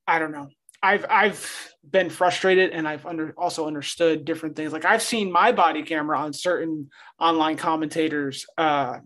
[0.07, 0.49] I don't know.
[0.83, 4.73] I've I've been frustrated and I've under also understood different things.
[4.73, 8.99] Like I've seen my body camera on certain online commentators uh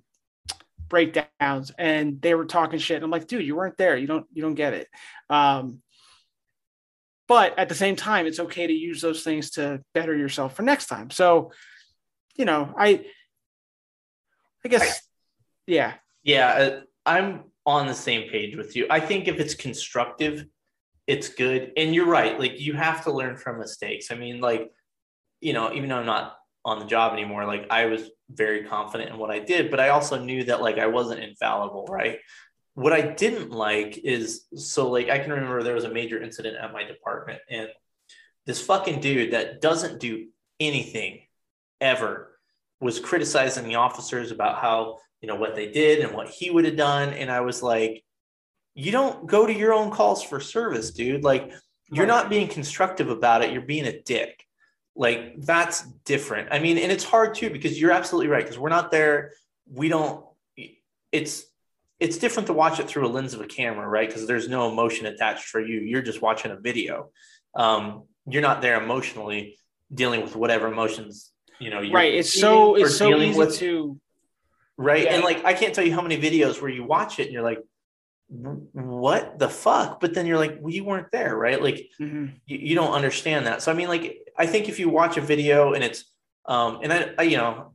[0.89, 3.03] breakdowns and they were talking shit.
[3.03, 3.97] I'm like, dude, you weren't there.
[3.97, 4.89] You don't you don't get it.
[5.31, 5.81] Um
[7.31, 10.63] but at the same time, it's okay to use those things to better yourself for
[10.63, 11.11] next time.
[11.11, 11.53] So
[12.41, 13.05] you know, I,
[14.65, 15.07] I guess,
[15.67, 18.87] yeah, yeah, uh, I'm on the same page with you.
[18.89, 20.47] I think if it's constructive,
[21.07, 21.73] it's good.
[21.77, 22.39] And you're right.
[22.39, 24.11] Like you have to learn from mistakes.
[24.11, 24.71] I mean, like,
[25.41, 29.11] you know, even though I'm not on the job anymore, like I was very confident
[29.11, 32.19] in what I did, but I also knew that like I wasn't infallible, right?
[32.81, 36.57] What I didn't like is so like I can remember there was a major incident
[36.57, 37.69] at my department and
[38.47, 40.29] this fucking dude that doesn't do
[40.59, 41.21] anything
[41.81, 42.39] ever
[42.81, 46.65] was criticizing the officers about how you know what they did and what he would
[46.65, 48.03] have done and i was like
[48.75, 51.25] you don't go to your own calls for service dude.
[51.25, 51.53] Like
[51.93, 53.53] you're not being constructive about it.
[53.53, 54.45] You're being a dick.
[54.95, 56.49] Like that's different.
[56.51, 59.33] I mean and it's hard too because you're absolutely right because we're not there.
[59.71, 60.25] We don't
[61.13, 61.45] it's
[62.01, 64.09] it's different to watch it through a lens of a camera right?
[64.09, 65.81] Because there's no emotion attached for you.
[65.81, 67.11] You're just watching a video.
[67.55, 69.59] Um, you're not there emotionally
[69.93, 73.99] dealing with whatever emotions you know right it's so it's so easy with, to
[74.77, 75.15] right yeah.
[75.15, 77.43] and like i can't tell you how many videos where you watch it and you're
[77.43, 77.59] like
[78.31, 80.01] what the fuck?
[80.01, 81.61] But then you're like well, you weren't there right?
[81.61, 82.27] Like mm-hmm.
[82.47, 83.63] you, you don't understand that.
[83.63, 86.05] So i mean like i think if you watch a video and it's
[86.47, 87.73] um and i, I you know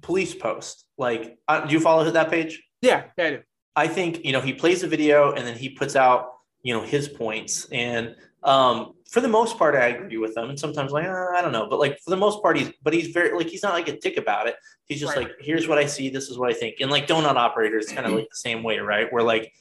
[0.00, 2.62] police post like uh, do you follow that page?
[2.80, 3.42] Yeah, yeah I do.
[3.78, 6.82] I think you know he plays a video and then he puts out you know
[6.82, 10.50] his points and um, for the most part, I agree with them.
[10.50, 12.92] And sometimes like, uh, I don't know, but like for the most part, he's, but
[12.92, 14.56] he's very, like, he's not like a dick about it.
[14.84, 15.26] He's just right.
[15.26, 16.08] like, here's what I see.
[16.10, 16.76] This is what I think.
[16.80, 19.12] And like donut operators kind of like the same way, right?
[19.12, 19.52] Where like,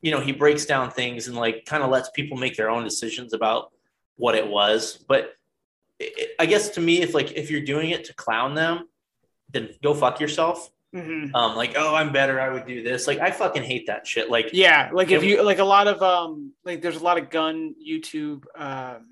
[0.00, 2.84] you know, he breaks down things and like kind of lets people make their own
[2.84, 3.72] decisions about
[4.16, 5.04] what it was.
[5.08, 5.34] But
[5.98, 8.88] it, I guess to me, if like, if you're doing it to clown them,
[9.50, 10.70] then go fuck yourself.
[10.94, 11.34] Mm-hmm.
[11.34, 12.40] Um, like, oh, I'm better.
[12.40, 13.06] I would do this.
[13.06, 14.30] Like, I fucking hate that shit.
[14.30, 17.30] Like, yeah, like if you like a lot of um, like there's a lot of
[17.30, 19.08] gun YouTube, um,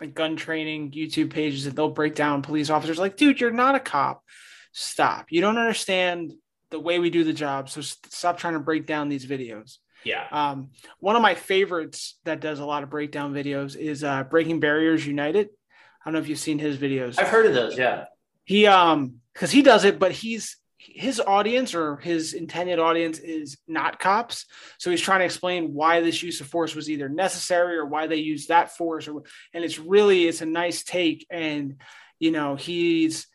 [0.00, 2.98] like gun training YouTube pages that they'll break down police officers.
[2.98, 4.24] Like, dude, you're not a cop.
[4.72, 5.26] Stop.
[5.30, 6.32] You don't understand
[6.70, 7.68] the way we do the job.
[7.68, 9.78] So stop trying to break down these videos.
[10.04, 10.24] Yeah.
[10.30, 14.60] Um, one of my favorites that does a lot of breakdown videos is uh, Breaking
[14.60, 15.48] Barriers United.
[15.48, 17.18] I don't know if you've seen his videos.
[17.18, 17.76] I've heard of those.
[17.76, 18.04] Yeah.
[18.44, 20.56] He um because he does it, but he's
[20.94, 24.46] his audience or his intended audience is not cops.
[24.78, 28.06] So he's trying to explain why this use of force was either necessary or why
[28.06, 29.08] they used that force.
[29.08, 31.26] Or, and it's really, it's a nice take.
[31.30, 31.80] And,
[32.18, 33.26] you know, he's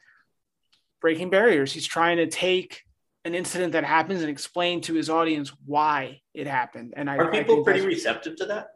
[1.02, 1.72] breaking barriers.
[1.72, 2.84] He's trying to take
[3.26, 6.94] an incident that happens and explain to his audience why it happened.
[6.98, 8.68] And I, are people pretty receptive to that?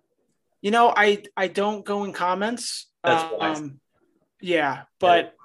[0.62, 2.88] You know, I, I don't go in comments.
[3.04, 3.80] That's um,
[4.42, 5.36] yeah, but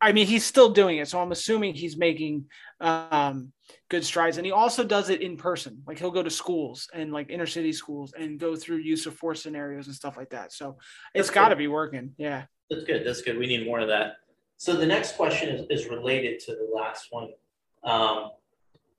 [0.00, 1.08] I mean, he's still doing it.
[1.08, 2.46] So I'm assuming he's making
[2.80, 3.52] um,
[3.88, 4.36] good strides.
[4.36, 5.82] And he also does it in person.
[5.86, 9.14] Like he'll go to schools and like inner city schools and go through use of
[9.14, 10.52] force scenarios and stuff like that.
[10.52, 10.78] So
[11.14, 12.12] it's got to be working.
[12.16, 12.44] Yeah.
[12.70, 13.06] That's good.
[13.06, 13.38] That's good.
[13.38, 14.16] We need more of that.
[14.56, 17.28] So the next question is, is related to the last one.
[17.84, 18.30] Um,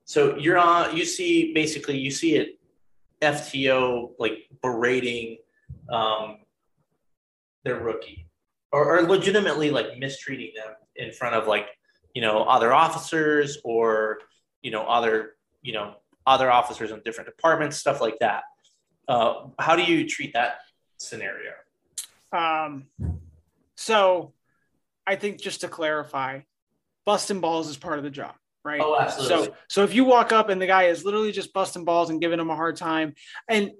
[0.04, 2.58] so you're on, you see, basically you see it
[3.20, 5.38] FTO like berating
[5.90, 6.38] um,
[7.64, 8.28] their rookie
[8.72, 11.68] or, or legitimately like mistreating them in front of like
[12.14, 14.18] you know other officers or
[14.62, 15.94] you know other you know
[16.26, 18.42] other officers in different departments stuff like that.
[19.08, 20.58] Uh, how do you treat that
[20.98, 21.52] scenario?
[22.32, 22.88] Um,
[23.78, 24.32] so
[25.06, 26.40] i think just to clarify
[27.06, 28.34] busting balls is part of the job
[28.64, 28.80] right?
[28.82, 29.46] Oh, absolutely.
[29.46, 32.20] so so if you walk up and the guy is literally just busting balls and
[32.20, 33.14] giving him a hard time
[33.48, 33.70] and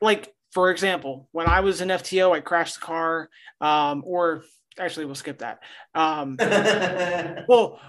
[0.00, 3.28] like for example when i was in fto i crashed the car
[3.60, 4.42] um, or
[4.80, 5.60] actually we'll skip that
[5.94, 6.36] um
[7.48, 7.80] well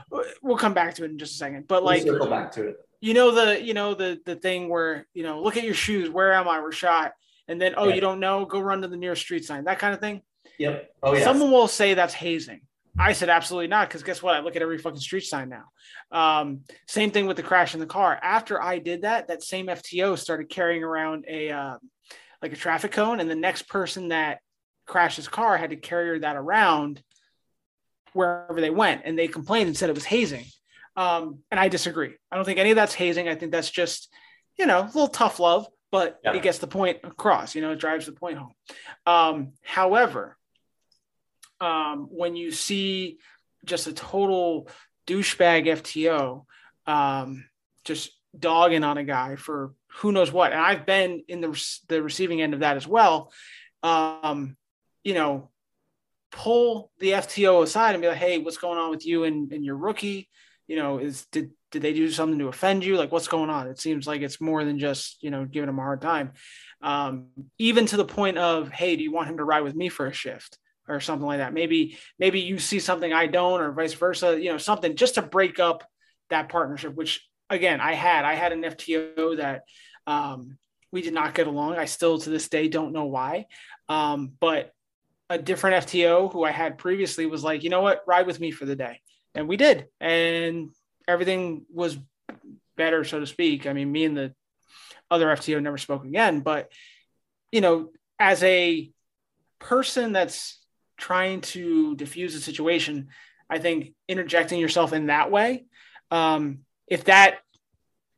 [0.41, 2.68] we'll come back to it in just a second but like we'll circle back to
[2.69, 5.73] it you know the you know the the thing where you know look at your
[5.73, 7.13] shoes where am i we're shot
[7.47, 7.95] and then oh yeah.
[7.95, 10.22] you don't know go run to the nearest street sign that kind of thing
[10.57, 12.61] yep oh yeah someone will say that's hazing
[12.99, 14.35] I said absolutely not because guess what?
[14.35, 15.65] I look at every fucking street sign now.
[16.11, 18.19] Um, same thing with the crash in the car.
[18.22, 21.77] After I did that, that same FTO started carrying around a uh,
[22.41, 24.39] like a traffic cone, and the next person that
[24.91, 27.01] crashed his car had to carry that around
[28.13, 30.45] wherever they went, and they complained and said it was hazing.
[30.97, 32.13] Um, and I disagree.
[32.30, 33.30] I don't think any of that's hazing.
[33.30, 34.13] I think that's just
[34.59, 36.34] you know a little tough love, but yeah.
[36.34, 37.55] it gets the point across.
[37.55, 38.53] You know, it drives the point home.
[39.05, 40.38] Um, however
[41.61, 43.19] um, when you see
[43.63, 44.68] just a total
[45.07, 46.45] douchebag FTO
[46.88, 47.45] um,
[47.85, 50.51] just dogging on a guy for who knows what.
[50.51, 53.31] And I've been in the, the receiving end of that as well.
[53.84, 54.57] Um,
[55.03, 55.49] you know,
[56.32, 59.65] pull the FTO aside and be like, hey, what's going on with you and, and
[59.65, 60.30] your rookie?
[60.68, 62.98] You know, is did did they do something to offend you?
[62.98, 63.68] Like, what's going on?
[63.68, 66.34] It seems like it's more than just you know giving him a hard time.
[66.82, 69.90] Um, even to the point of, hey, do you want him to ride with me
[69.90, 70.57] for a shift?
[70.88, 71.53] or something like that.
[71.53, 74.40] Maybe maybe you see something I don't, or vice versa.
[74.41, 75.84] You know, something just to break up
[76.30, 76.95] that partnership.
[76.95, 79.64] Which again, I had I had an FTO that
[80.07, 80.57] um,
[80.91, 81.76] we did not get along.
[81.76, 83.45] I still to this day don't know why.
[83.90, 84.73] Um, but
[85.31, 88.51] a different FTO who I had previously was like, you know what, ride with me
[88.51, 88.99] for the day,
[89.33, 90.69] and we did, and
[91.07, 91.97] everything was
[92.75, 93.65] better, so to speak.
[93.65, 94.33] I mean, me and the
[95.09, 96.69] other FTO never spoke again, but
[97.51, 98.91] you know, as a
[99.59, 100.59] person that's
[100.97, 103.07] trying to diffuse a situation,
[103.49, 105.65] I think interjecting yourself in that way,
[106.11, 107.39] um, if that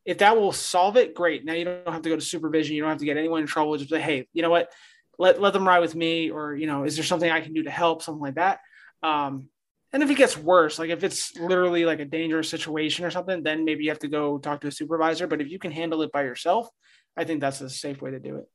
[0.04, 1.44] if that will solve it, great.
[1.44, 2.74] Now you don't have to go to supervision.
[2.74, 3.76] You don't have to get anyone in trouble.
[3.76, 4.70] Just say, hey, you know what?
[5.18, 7.62] Let let them ride with me, or you know, is there something I can do
[7.64, 8.02] to help?
[8.02, 8.60] Something like that.
[9.02, 9.48] Um,
[9.92, 13.44] and if it gets worse, like if it's literally like a dangerous situation or something,
[13.44, 15.28] then maybe you have to go talk to a supervisor.
[15.28, 16.68] But if you can handle it by yourself,
[17.16, 18.48] I think that's a safe way to do it.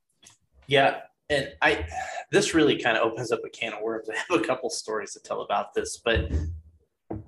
[0.68, 1.00] Yeah,
[1.30, 1.88] and I
[2.32, 4.10] this really kind of opens up a can of worms.
[4.14, 6.30] I have a couple stories to tell about this, but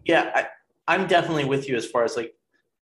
[0.06, 0.48] yeah, I,
[0.88, 2.34] I'm definitely with you as far as like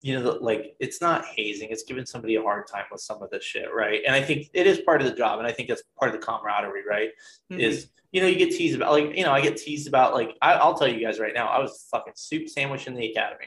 [0.00, 3.22] you know, the, like it's not hazing; it's giving somebody a hard time with some
[3.22, 4.00] of this shit, right?
[4.06, 6.20] And I think it is part of the job, and I think that's part of
[6.20, 7.10] the camaraderie, right?
[7.50, 7.60] Mm-hmm.
[7.60, 10.36] Is you know, you get teased about like you know, I get teased about like
[10.40, 13.46] I, I'll tell you guys right now, I was fucking soup sandwich in the academy,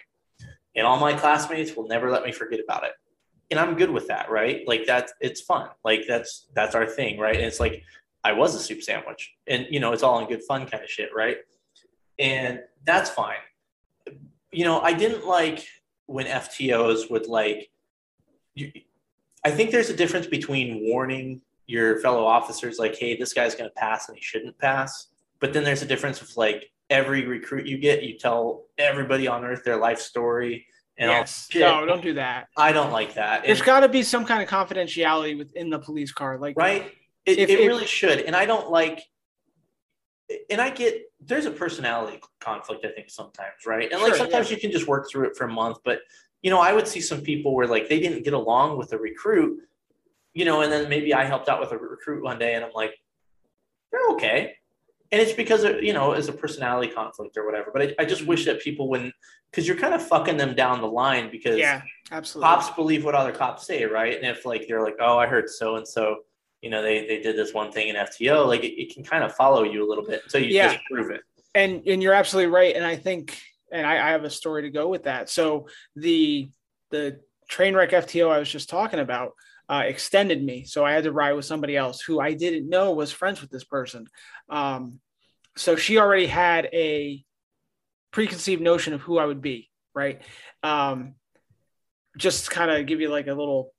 [0.76, 2.92] and all my classmates will never let me forget about it
[3.52, 4.66] and I'm good with that, right?
[4.66, 5.70] Like that's it's fun.
[5.84, 7.36] Like that's that's our thing, right?
[7.36, 7.84] And it's like
[8.24, 10.90] I was a soup sandwich, and you know it's all in good fun kind of
[10.90, 11.38] shit, right?
[12.18, 13.36] And that's fine.
[14.52, 15.66] You know, I didn't like
[16.12, 17.70] when FTOs would like.
[18.54, 18.72] You,
[19.44, 23.70] I think there's a difference between warning your fellow officers, like, "Hey, this guy's going
[23.70, 25.08] to pass and he shouldn't pass,"
[25.40, 29.46] but then there's a difference of like every recruit you get, you tell everybody on
[29.46, 30.68] earth their life story
[30.98, 31.50] and yes.
[31.56, 32.48] No, don't do that.
[32.56, 33.44] I don't like that.
[33.44, 36.94] There's got to be some kind of confidentiality within the police car, like right.
[37.26, 39.02] It, if, it if, really should, and I don't like.
[40.50, 43.92] And I get there's a personality conflict, I think sometimes, right?
[43.92, 44.56] And sure, like sometimes yeah.
[44.56, 46.00] you can just work through it for a month, but
[46.42, 48.98] you know, I would see some people where like they didn't get along with a
[48.98, 49.62] recruit,
[50.34, 52.72] you know, and then maybe I helped out with a recruit one day, and I'm
[52.74, 52.96] like,
[53.92, 54.56] they're okay
[55.12, 58.06] and it's because of, you know it's a personality conflict or whatever but i, I
[58.06, 59.14] just wish that people wouldn't
[59.50, 61.82] because you're kind of fucking them down the line because yeah
[62.12, 65.28] absolutely cops believe what other cops say right and if like they're like oh i
[65.28, 66.18] heard so and so
[66.62, 69.24] you know they they did this one thing in fto like it, it can kind
[69.24, 70.74] of follow you a little bit until you yeah.
[70.74, 71.22] disprove it
[71.56, 73.40] and and you're absolutely right and i think
[73.72, 76.50] and I, I have a story to go with that so the
[76.90, 77.20] the
[77.50, 79.34] train wreck fto i was just talking about
[79.72, 80.66] uh, extended me.
[80.66, 83.50] So I had to ride with somebody else who I didn't know was friends with
[83.50, 84.06] this person.
[84.50, 85.00] Um,
[85.56, 87.24] so she already had a
[88.12, 90.22] preconceived notion of who I would be, right?
[90.62, 91.16] Um,
[92.18, 93.72] just kind of give you like a little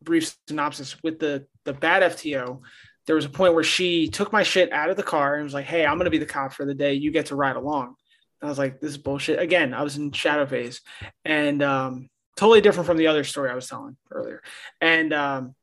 [0.00, 2.60] brief synopsis with the the bad FTO.
[3.06, 5.54] There was a point where she took my shit out of the car and was
[5.54, 6.94] like, "Hey, I'm to be the cop for the day.
[6.94, 7.96] You get to ride along."
[8.40, 10.80] And I was like, "This is bullshit." Again, I was in shadow phase,
[11.24, 14.42] and um, totally different from the other story I was telling earlier.
[14.80, 15.54] And um,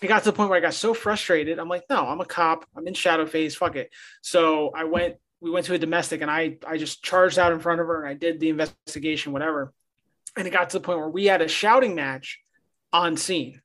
[0.00, 1.58] it got to the point where I got so frustrated.
[1.58, 2.64] I'm like, no, I'm a cop.
[2.76, 3.56] I'm in shadow phase.
[3.56, 3.90] Fuck it.
[4.22, 7.60] So I went, we went to a domestic and I, I just charged out in
[7.60, 9.72] front of her and I did the investigation, whatever.
[10.36, 12.40] And it got to the point where we had a shouting match
[12.92, 13.60] on scene.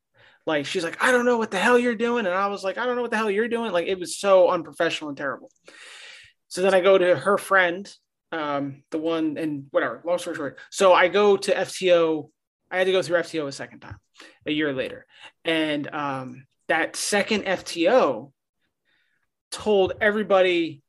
[0.46, 2.26] Like she's like, I don't know what the hell you're doing.
[2.26, 3.72] And I was like, I don't know what the hell you're doing.
[3.72, 5.50] Like it was so unprofessional and terrible.
[6.48, 7.92] So then I go to her friend,
[8.32, 10.60] um, the one and whatever, long story short.
[10.70, 12.30] So I go to FTO
[12.72, 13.98] I had to go through FTO a second time
[14.46, 15.06] a year later.
[15.44, 18.32] And um, that second FTO
[19.52, 20.82] told everybody,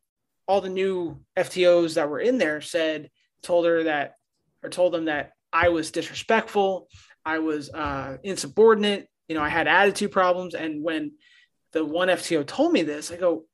[0.49, 3.11] all the new FTOs that were in there said,
[3.43, 4.15] told her that,
[4.62, 6.89] or told them that I was disrespectful,
[7.24, 10.55] I was uh, insubordinate, you know, I had attitude problems.
[10.55, 11.12] And when
[11.73, 13.44] the one FTO told me this, I go,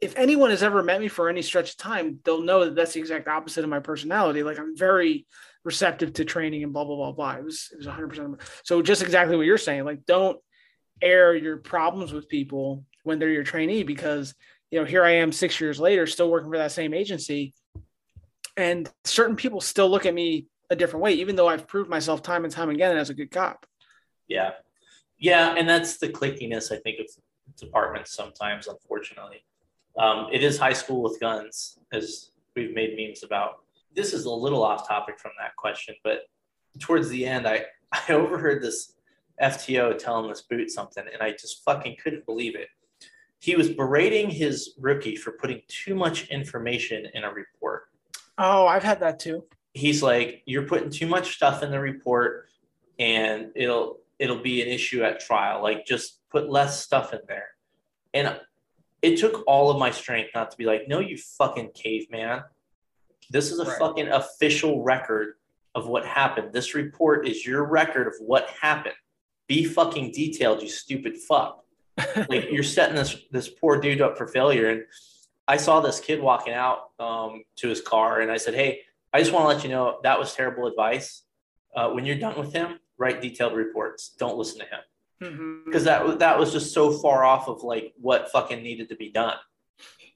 [0.00, 2.94] if anyone has ever met me for any stretch of time, they'll know that that's
[2.94, 4.42] the exact opposite of my personality.
[4.42, 5.26] Like I'm very
[5.64, 7.32] receptive to training and blah blah blah blah.
[7.34, 8.08] It was it was 100.
[8.08, 9.84] percent So just exactly what you're saying.
[9.84, 10.38] Like don't
[11.00, 14.34] air your problems with people when they're your trainee because
[14.72, 17.54] you know here I am six years later still working for that same agency,
[18.56, 22.22] and certain people still look at me a different way, even though I've proved myself
[22.22, 23.66] time and time again as a good cop.
[24.26, 24.52] Yeah,
[25.22, 27.06] yeah, and that's the clickiness I think of
[27.56, 29.44] departments sometimes, unfortunately.
[29.96, 33.60] Um, it is high school with guns, as we've made memes about.
[33.94, 36.22] This is a little off topic from that question, but
[36.80, 38.94] towards the end, I, I overheard this
[39.40, 42.66] FTO telling this boot something, and I just fucking couldn't believe it.
[43.38, 47.84] He was berating his rookie for putting too much information in a report.
[48.38, 49.44] Oh, I've had that too.
[49.72, 52.48] He's like, "You're putting too much stuff in the report,
[52.98, 55.62] and it'll it'll be an issue at trial.
[55.62, 57.48] Like, just put less stuff in there."
[58.14, 58.38] And
[59.02, 62.42] it took all of my strength not to be like, no, you fucking caveman.
[63.30, 63.78] This is a right.
[63.78, 65.34] fucking official record
[65.74, 66.52] of what happened.
[66.52, 68.94] This report is your record of what happened.
[69.48, 71.64] Be fucking detailed, you stupid fuck.
[72.28, 74.70] like you're setting this this poor dude up for failure.
[74.70, 74.84] And
[75.46, 78.80] I saw this kid walking out um, to his car, and I said, "Hey,
[79.12, 81.22] I just want to let you know that was terrible advice.
[81.76, 84.14] Uh, when you're done with him, write detailed reports.
[84.18, 84.80] Don't listen to him."
[85.22, 85.64] Mm-hmm.
[85.66, 86.08] because mm-hmm.
[86.08, 89.36] that that was just so far off of like what fucking needed to be done.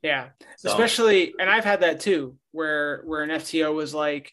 [0.03, 0.71] Yeah, so.
[0.71, 4.33] especially, and I've had that too, where where an FTO was like,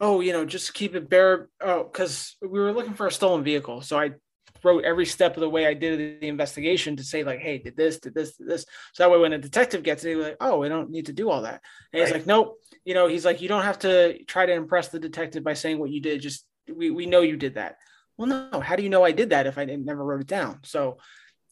[0.00, 3.44] "Oh, you know, just keep it bare." Oh, because we were looking for a stolen
[3.44, 4.12] vehicle, so I
[4.62, 7.76] wrote every step of the way I did the investigation to say like, "Hey, did
[7.76, 10.36] this, did this, did this." So that way, when a detective gets it, he's like,
[10.40, 11.60] "Oh, we don't need to do all that."
[11.92, 12.06] And right.
[12.06, 15.00] he's like, "Nope." You know, he's like, "You don't have to try to impress the
[15.00, 16.22] detective by saying what you did.
[16.22, 17.78] Just we we know you did that."
[18.16, 20.26] well no how do you know i did that if i didn't never wrote it
[20.26, 20.60] down?
[20.62, 20.98] So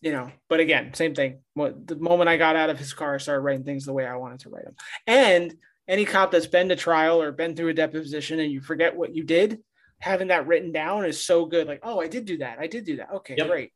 [0.01, 1.41] you know but again same thing.
[1.55, 4.07] What the moment i got out of his car i started writing things the way
[4.07, 4.75] i wanted to write them
[5.07, 5.55] and
[5.89, 9.15] any cop that's been to trial or been through a deposition and you forget what
[9.15, 9.59] you did
[9.99, 11.67] having that written down is so good.
[11.67, 12.59] Like oh i did do that.
[12.59, 13.11] I did do that.
[13.13, 13.49] Okay yep.
[13.49, 13.73] great.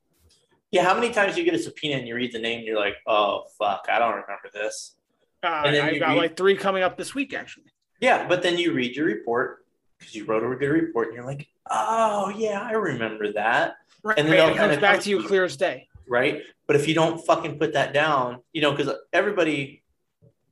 [0.70, 2.66] Yeah how many times do you get a subpoena and you read the name and
[2.66, 4.96] you're like oh fuck i don't remember this.
[5.42, 6.16] Uh, and then i got read...
[6.16, 7.72] like three coming up this week actually.
[8.00, 9.65] Yeah but then you read your report
[9.98, 13.76] because you wrote a good report and you're like oh yeah, I remember that.
[14.02, 14.18] Right.
[14.18, 15.88] And then it comes back to you clear as day.
[16.08, 16.42] Right.
[16.66, 19.82] But if you don't fucking put that down, you know, because everybody,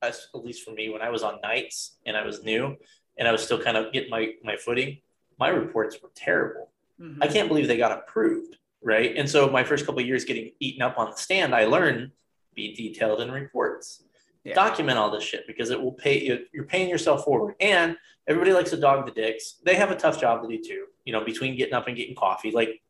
[0.03, 2.77] at least for me, when I was on nights and I was new
[3.17, 4.99] and I was still kind of getting my my footing,
[5.39, 6.71] my reports were terrible.
[7.01, 7.23] Mm-hmm.
[7.23, 8.57] I can't believe they got approved.
[8.83, 9.17] Right.
[9.17, 12.11] And so my first couple years getting eaten up on the stand, I learned
[12.55, 14.03] be detailed in reports.
[14.45, 14.55] Yeah.
[14.55, 16.45] Document all this shit because it will pay you.
[16.53, 17.55] You're paying yourself forward.
[17.61, 17.97] And
[18.29, 19.57] everybody likes to dog the dicks.
[19.65, 22.15] They have a tough job to do too you know, between getting up and getting
[22.15, 22.51] coffee.
[22.51, 22.81] Like,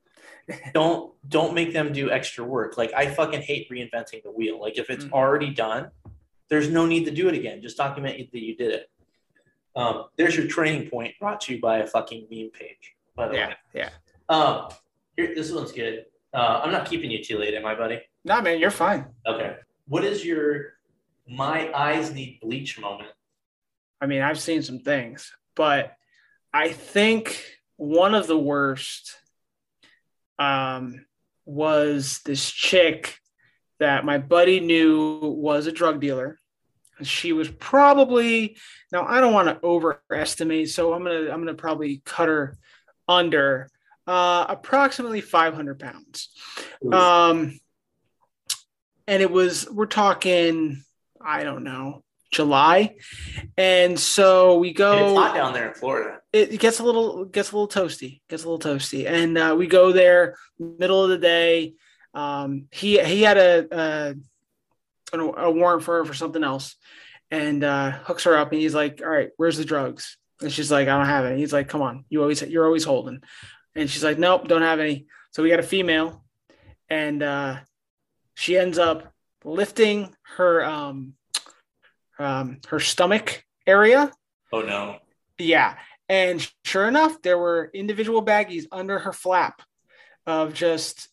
[0.74, 2.76] don't don't make them do extra work.
[2.76, 4.60] Like, I fucking hate reinventing the wheel.
[4.60, 5.14] Like, if it's mm-hmm.
[5.14, 5.90] already done,
[6.48, 7.62] there's no need to do it again.
[7.62, 8.90] Just document that you did it.
[9.76, 12.94] Um, there's your training point brought to you by a fucking meme page.
[13.16, 13.54] By the yeah, way.
[13.74, 13.90] yeah.
[14.28, 14.68] Um,
[15.16, 16.06] here, this one's good.
[16.32, 18.00] Uh, I'm not keeping you too late, am I, buddy?
[18.24, 19.06] Nah, man, you're fine.
[19.26, 19.56] Okay.
[19.86, 20.73] What is your
[21.26, 23.10] my eyes need bleach moment?
[24.00, 25.96] I mean, I've seen some things, but
[26.52, 27.42] I think
[27.76, 29.16] one of the worst
[30.38, 31.06] um,
[31.44, 33.18] was this chick
[33.80, 36.38] that my buddy knew was a drug dealer.
[37.02, 38.56] She was probably
[38.92, 42.56] now I don't want to overestimate, so I'm gonna I'm gonna probably cut her
[43.08, 43.68] under
[44.06, 46.28] uh, approximately 500 pounds.
[46.92, 47.58] Um,
[49.08, 50.83] and it was we're talking
[51.24, 52.96] I don't know July,
[53.56, 54.92] and so we go.
[54.92, 56.18] And it's hot down there in Florida.
[56.32, 58.20] It gets a little gets a little toasty.
[58.28, 61.74] Gets a little toasty, and uh, we go there middle of the day.
[62.12, 64.14] Um, he he had a,
[65.12, 66.76] a, a warrant for her for something else,
[67.30, 70.72] and uh, hooks her up, and he's like, "All right, where's the drugs?" And she's
[70.72, 73.22] like, "I don't have any." He's like, "Come on, you always you're always holding,"
[73.76, 76.24] and she's like, "Nope, don't have any." So we got a female,
[76.90, 77.56] and uh,
[78.34, 79.13] she ends up
[79.44, 81.14] lifting her um,
[82.18, 84.10] um, her stomach area.
[84.52, 84.98] Oh no.
[85.38, 85.76] Yeah.
[86.08, 89.62] And sure enough, there were individual baggies under her flap
[90.26, 91.08] of just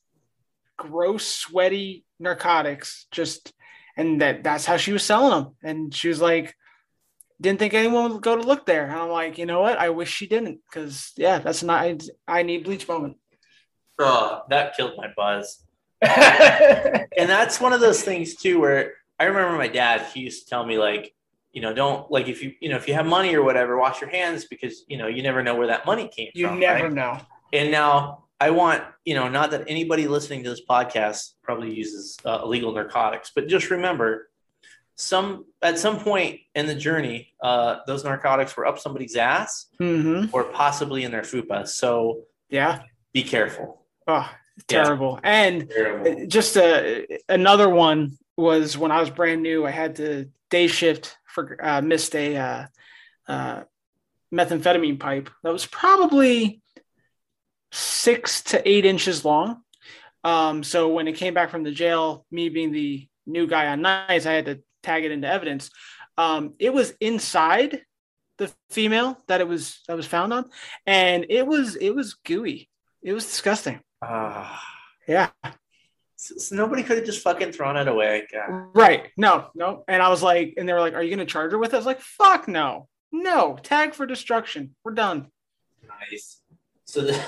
[0.78, 3.08] gross, sweaty narcotics.
[3.12, 3.54] Just
[3.98, 5.56] and that that's how she was selling them.
[5.64, 6.56] And she was like,
[7.40, 8.86] didn't think anyone would go to look there.
[8.86, 9.80] And I'm like, you know what?
[9.80, 11.98] I wish she didn't, because yeah, that's not I,
[12.28, 13.18] I need bleach moment.
[13.98, 15.64] Oh, that killed my buzz.
[17.18, 20.50] and that's one of those things too where I remember my dad, he used to
[20.50, 21.14] tell me like,
[21.52, 24.02] you know, don't like if you, you know, if you have money or whatever, wash
[24.02, 26.56] your hands because, you know, you never know where that money came you from.
[26.56, 26.94] You never right?
[26.94, 27.20] know.
[27.54, 32.18] And now I want, you know, not that anybody listening to this podcast probably uses
[32.26, 34.30] uh, illegal narcotics, but just remember
[34.96, 40.26] some at some point in the journey, uh, those narcotics were up somebody's ass hmm
[40.32, 41.68] or possibly in their fupa.
[41.68, 42.82] So Yeah.
[43.14, 43.86] be careful.
[44.08, 44.30] Oh,
[44.70, 44.84] Yeah.
[44.84, 45.20] terrible.
[45.24, 46.28] And Terrible.
[46.28, 51.18] just a, another one was when I was brand new, I had to day shift
[51.26, 52.66] for uh, missed a uh,
[53.28, 53.64] uh,
[54.34, 56.62] methamphetamine pipe that was probably
[57.72, 59.62] six to eight inches long.
[60.24, 63.82] Um, so when it came back from the jail, me being the new guy on
[63.82, 65.72] nights, I had to tag it into evidence.
[66.18, 67.82] Um, it was inside
[68.38, 70.50] the female that it was that was found on,
[70.86, 72.70] and it was it was gooey.
[73.02, 73.80] It was disgusting.
[74.02, 74.64] Ah.
[75.08, 75.30] Yeah.
[76.16, 78.28] So, so nobody could have just fucking thrown it away.
[78.32, 78.70] God.
[78.74, 79.10] Right.
[79.18, 79.84] No, no.
[79.88, 81.76] And I was like, and they were like, Are you gonna charge her with it?
[81.76, 82.88] I was like, fuck no.
[83.12, 83.58] No.
[83.62, 84.76] Tag for destruction.
[84.84, 85.28] We're done.
[85.88, 86.42] Nice.
[86.86, 87.22] So the,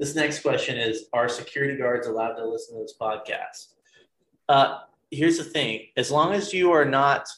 [0.00, 3.74] this next question is: Are security guards allowed to listen to this podcast?
[4.48, 4.78] Uh,
[5.10, 7.28] here's the thing: as long as you are not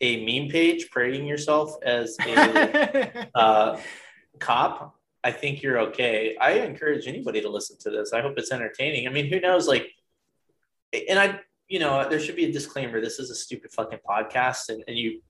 [0.00, 3.78] a meme page parading yourself as a uh,
[4.40, 6.36] cop, I think you're okay.
[6.38, 8.12] I encourage anybody to listen to this.
[8.12, 9.08] I hope it's entertaining.
[9.08, 9.66] I mean, who knows?
[9.66, 9.88] Like,
[11.08, 13.00] and I, you know, there should be a disclaimer.
[13.00, 15.22] This is a stupid fucking podcast, and, and you,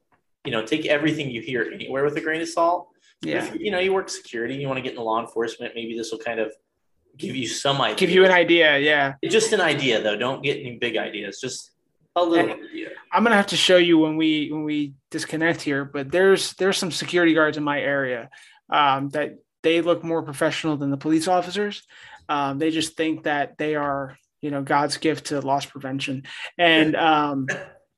[0.45, 2.89] you know, take everything you hear anywhere with a grain of salt.
[3.23, 3.45] yeah.
[3.45, 6.11] If, you know, you work security, you want to get into law enforcement, maybe this
[6.11, 6.53] will kind of
[7.17, 7.97] give you some idea.
[7.97, 8.79] Give you an idea.
[8.79, 9.15] Yeah.
[9.25, 10.17] Just an idea, though.
[10.17, 11.41] Don't get any big ideas.
[11.41, 11.71] Just
[12.17, 12.91] a little idea.
[13.13, 16.79] I'm gonna have to show you when we when we disconnect here, but there's there's
[16.79, 18.29] some security guards in my area
[18.71, 21.83] um, that they look more professional than the police officers.
[22.29, 26.23] Um, they just think that they are, you know, God's gift to loss prevention,
[26.57, 27.49] and um,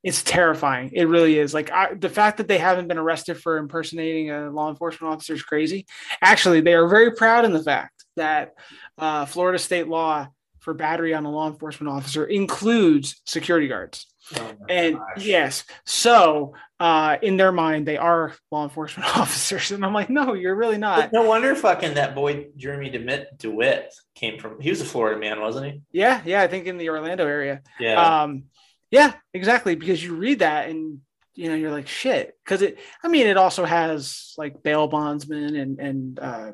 [0.02, 0.90] it's terrifying.
[0.94, 1.52] It really is.
[1.52, 5.34] Like I, the fact that they haven't been arrested for impersonating a law enforcement officer
[5.34, 5.84] is crazy.
[6.22, 8.54] Actually, they are very proud in the fact that
[8.96, 10.28] uh, Florida state law
[10.60, 14.06] for battery on a law enforcement officer includes security guards.
[14.34, 15.24] Oh And gosh.
[15.24, 19.70] yes, so uh, in their mind, they are law enforcement officers.
[19.70, 21.12] And I'm like, no, you're really not.
[21.12, 24.60] No wonder fucking that boy Jeremy DeWitt, DeWitt came from.
[24.60, 25.80] He was a Florida man, wasn't he?
[25.92, 27.62] Yeah, yeah, I think in the Orlando area.
[27.78, 28.22] Yeah.
[28.22, 28.44] Um,
[28.90, 29.74] yeah, exactly.
[29.76, 31.00] Because you read that and
[31.34, 32.36] you know you're like shit.
[32.44, 36.52] Because it, I mean, it also has like bail bondsmen and and uh,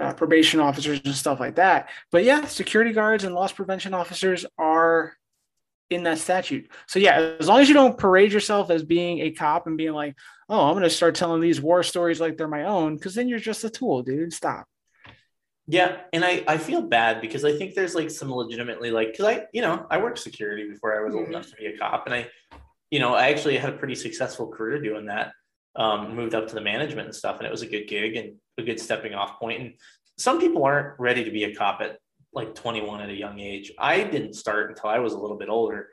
[0.00, 1.88] uh, probation officers and stuff like that.
[2.10, 5.14] But yeah, security guards and loss prevention officers are
[5.92, 6.70] in that statute.
[6.86, 9.92] So yeah, as long as you don't parade yourself as being a cop and being
[9.92, 10.16] like,
[10.48, 13.28] oh, I'm going to start telling these war stories like they're my own, because then
[13.28, 14.32] you're just a tool, dude.
[14.32, 14.66] Stop.
[15.68, 19.26] Yeah, and I, I feel bad because I think there's like some legitimately like because
[19.26, 21.30] I you know I worked security before I was old Mhm.
[21.30, 22.28] enough to be a cop and I
[22.90, 25.32] you know I actually had a pretty successful career doing that
[25.76, 28.34] um, moved up to the management and stuff and it was a good gig and
[28.58, 29.74] a good stepping off point and
[30.18, 31.98] some people aren't ready to be a cop at
[32.32, 35.48] like 21 at a young age I didn't start until I was a little bit
[35.48, 35.88] older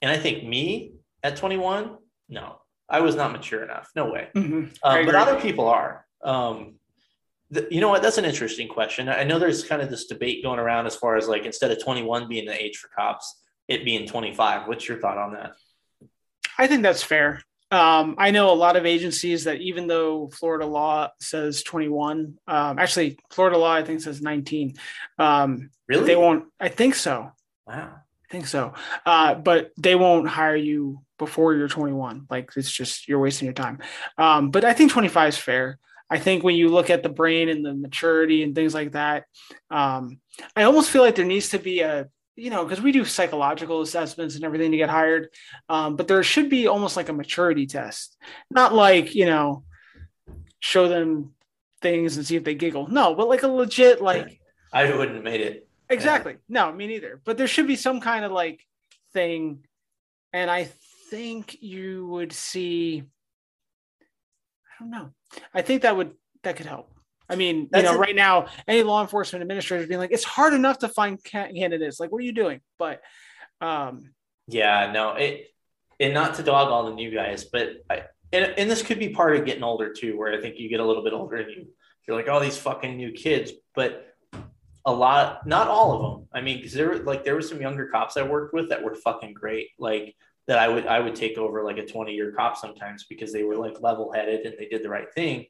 [0.00, 0.92] and I think me
[1.22, 1.96] at 21
[2.28, 2.58] no
[2.88, 4.76] I was not mature enough no way Mhm.
[4.82, 6.06] Um, but other people are.
[6.22, 6.74] Um,
[7.70, 8.02] you know what?
[8.02, 9.08] That's an interesting question.
[9.08, 11.82] I know there's kind of this debate going around as far as like instead of
[11.82, 14.68] 21 being the age for cops, it being 25.
[14.68, 15.52] What's your thought on that?
[16.58, 17.42] I think that's fair.
[17.72, 22.78] Um, I know a lot of agencies that even though Florida law says 21, um,
[22.78, 24.74] actually Florida law I think says 19.
[25.18, 26.06] Um, Really?
[26.06, 26.44] they won't.
[26.60, 27.32] I think so.
[27.66, 27.94] Wow.
[27.94, 28.74] I think so.
[29.06, 32.26] Uh, but they won't hire you before you're 21.
[32.30, 33.78] Like it's just you're wasting your time.
[34.18, 35.78] Um, but I think 25 is fair.
[36.10, 39.24] I think when you look at the brain and the maturity and things like that,
[39.70, 40.20] um,
[40.54, 43.82] I almost feel like there needs to be a you know because we do psychological
[43.82, 45.28] assessments and everything to get hired,
[45.68, 48.16] um, but there should be almost like a maturity test,
[48.50, 49.64] not like you know
[50.60, 51.34] show them
[51.80, 52.86] things and see if they giggle.
[52.88, 54.40] No, but like a legit like
[54.72, 55.68] I wouldn't have made it.
[55.90, 56.36] Exactly.
[56.48, 57.20] No, me neither.
[57.24, 58.64] But there should be some kind of like
[59.12, 59.64] thing.
[60.32, 60.64] And I
[61.10, 63.04] think you would see,
[64.00, 65.10] I don't know.
[65.52, 66.91] I think that would, that could help.
[67.32, 70.24] I mean, That's you know, a- right now, any law enforcement administrators being like, it's
[70.24, 71.98] hard enough to find ca- candidates.
[71.98, 72.60] Like, what are you doing?
[72.78, 73.00] But,
[73.60, 74.12] um,
[74.48, 75.46] Yeah, no, it,
[75.98, 78.02] and not to dog all the new guys, but I,
[78.32, 80.80] and, and this could be part of getting older too, where I think you get
[80.80, 81.66] a little bit older and you,
[82.06, 84.08] you're like, oh, these fucking new kids, but
[84.84, 86.28] a lot, not all of them.
[86.32, 88.82] I mean, because there were like there were some younger cops I worked with that
[88.82, 90.16] were fucking great, like
[90.48, 93.44] that I would I would take over like a 20 year cop sometimes because they
[93.44, 95.46] were like level headed and they did the right thing.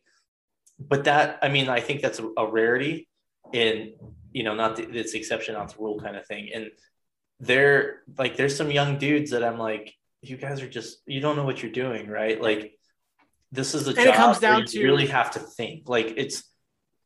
[0.79, 3.09] But that, I mean, I think that's a, a rarity,
[3.53, 3.95] in
[4.33, 6.51] you know, not the, it's the exception, not the rule kind of thing.
[6.55, 6.71] And
[7.41, 11.37] they're like, there's some young dudes that I'm like, you guys are just you don't
[11.37, 12.41] know what you're doing, right?
[12.41, 12.79] Like
[13.51, 15.89] this is a And job it comes where down you to- really have to think.
[15.89, 16.45] Like it's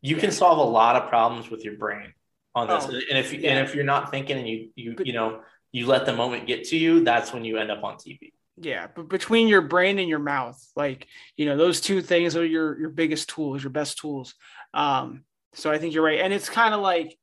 [0.02, 0.20] you Yeah.
[0.22, 2.12] can solve a lot of problems with your brain
[2.54, 2.84] on this.
[2.88, 3.50] Oh, and if you yeah.
[3.52, 5.40] and if you're not thinking and you you But- you know
[5.72, 8.32] you let the moment get to you, that's when you end up on TV.
[8.58, 11.06] Yeah, but between your brain and your mouth, like
[11.36, 14.34] you know, those two things are your your biggest tools, your best tools.
[14.72, 17.16] Um, so I think you're right, and it's kind of like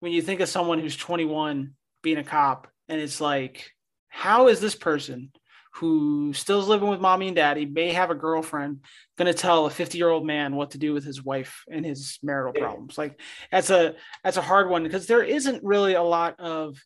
[0.00, 3.70] when you think of someone who's 21 being a cop, and it's like,
[4.08, 5.30] how is this person
[5.74, 8.80] who still is living with mommy and daddy, may have a girlfriend,
[9.18, 11.84] going to tell a 50 year old man what to do with his wife and
[11.84, 12.96] his marital problems?
[12.96, 13.20] Like
[13.52, 16.78] that's a that's a hard one because there isn't really a lot of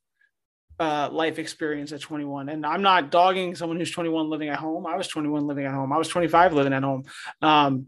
[0.80, 2.48] uh, life experience at 21.
[2.48, 4.86] And I'm not dogging someone who's 21 living at home.
[4.86, 5.92] I was 21 living at home.
[5.92, 7.04] I was 25 living at home.
[7.42, 7.86] Um,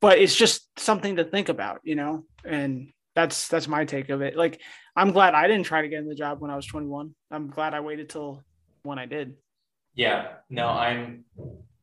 [0.00, 4.22] but it's just something to think about, you know, and that's that's my take of
[4.22, 4.36] it.
[4.36, 4.60] Like
[4.94, 7.14] I'm glad I didn't try to get in the job when I was 21.
[7.30, 8.44] I'm glad I waited till
[8.82, 9.34] when I did.
[9.94, 11.24] Yeah, no, I'm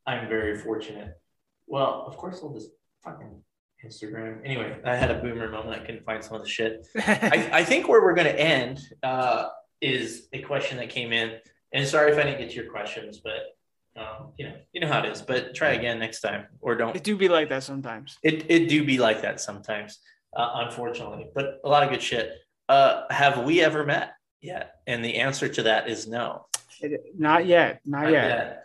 [0.05, 1.19] I'm very fortunate.
[1.67, 2.69] Well, of course I'll just
[3.03, 3.41] fucking
[3.85, 4.39] Instagram.
[4.45, 5.81] Anyway, I had a boomer moment.
[5.81, 6.87] I couldn't find some of the shit.
[6.95, 9.49] I, I think where we're gonna end, uh,
[9.85, 11.37] is a question that came in.
[11.73, 13.55] And sorry if I didn't get to your questions, but
[13.97, 15.21] um, you know, you know how it is.
[15.21, 16.95] But try again next time, or don't.
[16.95, 18.17] It do be like that sometimes.
[18.23, 19.99] It it do be like that sometimes,
[20.35, 21.27] uh, unfortunately.
[21.33, 22.33] But a lot of good shit.
[22.67, 24.75] Uh, have we ever met yet?
[24.87, 26.45] And the answer to that is no.
[26.81, 27.81] It, not yet.
[27.85, 28.27] Not, not yet.
[28.27, 28.63] yet.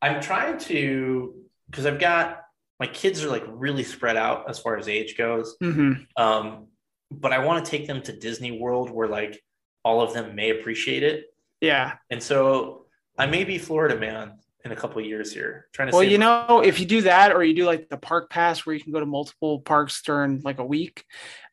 [0.00, 1.34] I'm trying to
[1.68, 2.42] because I've got
[2.78, 5.56] my kids are like really spread out as far as age goes.
[5.62, 6.22] Mm-hmm.
[6.22, 6.68] Um,
[7.10, 9.42] but I want to take them to Disney World where like
[9.84, 11.26] all of them may appreciate it.
[11.60, 11.94] Yeah.
[12.10, 12.86] And so
[13.18, 15.66] I may be Florida man in a couple years here.
[15.72, 18.30] Trying to Well, you know, if you do that or you do like the park
[18.30, 21.04] pass where you can go to multiple parks during like a week,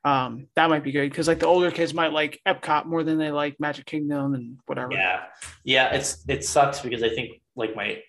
[0.04, 3.18] um, that might be good because like the older kids might like Epcot more than
[3.18, 4.94] they like Magic Kingdom and whatever.
[4.94, 5.24] Yeah.
[5.64, 8.02] Yeah, it's it sucks because I think like my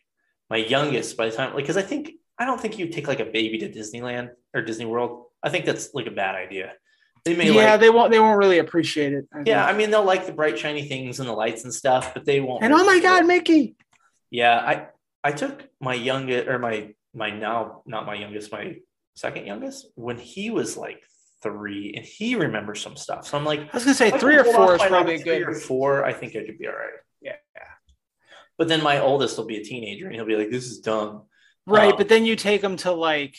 [0.50, 3.20] my youngest by the time like because I think I don't think you take like
[3.20, 5.24] a baby to Disneyland or Disney World.
[5.42, 6.72] I think that's like a bad idea.
[7.26, 8.12] They may yeah, like, they won't.
[8.12, 9.26] They won't really appreciate it.
[9.34, 9.74] I yeah, think.
[9.74, 12.38] I mean, they'll like the bright shiny things and the lights and stuff, but they
[12.40, 12.62] won't.
[12.62, 13.74] And oh my god, Mickey!
[14.30, 14.86] Yeah, I
[15.24, 18.76] I took my youngest or my my now not my youngest, my
[19.16, 21.02] second youngest when he was like
[21.42, 23.26] three, and he remembers some stuff.
[23.26, 25.24] So I'm like, I was gonna say three or four is probably good.
[25.24, 26.90] Three or four, I think I could be all right.
[27.20, 27.32] Yeah.
[28.58, 31.24] But then my oldest will be a teenager, and he'll be like, "This is dumb."
[31.66, 33.36] Right, um, but then you take him to like,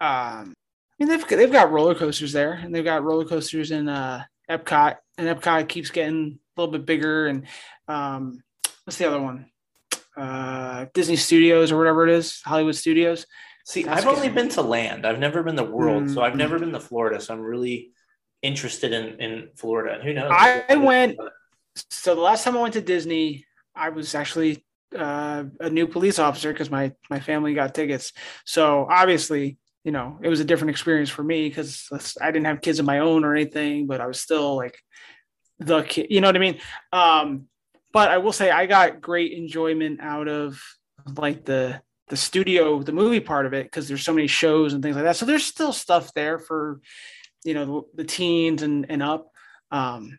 [0.00, 0.54] um,
[0.98, 4.24] I mean, they've they've got roller coasters there, and they've got roller coasters in uh,
[4.50, 7.26] Epcot, and Epcot keeps getting a little bit bigger.
[7.26, 7.46] And
[7.86, 8.42] um,
[8.84, 9.50] what's the other one?
[10.16, 13.26] Uh, Disney Studios or whatever it is, Hollywood Studios.
[13.66, 15.06] See, That's I've only been to land.
[15.06, 16.14] I've never been to world, mm-hmm.
[16.14, 17.20] so I've never been to Florida.
[17.20, 17.90] So I'm really
[18.40, 19.96] interested in in Florida.
[19.96, 20.30] And who knows?
[20.32, 21.18] I went.
[21.90, 23.44] So the last time I went to Disney,
[23.74, 24.64] I was actually
[24.96, 28.12] uh, a new police officer because my my family got tickets.
[28.46, 31.88] So obviously you know, it was a different experience for me because
[32.20, 34.76] I didn't have kids of my own or anything, but I was still like
[35.60, 36.58] the kid, you know what I mean?
[36.92, 37.46] Um,
[37.92, 40.60] but I will say I got great enjoyment out of
[41.16, 44.82] like the the studio, the movie part of it, because there's so many shows and
[44.82, 45.16] things like that.
[45.16, 46.80] So there's still stuff there for,
[47.44, 47.64] you know,
[47.94, 49.30] the, the teens and and up.
[49.70, 50.18] Um,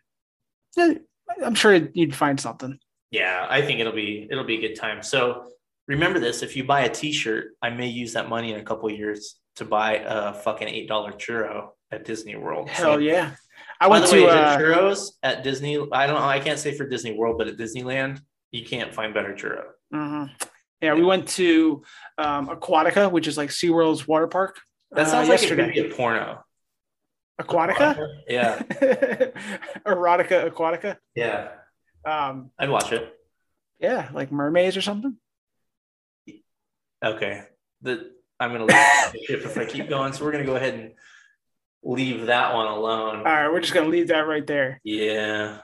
[0.78, 2.78] I'm sure you'd find something.
[3.10, 5.02] Yeah, I think it'll be it'll be a good time.
[5.02, 5.50] So
[5.86, 8.90] remember this: if you buy a T-shirt, I may use that money in a couple
[8.90, 12.68] years to buy a fucking eight dollar churro at Disney World.
[12.68, 13.32] Hell so, yeah!
[13.80, 15.76] I went to way, uh, churros at Disney.
[15.92, 16.26] I don't know.
[16.26, 18.20] I can't say for Disney World, but at Disneyland,
[18.50, 19.64] you can't find better churro.
[19.94, 20.32] Mm-hmm.
[20.80, 21.82] Yeah, we went to
[22.18, 24.60] um, Aquatica, which is like SeaWorld's water park.
[24.92, 25.62] That sounds uh, like yesterday.
[25.64, 26.44] it could be a porno.
[27.40, 27.96] Aquatica?
[27.96, 28.08] Aquatica?
[28.28, 28.58] Yeah.
[29.86, 30.96] Erotica Aquatica?
[31.14, 31.48] Yeah.
[32.04, 33.12] Um, I'd watch it.
[33.80, 35.16] Yeah, like mermaids or something.
[37.04, 37.42] Okay.
[37.82, 38.10] The
[38.40, 38.74] I'm going to
[39.28, 40.12] leave if I keep going.
[40.12, 40.92] So we're going to go ahead and
[41.82, 43.18] leave that one alone.
[43.18, 44.80] All right, we're just going to leave that right there.
[44.84, 45.58] Yeah.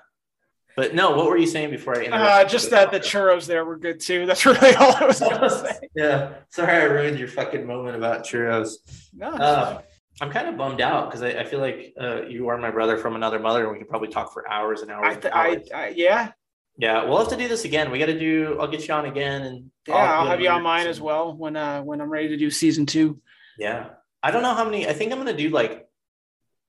[0.77, 3.77] But no, what were you saying before I uh, just that the churros there were
[3.77, 4.27] good too.
[4.27, 5.79] That's really all I was going to say.
[5.95, 6.35] yeah.
[6.49, 8.73] Sorry, I ruined your fucking moment about churros.
[9.13, 9.29] No.
[9.29, 9.83] Uh,
[10.21, 12.97] I'm kind of bummed out because I, I, feel like uh, you are my brother
[12.97, 15.07] from another mother, and we could probably talk for hours and hours.
[15.07, 15.69] I, th- hours.
[15.75, 16.33] I, I, yeah,
[16.77, 17.91] yeah, we'll have to do this again.
[17.91, 18.59] We got to do.
[18.61, 21.57] I'll get you on again, and yeah, I'll, have you on mine as well when
[21.57, 23.21] uh when I'm ready to do season two.
[23.59, 23.91] Yeah,
[24.23, 24.89] I don't know how many.
[24.89, 25.87] I think I'm gonna do like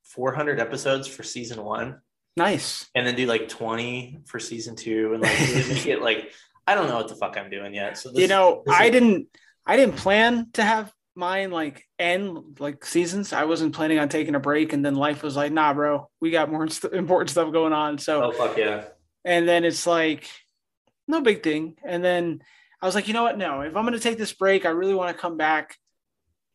[0.04, 2.02] 400 episodes for season one.
[2.38, 2.88] Nice.
[2.94, 6.32] And then do like 20 for season two, and like make it like
[6.68, 7.98] I don't know what the fuck I'm doing yet.
[7.98, 9.28] So this, you know, I is- didn't
[9.66, 13.34] I didn't plan to have mine like end like seasons.
[13.34, 16.30] I wasn't planning on taking a break, and then life was like, nah, bro, we
[16.30, 17.98] got more st- important stuff going on.
[17.98, 18.84] So oh fuck yeah
[19.26, 20.30] and then it's like,
[21.08, 21.76] no big thing.
[21.84, 22.42] And then
[22.82, 23.38] I was like, you know what?
[23.38, 25.78] No, if I'm going to take this break, I really want to come back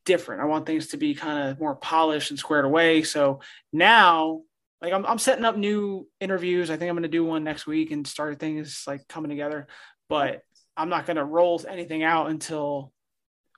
[0.06, 0.40] different.
[0.40, 3.02] I want things to be kind of more polished and squared away.
[3.02, 3.40] So
[3.72, 4.42] now,
[4.80, 6.70] like, I'm, I'm setting up new interviews.
[6.70, 9.66] I think I'm going to do one next week and start things like coming together.
[10.08, 10.42] But
[10.76, 12.92] I'm not going to roll anything out until,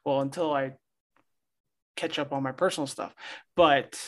[0.05, 0.73] well, until I
[1.97, 3.15] catch up on my personal stuff.
[3.55, 3.99] But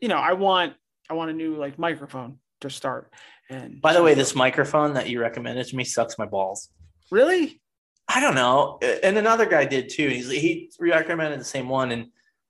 [0.00, 0.74] you know, I want
[1.08, 3.12] I want a new like microphone to start.
[3.50, 6.68] And By the way, this microphone that you recommended to me sucks my balls.
[7.10, 7.60] really,
[8.08, 8.78] I don't know.
[9.02, 10.08] And another guy did too.
[10.08, 12.06] He's he recommended the same one, and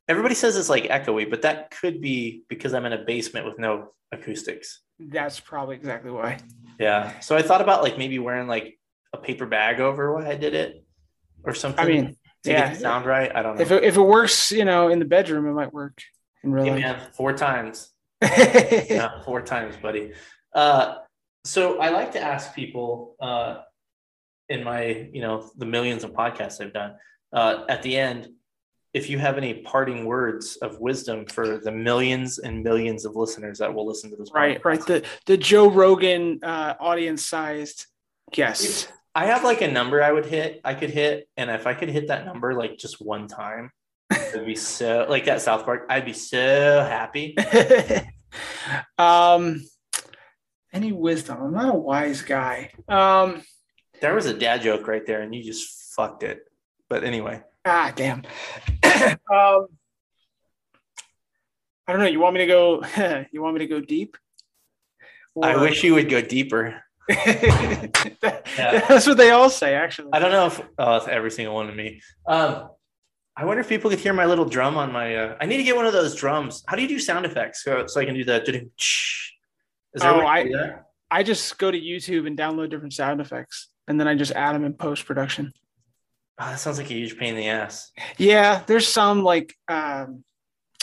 [0.09, 3.59] everybody says it's like echoey, but that could be because I'm in a basement with
[3.59, 4.81] no acoustics.
[4.99, 6.39] that's probably exactly why.
[6.79, 7.19] Yeah.
[7.21, 8.79] So I thought about like maybe wearing like
[9.13, 10.85] a paper bag over while I did it,
[11.45, 11.85] or something.
[11.85, 12.69] I mean, to yeah.
[12.69, 13.31] get the sound right.
[13.35, 13.63] I don't know.
[13.63, 16.03] If it, if it works, you know, in the bedroom, it might work
[16.43, 16.81] in real Yeah, life.
[16.81, 17.91] man, four times.
[18.23, 20.13] Yeah, four times, buddy.
[20.55, 20.97] Uh,
[21.45, 23.59] so I like to ask people uh,
[24.49, 26.95] in my, you know, the millions of podcasts I've done
[27.33, 28.29] uh, at the end,
[28.93, 33.59] if you have any parting words of wisdom for the millions and millions of listeners
[33.59, 34.31] that will listen to this.
[34.35, 34.65] right, podcast.
[34.65, 34.87] right.
[34.87, 37.87] The the Joe Rogan uh, audience sized
[38.33, 38.93] guest.
[39.15, 40.61] I have like a number I would hit.
[40.65, 43.71] I could hit, and if I could hit that number like just one time,
[44.11, 45.87] it'd be so like that South Park.
[45.89, 47.37] I'd be so happy.
[48.99, 49.63] um,
[50.73, 51.43] any wisdom?
[51.43, 52.71] I'm not a wise guy.
[52.89, 53.43] Um,
[54.01, 56.41] There was a dad joke right there, and you just fucked it.
[56.89, 58.19] But anyway, ah, damn.
[58.85, 59.67] um,
[61.87, 62.07] I don't know.
[62.07, 62.83] You want me to go?
[63.33, 64.17] you want me to go deep?
[65.41, 66.83] I wish you would go deeper.
[67.09, 70.11] That's what they all say, actually.
[70.13, 72.01] I don't know if oh, it's every single one of me.
[72.27, 72.69] Um,
[73.37, 75.17] I wonder if people could hear my little drum on my.
[75.17, 76.63] Uh, I need to get one of those drums.
[76.67, 78.71] How do you do sound effects so, so I can do the?
[79.95, 80.81] Is there Oh, I-
[81.11, 84.55] I just go to YouTube and download different sound effects, and then I just add
[84.55, 85.53] them in post production.
[86.39, 87.91] Oh, that sounds like a huge pain in the ass.
[88.17, 90.23] Yeah, there's some like um,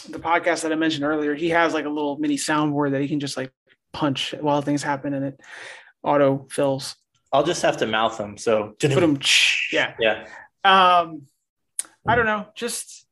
[0.09, 1.33] the podcast that I mentioned earlier.
[1.33, 3.51] He has like a little mini soundboard that he can just like
[3.93, 5.39] punch while things happen, and it
[6.03, 6.95] auto fills.
[7.31, 8.37] I'll just have to mouth them.
[8.37, 9.19] So Put him,
[9.71, 9.93] yeah.
[9.99, 10.27] yeah.
[10.63, 11.23] Um,
[12.05, 12.47] I don't know.
[12.55, 13.05] Just,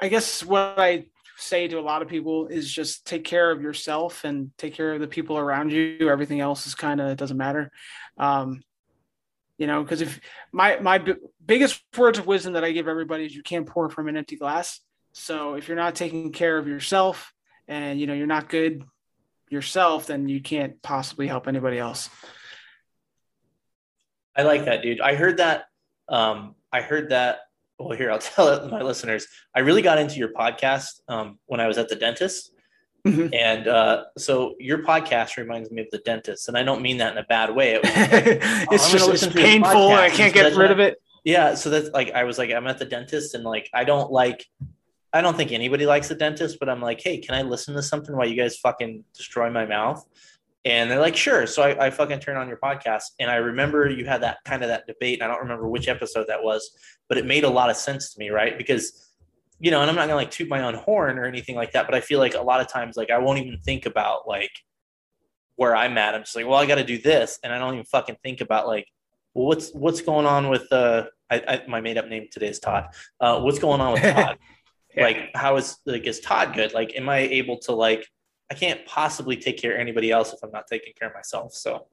[0.00, 1.06] I guess what I
[1.36, 4.94] say to a lot of people is just take care of yourself and take care
[4.94, 6.08] of the people around you.
[6.10, 7.70] Everything else is kind of doesn't matter.
[8.18, 8.62] Um,
[9.58, 10.20] you know, because if
[10.52, 11.14] my my b-
[11.44, 14.36] biggest words of wisdom that I give everybody is you can't pour from an empty
[14.36, 14.80] glass.
[15.12, 17.32] So if you're not taking care of yourself
[17.68, 18.84] and you know you're not good
[19.48, 22.10] yourself, then you can't possibly help anybody else.
[24.34, 25.00] I like that, dude.
[25.00, 25.64] I heard that.
[26.08, 27.38] Um, I heard that.
[27.78, 29.26] Well, here I'll tell my listeners.
[29.54, 32.52] I really got into your podcast um, when I was at the dentist,
[33.06, 33.32] Mhm.
[33.34, 37.12] and uh, so your podcast reminds me of the dentist, and I don't mean that
[37.12, 37.74] in a bad way.
[37.84, 37.92] It was
[38.72, 41.00] it's I'm just it's listen to your painful I can't get rid of it.
[41.24, 44.10] Yeah, so that's like I was like I'm at the dentist and like I don't
[44.10, 44.44] like
[45.12, 47.82] I don't think anybody likes the dentist, but I'm like, hey, can I listen to
[47.82, 50.04] something while you guys fucking destroy my mouth?
[50.66, 51.46] And they're like, sure.
[51.46, 54.62] So I, I fucking turn on your podcast, and I remember you had that kind
[54.62, 55.20] of that debate.
[55.20, 56.68] And I don't remember which episode that was,
[57.08, 58.58] but it made a lot of sense to me, right?
[58.58, 59.06] Because
[59.60, 61.86] you know, and I'm not gonna like toot my own horn or anything like that,
[61.86, 64.50] but I feel like a lot of times, like I won't even think about like
[65.54, 66.16] where I'm at.
[66.16, 68.40] I'm just like, well, I got to do this, and I don't even fucking think
[68.40, 68.88] about like,
[69.34, 72.58] well, what's what's going on with uh, I, I my made up name today is
[72.58, 72.88] Todd.
[73.20, 74.36] Uh, what's going on with Todd?
[74.96, 75.04] Yeah.
[75.04, 76.74] Like, how is like is Todd good?
[76.74, 78.04] Like, am I able to like?
[78.50, 81.52] I can't possibly take care of anybody else if I'm not taking care of myself.
[81.52, 81.86] So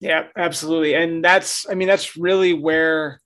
[0.00, 0.94] Yeah, absolutely.
[0.94, 3.20] And that's, I mean, that's really where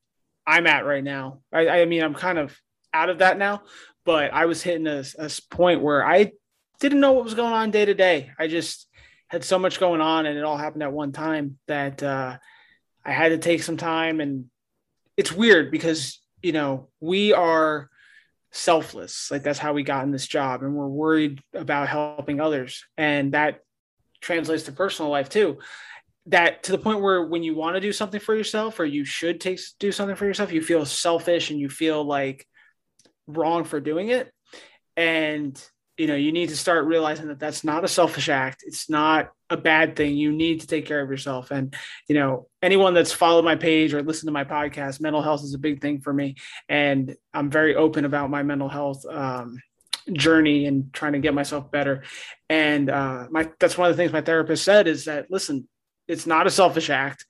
[0.46, 1.40] I'm at right now.
[1.52, 2.56] I, I mean, I'm kind of
[2.92, 3.62] out of that now,
[4.04, 6.32] but I was hitting a, a point where I
[6.80, 8.30] didn't know what was going on day to day.
[8.38, 8.88] I just
[9.28, 12.38] had so much going on and it all happened at one time that uh,
[13.04, 14.20] I had to take some time.
[14.20, 14.46] And
[15.16, 17.88] it's weird because, you know, we are
[18.52, 19.30] selfless.
[19.30, 22.84] Like that's how we got in this job and we're worried about helping others.
[22.96, 23.60] And that
[24.20, 25.58] translates to personal life too
[26.26, 29.04] that to the point where when you want to do something for yourself or you
[29.04, 32.46] should take do something for yourself you feel selfish and you feel like
[33.26, 34.30] wrong for doing it
[34.96, 35.62] and
[35.96, 39.30] you know you need to start realizing that that's not a selfish act it's not
[39.50, 41.74] a bad thing you need to take care of yourself and
[42.08, 45.54] you know anyone that's followed my page or listened to my podcast mental health is
[45.54, 46.34] a big thing for me
[46.68, 49.60] and i'm very open about my mental health um,
[50.12, 52.02] journey and trying to get myself better
[52.48, 55.68] and uh, my that's one of the things my therapist said is that listen
[56.08, 57.26] it's not a selfish act.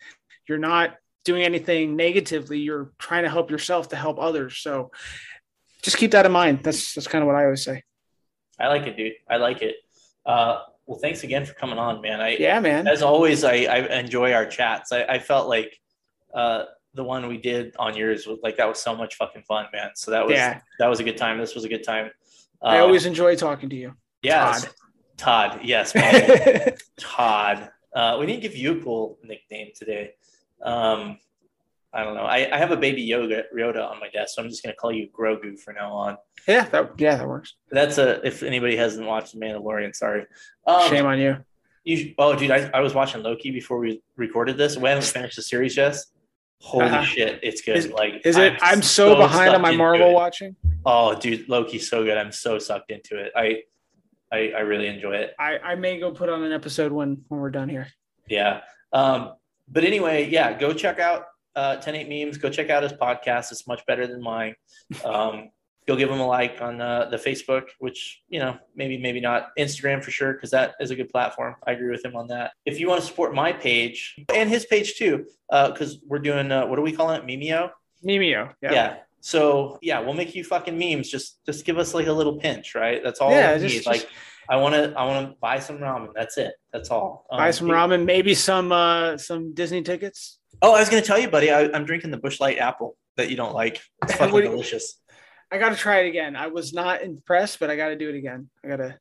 [0.48, 2.58] You're not doing anything negatively.
[2.58, 4.58] You're trying to help yourself to help others.
[4.58, 4.90] So
[5.82, 6.60] just keep that in mind.
[6.62, 7.82] That's that's kind of what I always say.
[8.62, 9.12] I like it, dude.
[9.28, 9.76] I like it.
[10.24, 12.20] Uh, well, thanks again for coming on, man.
[12.20, 12.86] I Yeah, man.
[12.88, 14.92] as always, I, I enjoy our chats.
[14.92, 15.78] I, I felt like
[16.34, 16.64] uh,
[16.94, 19.90] the one we did on yours was like that was so much fucking fun, man.
[19.94, 20.60] So that was Yeah.
[20.78, 21.38] that was a good time.
[21.38, 22.10] This was a good time.
[22.62, 23.94] Uh, I always enjoy talking to you.
[24.22, 24.68] yeah, Todd.
[25.16, 25.60] Todd.
[25.64, 25.92] Yes.
[26.98, 27.70] Todd.
[27.94, 30.12] Uh, we didn't give you a cool nickname today.
[30.62, 31.18] Um,
[31.94, 32.22] I don't know.
[32.22, 34.92] I, I have a baby yoga Yoda on my desk, so I'm just gonna call
[34.92, 36.16] you Grogu for now on.
[36.48, 37.54] Yeah, that yeah, that works.
[37.70, 40.24] That's a if anybody hasn't watched The Mandalorian, sorry.
[40.66, 41.36] Um, Shame on you.
[41.84, 44.76] You oh, dude, I, I was watching Loki before we recorded this.
[44.76, 45.96] We haven't finished the series yet.
[46.60, 47.02] Holy Uh-huh.
[47.02, 47.76] shit, it's good.
[47.76, 48.54] Is- like, Is it?
[48.62, 50.14] I'm, so, behind on my Marvel it.
[50.14, 50.54] watching.
[50.86, 52.16] Oh, dude, Loki's so good.
[52.16, 53.32] I'm so sucked into it.
[53.36, 53.62] I,
[54.32, 55.34] I, I really enjoy it.
[55.38, 57.88] I I may go put on an episode when when we're done here.
[58.28, 58.60] Yeah.
[58.92, 59.32] Um,
[59.68, 61.24] but anyway, yeah, go check out
[61.56, 62.38] uh, 108 Memes.
[62.38, 63.52] Go check out his podcast.
[63.52, 64.54] It's much better than mine.
[65.04, 65.50] Um,
[65.88, 69.48] go give him a like on uh, the Facebook, which, you know, maybe, maybe not.
[69.58, 71.56] Instagram for sure, because that is a good platform.
[71.66, 72.52] I agree with him on that.
[72.64, 76.66] If you want to support my page and his page too, because we're doing, uh,
[76.66, 77.26] what are we calling it?
[77.26, 77.70] Mimeo?
[78.04, 78.54] Mimeo.
[78.62, 78.72] Yeah.
[78.72, 78.96] Yeah.
[79.20, 81.08] So yeah, we'll make you fucking memes.
[81.08, 83.00] Just just give us like a little pinch, right?
[83.04, 83.76] That's all Yeah, we just- need.
[83.78, 84.08] just- like
[84.48, 86.08] I wanna I wanna buy some ramen.
[86.12, 86.54] That's it.
[86.72, 87.24] That's all.
[87.30, 90.40] Buy Um, some ramen, maybe some uh some Disney tickets.
[90.62, 91.50] Oh, I was gonna tell you, buddy.
[91.50, 93.82] I, I'm drinking the Busch Light apple that you don't like.
[94.04, 95.00] It's fucking What delicious.
[95.50, 96.34] I got to try it again.
[96.34, 98.48] I was not impressed, but I got to do it again.
[98.64, 98.98] I got to.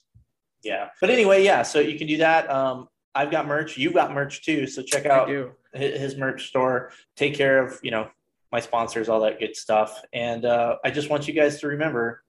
[0.64, 0.90] Yeah.
[1.00, 1.62] But anyway, yeah.
[1.62, 2.52] So you can do that.
[2.52, 3.78] Um, I've got merch.
[3.78, 4.68] You've got merch too.
[4.68, 5.30] So check out
[5.74, 6.92] his merch store.
[7.16, 8.10] Take care of you know
[8.52, 10.02] my sponsors, all that good stuff.
[10.12, 12.22] And uh, I just want you guys to remember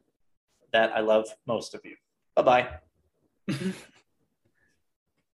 [0.73, 1.97] that I love most of you.
[2.37, 2.69] Bye
[3.49, 3.59] bye.